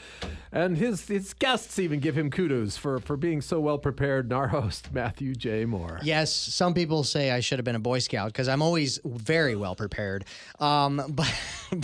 And 0.53 0.77
his 0.77 1.07
his 1.09 1.33
guests 1.35 1.79
even 1.79 2.01
give 2.01 2.17
him 2.17 2.31
kudos 2.31 2.77
for 2.77 2.99
for 2.99 3.17
being 3.17 3.41
so 3.41 3.61
well 3.61 3.79
prepared. 3.79 4.27
And 4.27 4.33
our 4.33 4.49
host 4.49 4.93
Matthew 4.93 5.35
J. 5.35 5.65
Moore. 5.65 6.01
Yes, 6.03 6.33
some 6.33 6.75
people 6.75 7.05
say 7.05 7.31
I 7.31 7.41
should 7.41 7.59
have 7.59 7.65
been 7.65 7.77
a 7.77 7.81
Boy 7.81 8.01
Scout 8.01 8.29
because 8.29 8.49
I'm 8.49 8.63
always 8.63 8.99
very 9.05 9.57
well 9.57 9.75
prepared. 9.75 10.25
Um, 10.59 11.03
but 11.09 11.33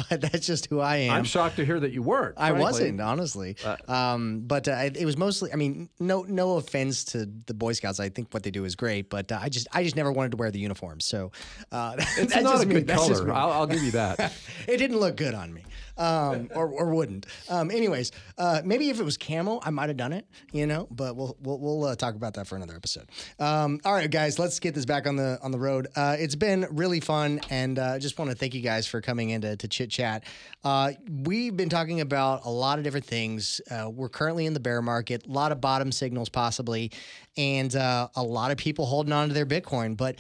but 0.09 0.21
that's 0.21 0.47
just 0.47 0.67
who 0.67 0.81
I 0.81 0.97
am. 0.97 1.13
I'm 1.13 1.25
shocked 1.25 1.57
to 1.57 1.65
hear 1.65 1.81
that 1.81 1.93
you 1.93 2.03
weren't. 2.03 2.35
I 2.37 2.49
frankly. 2.49 2.63
wasn't 2.65 3.01
honestly, 3.01 3.57
um, 3.89 4.41
but 4.41 4.69
uh, 4.69 4.91
it 4.95 5.05
was 5.05 5.17
mostly. 5.17 5.53
I 5.53 5.57
mean, 5.57 5.89
no, 5.99 6.23
no 6.23 6.57
offense 6.57 7.05
to 7.07 7.27
the 7.47 7.55
Boy 7.55 7.73
Scouts. 7.73 8.01
I 8.01 8.09
think 8.09 8.29
what 8.33 8.43
they 8.43 8.51
do 8.51 8.65
is 8.65 8.75
great, 8.77 9.09
but 9.09 9.31
uh, 9.31 9.39
I 9.41 9.49
just, 9.49 9.69
I 9.73 9.83
just 9.83 9.97
never 9.97 10.13
wanted 10.13 10.33
to 10.33 10.37
wear 10.37 10.51
the 10.51 10.59
uniform. 10.59 11.01
So 11.01 11.33
uh, 11.73 11.95
It's 12.19 12.33
that's 12.33 12.43
not 12.43 12.63
a 12.63 12.67
good 12.67 12.87
just 12.87 13.06
color. 13.15 13.27
me. 13.27 13.33
I'll, 13.33 13.53
I'll 13.53 13.67
give 13.67 13.83
you 13.83 13.93
that. 13.93 14.33
it 14.69 14.77
didn't 14.77 14.99
look 14.99 15.17
good 15.17 15.35
on 15.35 15.53
me, 15.53 15.63
um, 15.97 16.49
or, 16.55 16.69
or 16.69 16.95
wouldn't. 16.95 17.27
Um, 17.49 17.71
anyways, 17.71 18.13
uh, 18.39 18.63
maybe 18.65 18.91
if 18.91 19.01
it 19.01 19.05
was 19.05 19.17
camo, 19.17 19.61
I 19.63 19.71
might 19.71 19.89
have 19.89 19.97
done 19.97 20.13
it, 20.13 20.27
you 20.53 20.67
know. 20.67 20.87
But 20.91 21.17
we'll 21.17 21.37
we'll, 21.43 21.59
we'll 21.59 21.85
uh, 21.85 21.97
talk 21.97 22.15
about 22.15 22.35
that 22.35 22.47
for 22.47 22.57
another 22.57 22.75
episode. 22.75 23.09
Um, 23.39 23.81
all 23.85 23.93
right, 23.93 24.11
guys, 24.11 24.39
let's 24.39 24.61
get 24.61 24.75
this 24.75 24.85
back 24.85 25.07
on 25.07 25.17
the 25.17 25.39
on 25.43 25.51
the 25.51 25.59
road. 25.59 25.89
Uh, 25.97 26.17
it's 26.19 26.35
been 26.35 26.67
really 26.71 27.01
fun, 27.01 27.41
and 27.51 27.79
uh, 27.79 27.99
just 27.99 28.19
want 28.19 28.31
to 28.31 28.37
thank 28.37 28.55
you 28.55 28.61
guys 28.61 28.87
for 28.87 29.01
coming 29.01 29.31
in 29.31 29.41
to, 29.43 29.57
to 29.57 29.69
chit 29.69 29.91
chat. 29.91 30.25
Uh, 30.65 30.93
we've 31.25 31.57
been 31.57 31.69
talking 31.69 32.01
about 32.01 32.45
a 32.45 32.51
lot 32.51 32.79
of 32.79 32.85
different 32.85 33.07
things. 33.07 33.61
Uh, 33.71 33.91
we're 33.91 34.09
currently 34.09 34.47
in 34.47 34.55
the 34.55 34.61
bear 34.61 34.83
market, 34.83 35.27
a 35.27 35.31
lot 35.31 35.53
of 35.53 35.61
bottom 35.61 35.93
signals 35.93 36.29
possibly, 36.29 36.91
and 37.37 37.75
a 37.75 38.11
lot 38.17 38.51
of 38.51 38.57
people 38.57 38.87
holding 38.87 39.13
on 39.13 39.29
to 39.29 39.35
their 39.35 39.47
Bitcoin, 39.47 39.97
but. 39.97 40.17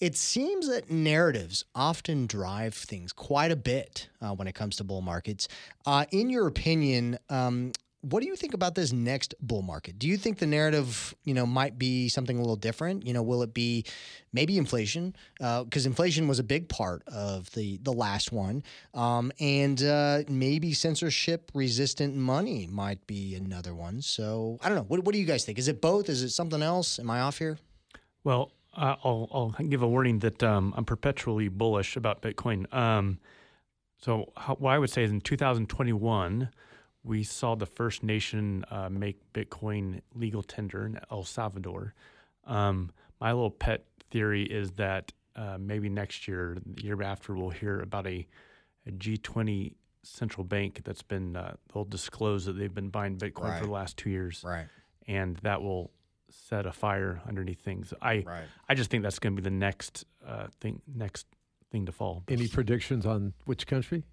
It 0.00 0.16
seems 0.16 0.66
that 0.70 0.90
narratives 0.90 1.66
often 1.74 2.26
drive 2.26 2.72
things 2.72 3.12
quite 3.12 3.50
a 3.50 3.56
bit 3.56 4.08
when 4.34 4.48
it 4.48 4.54
comes 4.54 4.76
to 4.76 4.84
bull 4.84 5.02
markets. 5.20 5.48
Uh, 5.84 6.06
in 6.12 6.30
your 6.30 6.46
opinion, 6.46 7.18
um, 7.28 7.72
what 8.00 8.22
do 8.22 8.26
you 8.26 8.36
think 8.36 8.54
about 8.54 8.74
this 8.74 8.90
next 8.92 9.34
bull 9.42 9.60
market? 9.60 9.98
Do 9.98 10.08
you 10.08 10.16
think 10.16 10.38
the 10.38 10.46
narrative, 10.46 11.14
you 11.24 11.34
know, 11.34 11.44
might 11.44 11.78
be 11.78 12.08
something 12.08 12.34
a 12.34 12.40
little 12.40 12.56
different? 12.56 13.06
You 13.06 13.12
know, 13.12 13.22
will 13.22 13.42
it 13.42 13.52
be 13.52 13.84
maybe 14.32 14.56
inflation? 14.56 15.14
Because 15.38 15.84
uh, 15.84 15.90
inflation 15.90 16.26
was 16.26 16.38
a 16.38 16.42
big 16.42 16.70
part 16.70 17.02
of 17.06 17.50
the 17.50 17.78
the 17.82 17.92
last 17.92 18.32
one, 18.32 18.62
um, 18.94 19.30
and 19.38 19.82
uh, 19.82 20.22
maybe 20.30 20.72
censorship 20.72 21.50
resistant 21.52 22.16
money 22.16 22.66
might 22.66 23.06
be 23.06 23.34
another 23.34 23.74
one. 23.74 24.00
So 24.00 24.58
I 24.62 24.70
don't 24.70 24.78
know. 24.78 24.86
What, 24.88 25.04
what 25.04 25.12
do 25.12 25.18
you 25.18 25.26
guys 25.26 25.44
think? 25.44 25.58
Is 25.58 25.68
it 25.68 25.82
both? 25.82 26.08
Is 26.08 26.22
it 26.22 26.30
something 26.30 26.62
else? 26.62 26.98
Am 26.98 27.10
I 27.10 27.20
off 27.20 27.36
here? 27.36 27.58
Well, 28.24 28.52
I'll, 28.74 29.28
I'll 29.30 29.66
give 29.68 29.82
a 29.82 29.88
warning 29.88 30.20
that 30.20 30.42
um, 30.42 30.72
I'm 30.74 30.86
perpetually 30.86 31.48
bullish 31.48 31.96
about 31.96 32.22
Bitcoin. 32.22 32.72
Um, 32.72 33.18
so 34.00 34.32
how, 34.36 34.54
what 34.56 34.70
I 34.72 34.78
would 34.78 34.90
say 34.90 35.04
is 35.04 35.10
in 35.10 35.20
2021 35.20 36.48
we 37.02 37.22
saw 37.24 37.54
the 37.54 37.64
first 37.66 38.02
nation 38.02 38.64
uh, 38.70 38.90
make 38.90 39.18
Bitcoin 39.32 40.02
legal 40.14 40.42
tender 40.42 40.84
in 40.84 41.00
El 41.10 41.24
Salvador. 41.24 41.94
Um, 42.44 42.90
my 43.20 43.32
little 43.32 43.50
pet 43.50 43.86
theory 44.10 44.42
is 44.42 44.72
that 44.72 45.10
uh, 45.34 45.56
maybe 45.58 45.88
next 45.88 46.28
year, 46.28 46.58
the 46.66 46.82
year 46.82 47.02
after, 47.02 47.34
we'll 47.34 47.50
hear 47.50 47.80
about 47.80 48.06
a 48.06 48.26
a 48.86 48.90
G20 48.90 49.72
central 50.02 50.44
bank 50.44 50.80
that's 50.84 51.02
been 51.02 51.36
uh, 51.36 51.54
they'll 51.72 51.84
disclose 51.84 52.44
that 52.46 52.54
they've 52.54 52.74
been 52.74 52.88
buying 52.90 53.16
Bitcoin 53.16 53.44
Right. 53.50 53.60
for 53.60 53.66
the 53.66 53.72
last 53.72 53.96
two 53.96 54.10
years, 54.10 54.42
Right. 54.44 54.66
and 55.06 55.36
that 55.38 55.62
will 55.62 55.90
set 56.28 56.66
a 56.66 56.72
fire 56.72 57.22
underneath 57.26 57.60
things. 57.60 57.94
I 58.02 58.24
Right. 58.26 58.44
I 58.68 58.74
just 58.74 58.90
think 58.90 59.02
that's 59.04 59.18
going 59.18 59.36
to 59.36 59.40
be 59.42 59.44
the 59.48 59.54
next 59.56 60.04
uh, 60.26 60.48
thing 60.60 60.82
next 60.86 61.26
thing 61.70 61.86
to 61.86 61.92
fall. 61.92 62.24
Any 62.28 62.48
predictions 62.48 63.06
on 63.06 63.32
which 63.44 63.66
country? 63.66 64.04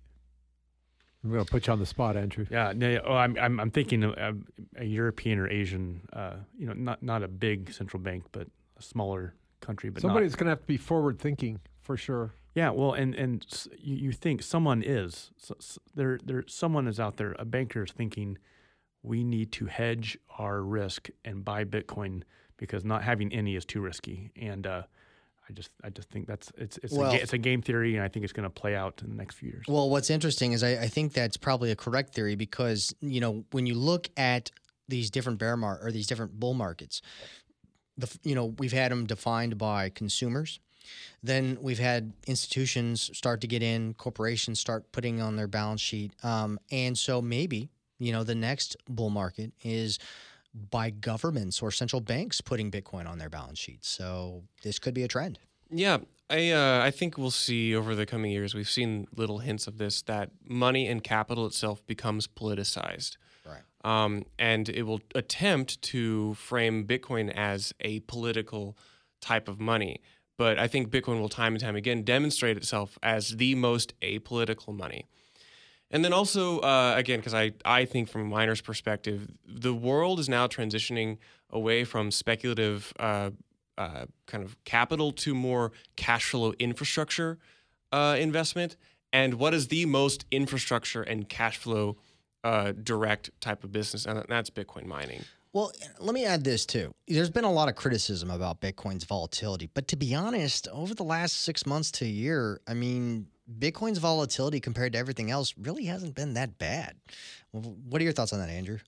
I'm 1.24 1.32
going 1.32 1.44
to 1.44 1.52
put 1.52 1.68
you 1.68 1.74
on 1.74 1.80
the 1.80 1.86
spot, 1.86 2.16
Andrew. 2.16 2.46
Yeah, 2.50 2.74
no, 2.76 3.02
oh, 3.06 3.16
I'm, 3.16 3.38
I'm, 3.40 3.60
I'm 3.60 3.72
thinking 3.72 4.04
uh, 4.04 4.34
a 4.78 4.86
European 4.86 5.40
or 5.40 5.50
Asian, 5.50 6.02
uh, 6.14 6.36
you 6.58 6.68
know, 6.68 6.74
not 6.74 7.02
not 7.02 7.24
a 7.24 7.28
big 7.28 7.74
central 7.74 8.02
bank, 8.02 8.24
but 8.32 8.48
a 8.78 8.82
smaller 8.82 9.34
country. 9.60 9.90
But 9.90 10.02
Somebody's 10.04 10.36
going 10.36 10.46
to 10.46 10.52
have 10.52 10.62
to 10.62 10.68
be 10.68 10.78
forward 10.78 11.20
thinking 11.20 11.60
for 11.82 11.98
sure. 11.98 12.34
yeah, 12.54 12.70
well, 12.70 12.94
and 12.94 13.16
and 13.16 13.46
you, 13.80 13.96
you 13.96 14.12
think 14.12 14.44
someone 14.44 14.84
is 14.84 15.32
so, 15.38 15.56
s- 15.60 15.80
there 15.96 16.20
there 16.24 16.44
someone 16.48 16.88
is 16.88 17.00
out 17.00 17.18
there, 17.18 17.36
a 17.40 17.46
banker 17.46 17.84
is 17.84 17.92
thinking 17.92 18.38
we 19.02 19.24
need 19.24 19.52
to 19.54 19.66
hedge 19.66 20.18
our 20.38 20.62
risk 20.62 21.10
and 21.26 21.44
buy 21.44 21.64
Bitcoin 21.66 22.22
because 22.58 22.86
not 22.86 23.04
having 23.04 23.34
any 23.34 23.56
is 23.56 23.66
too 23.66 23.82
risky, 23.82 24.32
and 24.36 24.68
uh, 24.68 24.84
I 25.50 25.54
just 25.54 25.70
I 25.84 25.90
just 25.90 26.10
think 26.10 26.28
that's 26.28 26.52
it's 26.58 26.78
it's 26.84 26.94
Well- 26.94 27.12
a, 27.12 27.16
it's 27.16 27.34
a 27.34 27.38
game 27.38 27.62
theory, 27.62 27.96
and 27.96 28.04
I 28.04 28.08
think 28.08 28.24
it's 28.24 28.34
going 28.34 28.44
to 28.44 28.50
play 28.50 28.76
out 28.76 29.02
in 29.04 29.10
the 29.10 29.16
next 29.16 29.36
few 29.36 29.50
years. 29.50 29.66
Well, 29.68 29.90
what's 29.90 30.10
interesting 30.10 30.52
is 30.52 30.64
I, 30.64 30.72
I 30.84 30.88
think 30.88 31.14
that's 31.14 31.38
probably 31.38 31.72
a 31.72 31.76
correct 31.76 32.14
theory 32.14 32.36
because 32.36 32.94
you 33.02 33.22
know 33.22 33.46
when 33.52 33.66
you 33.66 33.74
look 33.76 34.10
at 34.18 34.52
these 34.90 35.10
different 35.10 35.40
bear 35.40 35.58
mar- 35.58 35.80
or 35.82 35.92
these 35.92 36.08
different 36.08 36.40
bull 36.40 36.54
markets, 36.54 37.02
the 37.98 38.14
you 38.24 38.36
know 38.36 38.46
we've 38.58 38.74
had 38.74 38.92
them 38.92 39.06
defined 39.06 39.58
by 39.58 39.90
consumers, 39.90 40.60
then 41.24 41.58
we've 41.62 41.80
had 41.80 42.14
institutions 42.26 43.10
start 43.18 43.42
to 43.42 43.48
get 43.48 43.64
in, 43.64 43.94
corporations 43.94 44.60
start 44.60 44.92
putting 44.92 45.22
on 45.22 45.36
their 45.36 45.48
balance 45.48 45.82
sheet, 45.82 46.12
um, 46.24 46.60
and 46.72 46.98
so 46.98 47.22
maybe 47.22 47.70
you 48.00 48.12
know 48.12 48.24
the 48.24 48.36
next 48.36 48.76
bull 48.90 49.10
market 49.10 49.54
is 49.64 49.98
by 50.70 50.90
governments 50.90 51.62
or 51.62 51.72
central 51.72 52.02
banks 52.02 52.42
putting 52.42 52.72
Bitcoin 52.72 53.08
on 53.08 53.18
their 53.18 53.30
balance 53.30 53.60
sheets. 53.60 53.88
So 53.88 54.44
this 54.64 54.80
could 54.80 54.94
be 54.94 55.04
a 55.04 55.08
trend. 55.08 55.40
Yeah, 55.70 55.98
I 56.30 56.52
uh, 56.52 56.82
I 56.84 56.92
think 56.92 57.18
we'll 57.18 57.32
see 57.32 57.76
over 57.76 57.96
the 57.96 58.06
coming 58.06 58.32
years. 58.32 58.54
We've 58.54 58.70
seen 58.70 59.08
little 59.16 59.40
hints 59.40 59.68
of 59.68 59.78
this 59.78 60.02
that 60.04 60.32
money 60.44 60.88
and 60.88 61.04
capital 61.04 61.46
itself 61.46 61.86
becomes 61.86 62.28
politicized. 62.28 63.18
Right. 63.46 63.62
Um, 63.84 64.26
and 64.38 64.70
it 64.70 64.84
will 64.84 65.02
attempt 65.16 65.82
to 65.84 66.34
frame 66.36 66.86
Bitcoin 66.86 67.32
as 67.36 67.74
a 67.82 68.00
political 68.02 68.78
type 69.22 69.48
of 69.48 69.60
money. 69.60 70.02
But 70.38 70.60
I 70.60 70.68
think 70.68 70.90
Bitcoin 70.90 71.20
will 71.20 71.30
time 71.30 71.54
and 71.54 71.62
time 71.62 71.76
again 71.76 72.04
demonstrate 72.04 72.58
itself 72.58 73.00
as 73.02 73.38
the 73.38 73.56
most 73.56 74.00
apolitical 74.02 74.76
money. 74.76 75.08
And 75.90 76.04
then 76.04 76.12
also, 76.12 76.60
uh, 76.60 76.94
again, 76.98 77.20
because 77.20 77.34
I, 77.34 77.54
I 77.64 77.86
think 77.86 78.10
from 78.10 78.22
a 78.22 78.26
miner's 78.26 78.62
perspective, 78.62 79.30
the 79.46 79.74
world 79.74 80.20
is 80.20 80.28
now 80.28 80.48
transitioning 80.48 81.18
away 81.50 81.86
from 81.86 82.12
speculative 82.12 82.94
uh, 83.00 83.32
uh, 83.78 84.06
kind 84.26 84.44
of 84.44 84.62
capital 84.66 85.12
to 85.14 85.34
more 85.34 85.72
cash 85.96 86.30
flow 86.30 86.54
infrastructure 86.60 87.38
uh, 87.92 88.18
investment. 88.20 88.76
And 89.14 89.36
what 89.36 89.54
is 89.54 89.70
the 89.70 89.86
most 89.86 90.26
infrastructure 90.32 91.02
and 91.02 91.30
cash 91.30 91.58
flow 91.58 91.96
uh, 92.44 92.74
direct 92.74 93.30
type 93.40 93.64
of 93.64 93.72
business? 93.72 94.06
And 94.06 94.26
that's 94.28 94.50
Bitcoin 94.50 94.86
mining. 94.86 95.24
Well, 95.54 95.72
let 96.00 96.14
me 96.14 96.26
add 96.26 96.44
this 96.44 96.66
too. 96.66 96.94
There's 97.08 97.30
been 97.30 97.46
a 97.46 97.52
lot 97.52 97.70
of 97.70 97.76
criticism 97.76 98.30
about 98.30 98.60
Bitcoin's 98.60 99.06
volatility, 99.06 99.70
but 99.74 99.88
to 99.88 99.96
be 99.96 100.14
honest, 100.14 100.68
over 100.68 100.94
the 100.94 101.04
last 101.04 101.42
six 101.42 101.66
months 101.66 101.90
to 101.94 102.06
a 102.06 102.08
year, 102.08 102.60
I 102.68 102.74
mean, 102.74 103.28
Bitcoin's 103.60 103.98
volatility 103.98 104.60
compared 104.60 104.94
to 104.94 105.00
everything 105.00 105.32
else 105.32 105.54
really 105.58 105.86
hasn't 105.86 106.16
been 106.16 106.34
that 106.34 106.58
bad. 106.58 106.96
What 107.52 108.02
are 108.02 108.04
your 108.04 108.14
thoughts 108.14 108.34
on 108.34 108.40
that, 108.40 108.50
Andrew? 108.50 108.80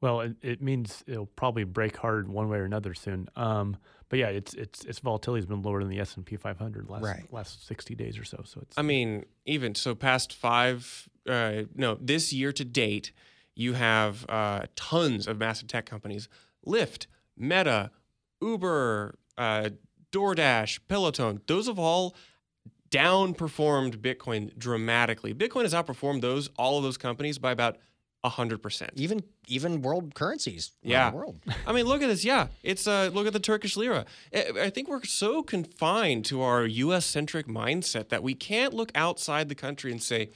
Well, 0.00 0.20
it, 0.22 0.36
it 0.40 0.62
means 0.62 1.04
it'll 1.06 1.26
probably 1.26 1.64
break 1.64 1.96
hard 1.96 2.28
one 2.28 2.48
way 2.48 2.58
or 2.58 2.64
another 2.64 2.94
soon. 2.94 3.28
Um, 3.36 3.76
but 4.08 4.18
yeah, 4.18 4.28
it's 4.28 4.54
it's 4.54 4.84
its 4.86 4.98
volatility 4.98 5.40
has 5.40 5.46
been 5.46 5.62
lower 5.62 5.80
than 5.80 5.90
the 5.90 6.00
S 6.00 6.16
and 6.16 6.24
P 6.24 6.36
500 6.36 6.88
last 6.88 7.02
Right. 7.02 7.26
last 7.30 7.66
60 7.66 7.94
days 7.94 8.18
or 8.18 8.24
so. 8.24 8.42
So 8.44 8.60
it's 8.62 8.78
I 8.78 8.82
mean, 8.82 9.26
even 9.44 9.74
so, 9.74 9.94
past 9.94 10.32
five, 10.32 11.08
uh, 11.28 11.62
no, 11.74 11.96
this 12.00 12.32
year 12.32 12.50
to 12.52 12.64
date, 12.64 13.12
you 13.54 13.74
have 13.74 14.24
uh, 14.28 14.62
tons 14.74 15.28
of 15.28 15.36
massive 15.38 15.68
tech 15.68 15.84
companies 15.84 16.28
Lyft, 16.66 17.06
Meta, 17.36 17.90
Uber, 18.40 19.16
uh, 19.36 19.68
DoorDash, 20.12 20.80
Peloton. 20.88 21.40
Those 21.46 21.66
have 21.66 21.78
all 21.78 22.16
downperformed 22.90 23.96
Bitcoin 23.98 24.56
dramatically. 24.58 25.34
Bitcoin 25.34 25.62
has 25.62 25.74
outperformed 25.74 26.20
those 26.20 26.48
all 26.56 26.76
of 26.78 26.84
those 26.84 26.96
companies 26.98 27.38
by 27.38 27.52
about 27.52 27.76
hundred 28.22 28.62
percent. 28.62 28.90
Even 28.96 29.22
even 29.48 29.80
world 29.80 30.14
currencies 30.14 30.72
Yeah. 30.82 31.10
the 31.10 31.16
world. 31.16 31.38
I 31.66 31.72
mean, 31.72 31.86
look 31.86 32.02
at 32.02 32.08
this. 32.08 32.22
Yeah, 32.24 32.48
it's 32.62 32.86
uh, 32.86 33.10
look 33.14 33.26
at 33.26 33.32
the 33.32 33.40
Turkish 33.40 33.76
lira. 33.78 34.04
I 34.34 34.68
think 34.70 34.88
we're 34.88 35.04
so 35.04 35.42
confined 35.42 36.26
to 36.26 36.42
our 36.42 36.66
U.S. 36.66 37.06
centric 37.06 37.46
mindset 37.46 38.10
that 38.10 38.22
we 38.22 38.34
can't 38.34 38.74
look 38.74 38.92
outside 38.94 39.48
the 39.48 39.54
country 39.54 39.90
and 39.90 40.02
say, 40.02 40.30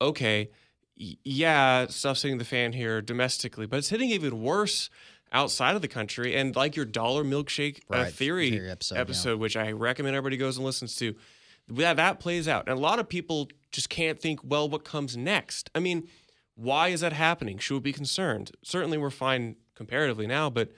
okay, 0.00 0.50
yeah, 0.94 1.86
stuff's 1.88 2.22
hitting 2.22 2.38
the 2.38 2.44
fan 2.44 2.72
here 2.72 3.02
domestically, 3.02 3.66
but 3.66 3.78
it's 3.78 3.88
hitting 3.88 4.10
even 4.10 4.40
worse 4.42 4.88
outside 5.32 5.74
of 5.74 5.82
the 5.82 5.88
country. 5.88 6.36
And 6.36 6.54
like 6.54 6.76
your 6.76 6.84
dollar 6.86 7.24
milkshake 7.24 7.78
uh, 7.92 7.96
Right, 8.04 8.12
theory, 8.12 8.50
theory 8.50 8.70
episode, 8.70 9.30
yeah. 9.30 9.34
which 9.34 9.56
I 9.56 9.72
recommend 9.72 10.14
everybody 10.14 10.36
goes 10.36 10.56
and 10.58 10.64
listens 10.64 10.94
to, 10.96 11.16
that 11.68 11.96
that 11.96 12.20
plays 12.20 12.46
out. 12.48 12.68
And 12.68 12.78
a 12.78 12.80
lot 12.80 12.98
of 12.98 13.08
people 13.08 13.48
just 13.72 13.88
can't 13.88 14.20
think, 14.20 14.40
well, 14.42 14.68
what 14.68 14.84
comes 14.84 15.16
next? 15.16 15.70
I 15.74 15.80
mean, 15.80 16.08
why 16.54 16.88
is 16.88 17.00
that 17.00 17.12
happening? 17.12 17.58
Should 17.58 17.74
we 17.74 17.80
be 17.80 17.92
concerned? 17.92 18.52
Certainly, 18.62 18.98
we're 18.98 19.10
fine 19.10 19.56
comparatively 19.74 20.26
now, 20.26 20.48
but 20.48 20.72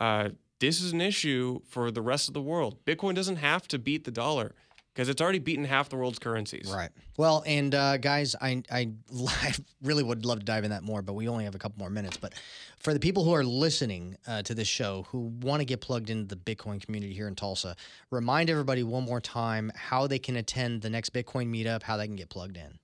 uh, 0.00 0.30
this 0.60 0.80
is 0.80 0.92
an 0.92 1.00
issue 1.00 1.60
for 1.68 1.90
the 1.90 2.02
rest 2.02 2.28
of 2.28 2.34
the 2.34 2.40
world. 2.40 2.84
Bitcoin 2.84 3.14
doesn't 3.14 3.36
have 3.36 3.66
to 3.68 3.78
beat 3.78 4.04
the 4.04 4.10
dollar 4.10 4.54
because 4.94 5.08
it's 5.08 5.20
already 5.20 5.40
beaten 5.40 5.64
half 5.64 5.88
the 5.88 5.96
world's 5.96 6.18
currencies. 6.18 6.72
Right. 6.72 6.90
Well, 7.16 7.42
and 7.46 7.74
uh, 7.74 7.96
guys, 7.96 8.36
I, 8.40 8.62
I 8.70 8.92
I 9.42 9.52
really 9.82 10.02
would 10.02 10.24
love 10.24 10.38
to 10.38 10.44
dive 10.44 10.64
in 10.64 10.70
that 10.70 10.82
more, 10.82 11.02
but 11.02 11.14
we 11.14 11.28
only 11.28 11.44
have 11.44 11.54
a 11.54 11.58
couple 11.58 11.78
more 11.78 11.90
minutes. 11.90 12.16
But 12.16 12.34
for 12.78 12.94
the 12.94 13.00
people 13.00 13.24
who 13.24 13.32
are 13.32 13.44
listening 13.44 14.16
uh, 14.26 14.42
to 14.42 14.54
this 14.54 14.68
show 14.68 15.06
who 15.08 15.32
want 15.40 15.60
to 15.60 15.64
get 15.64 15.80
plugged 15.80 16.10
into 16.10 16.34
the 16.34 16.40
Bitcoin 16.40 16.84
community 16.84 17.12
here 17.12 17.28
in 17.28 17.34
Tulsa, 17.34 17.76
remind 18.10 18.50
everybody 18.50 18.82
one 18.82 19.04
more 19.04 19.20
time 19.20 19.72
how 19.74 20.06
they 20.06 20.18
can 20.18 20.36
attend 20.36 20.82
the 20.82 20.90
next 20.90 21.12
Bitcoin 21.12 21.48
meetup, 21.48 21.82
how 21.82 21.96
they 21.96 22.06
can 22.06 22.16
get 22.16 22.30
plugged 22.30 22.56
in. 22.56 22.78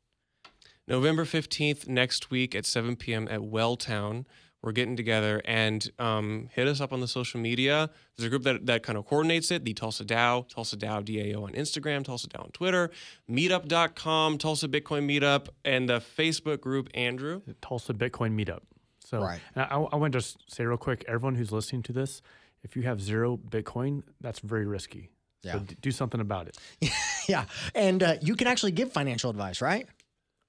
November 0.88 1.24
15th, 1.24 1.86
next 1.86 2.30
week 2.32 2.54
at 2.54 2.66
7 2.66 2.96
p.m. 2.96 3.28
at 3.30 3.40
Welltown. 3.40 4.24
We're 4.62 4.72
getting 4.72 4.94
together 4.96 5.40
and 5.46 5.90
um, 5.98 6.50
hit 6.52 6.68
us 6.68 6.82
up 6.82 6.92
on 6.92 7.00
the 7.00 7.08
social 7.08 7.40
media. 7.40 7.88
There's 8.16 8.26
a 8.26 8.28
group 8.28 8.42
that, 8.42 8.66
that 8.66 8.82
kind 8.82 8.98
of 8.98 9.06
coordinates 9.06 9.50
it 9.50 9.64
the 9.64 9.72
Tulsa 9.72 10.04
DAO, 10.04 10.46
Tulsa 10.48 10.76
DAO 10.76 11.02
DAO 11.02 11.42
on 11.44 11.52
Instagram, 11.52 12.04
Tulsa 12.04 12.28
DAO 12.28 12.44
on 12.44 12.50
Twitter, 12.50 12.90
meetup.com, 13.30 14.38
Tulsa 14.38 14.68
Bitcoin 14.68 15.06
Meetup, 15.08 15.48
and 15.64 15.88
the 15.88 16.00
Facebook 16.00 16.60
group, 16.60 16.88
Andrew. 16.94 17.40
the 17.46 17.54
Tulsa 17.54 17.94
Bitcoin 17.94 18.32
Meetup. 18.34 18.60
So 19.04 19.20
Right. 19.22 19.40
and 19.54 19.64
I, 19.64 19.76
I 19.76 19.96
want 19.96 20.12
to 20.12 20.18
just 20.18 20.38
say 20.54 20.64
real 20.64 20.76
quick, 20.76 21.04
everyone 21.08 21.34
who's 21.34 21.50
listening 21.52 21.82
to 21.84 21.92
this, 21.92 22.22
if 22.62 22.76
you 22.76 22.82
have 22.82 23.00
zero 23.00 23.36
Bitcoin, 23.38 24.02
that's 24.20 24.40
very 24.40 24.66
risky. 24.66 25.10
Yeah. 25.42 25.54
So 25.54 25.58
d- 25.60 25.76
do 25.80 25.90
something 25.90 26.20
about 26.20 26.48
it. 26.48 26.58
yeah, 27.28 27.46
and 27.74 28.02
uh, 28.02 28.14
you 28.20 28.36
can 28.36 28.46
actually 28.46 28.72
give 28.72 28.92
financial 28.92 29.30
advice, 29.30 29.62
right? 29.62 29.88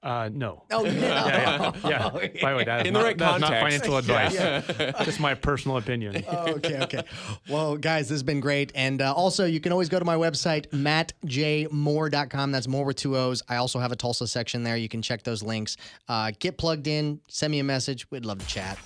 Uh, 0.04 0.30
no. 0.34 0.64
Oh, 0.72 0.84
yeah. 0.84 0.92
Yeah, 0.94 1.72
yeah. 1.84 1.90
yeah. 2.24 2.42
By 2.42 2.52
the 2.52 2.58
way, 2.58 2.64
that 2.64 2.82
is 2.82 2.88
In 2.88 2.94
the 2.94 3.00
not, 3.00 3.06
right 3.06 3.18
that's 3.18 3.40
not 3.40 3.52
context. 3.52 3.86
financial 3.86 3.98
advice. 4.68 5.06
Just 5.06 5.20
my 5.20 5.36
personal 5.36 5.78
opinion. 5.78 6.24
okay, 6.34 6.80
okay. 6.82 7.04
Well, 7.48 7.78
guys, 7.78 8.08
this 8.10 8.16
has 8.16 8.24
been 8.24 8.40
great. 8.40 8.72
And 8.74 9.00
uh, 9.02 9.14
also, 9.14 9.46
you 9.46 9.60
can 9.60 9.72
always 9.72 9.90
go 9.90 10.00
to 10.00 10.06
my 10.06 10.16
website, 10.16 10.68
mattjmoore.com. 10.70 12.52
That's 12.52 12.68
more 12.68 12.86
with 12.86 12.96
two 12.98 13.16
O's. 13.16 13.44
I 13.48 13.58
also 13.58 13.78
have 13.80 13.92
a 13.92 13.96
Tulsa 13.96 14.28
section 14.28 14.64
there. 14.64 14.76
You 14.76 14.90
can 14.90 15.02
check 15.04 15.22
those 15.24 15.44
links. 15.44 15.78
Uh, 16.10 16.32
get 16.40 16.58
plugged 16.58 16.88
in, 16.88 17.20
send 17.28 17.52
me 17.52 17.60
a 17.60 17.64
message. 17.64 18.10
We'd 18.10 18.26
love 18.26 18.40
to 18.40 18.48
chat. 18.48 18.78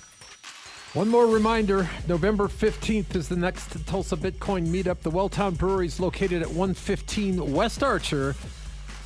One 0.92 1.08
more 1.08 1.26
reminder 1.26 1.88
November 2.08 2.48
15th 2.48 3.16
is 3.16 3.28
the 3.28 3.36
next 3.36 3.86
Tulsa 3.86 4.16
Bitcoin 4.16 4.66
meetup. 4.66 5.00
The 5.00 5.10
Welltown 5.10 5.56
Brewery 5.56 5.86
is 5.86 6.00
located 6.00 6.40
at 6.42 6.48
115 6.48 7.52
West 7.52 7.82
Archer. 7.82 8.34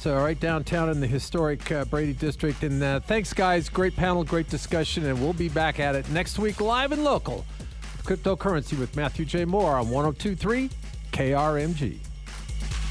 So, 0.01 0.17
right 0.17 0.41
downtown 0.41 0.89
in 0.89 0.99
the 0.99 1.07
historic 1.07 1.71
uh, 1.71 1.85
Brady 1.85 2.15
District. 2.15 2.63
And 2.63 2.83
uh, 2.83 3.01
thanks, 3.01 3.35
guys. 3.35 3.69
Great 3.69 3.95
panel, 3.95 4.25
great 4.25 4.49
discussion. 4.49 5.05
And 5.05 5.21
we'll 5.21 5.35
be 5.35 5.51
back 5.51 5.79
at 5.79 5.95
it 5.95 6.09
next 6.09 6.39
week, 6.39 6.63
live 6.63 6.93
and 6.93 7.05
local. 7.05 7.45
Cryptocurrency 8.05 8.79
with 8.79 8.97
Matthew 8.97 9.27
J. 9.27 9.45
Moore 9.45 9.77
on 9.77 9.91
1023 9.91 10.71
KRMG. 11.13 12.10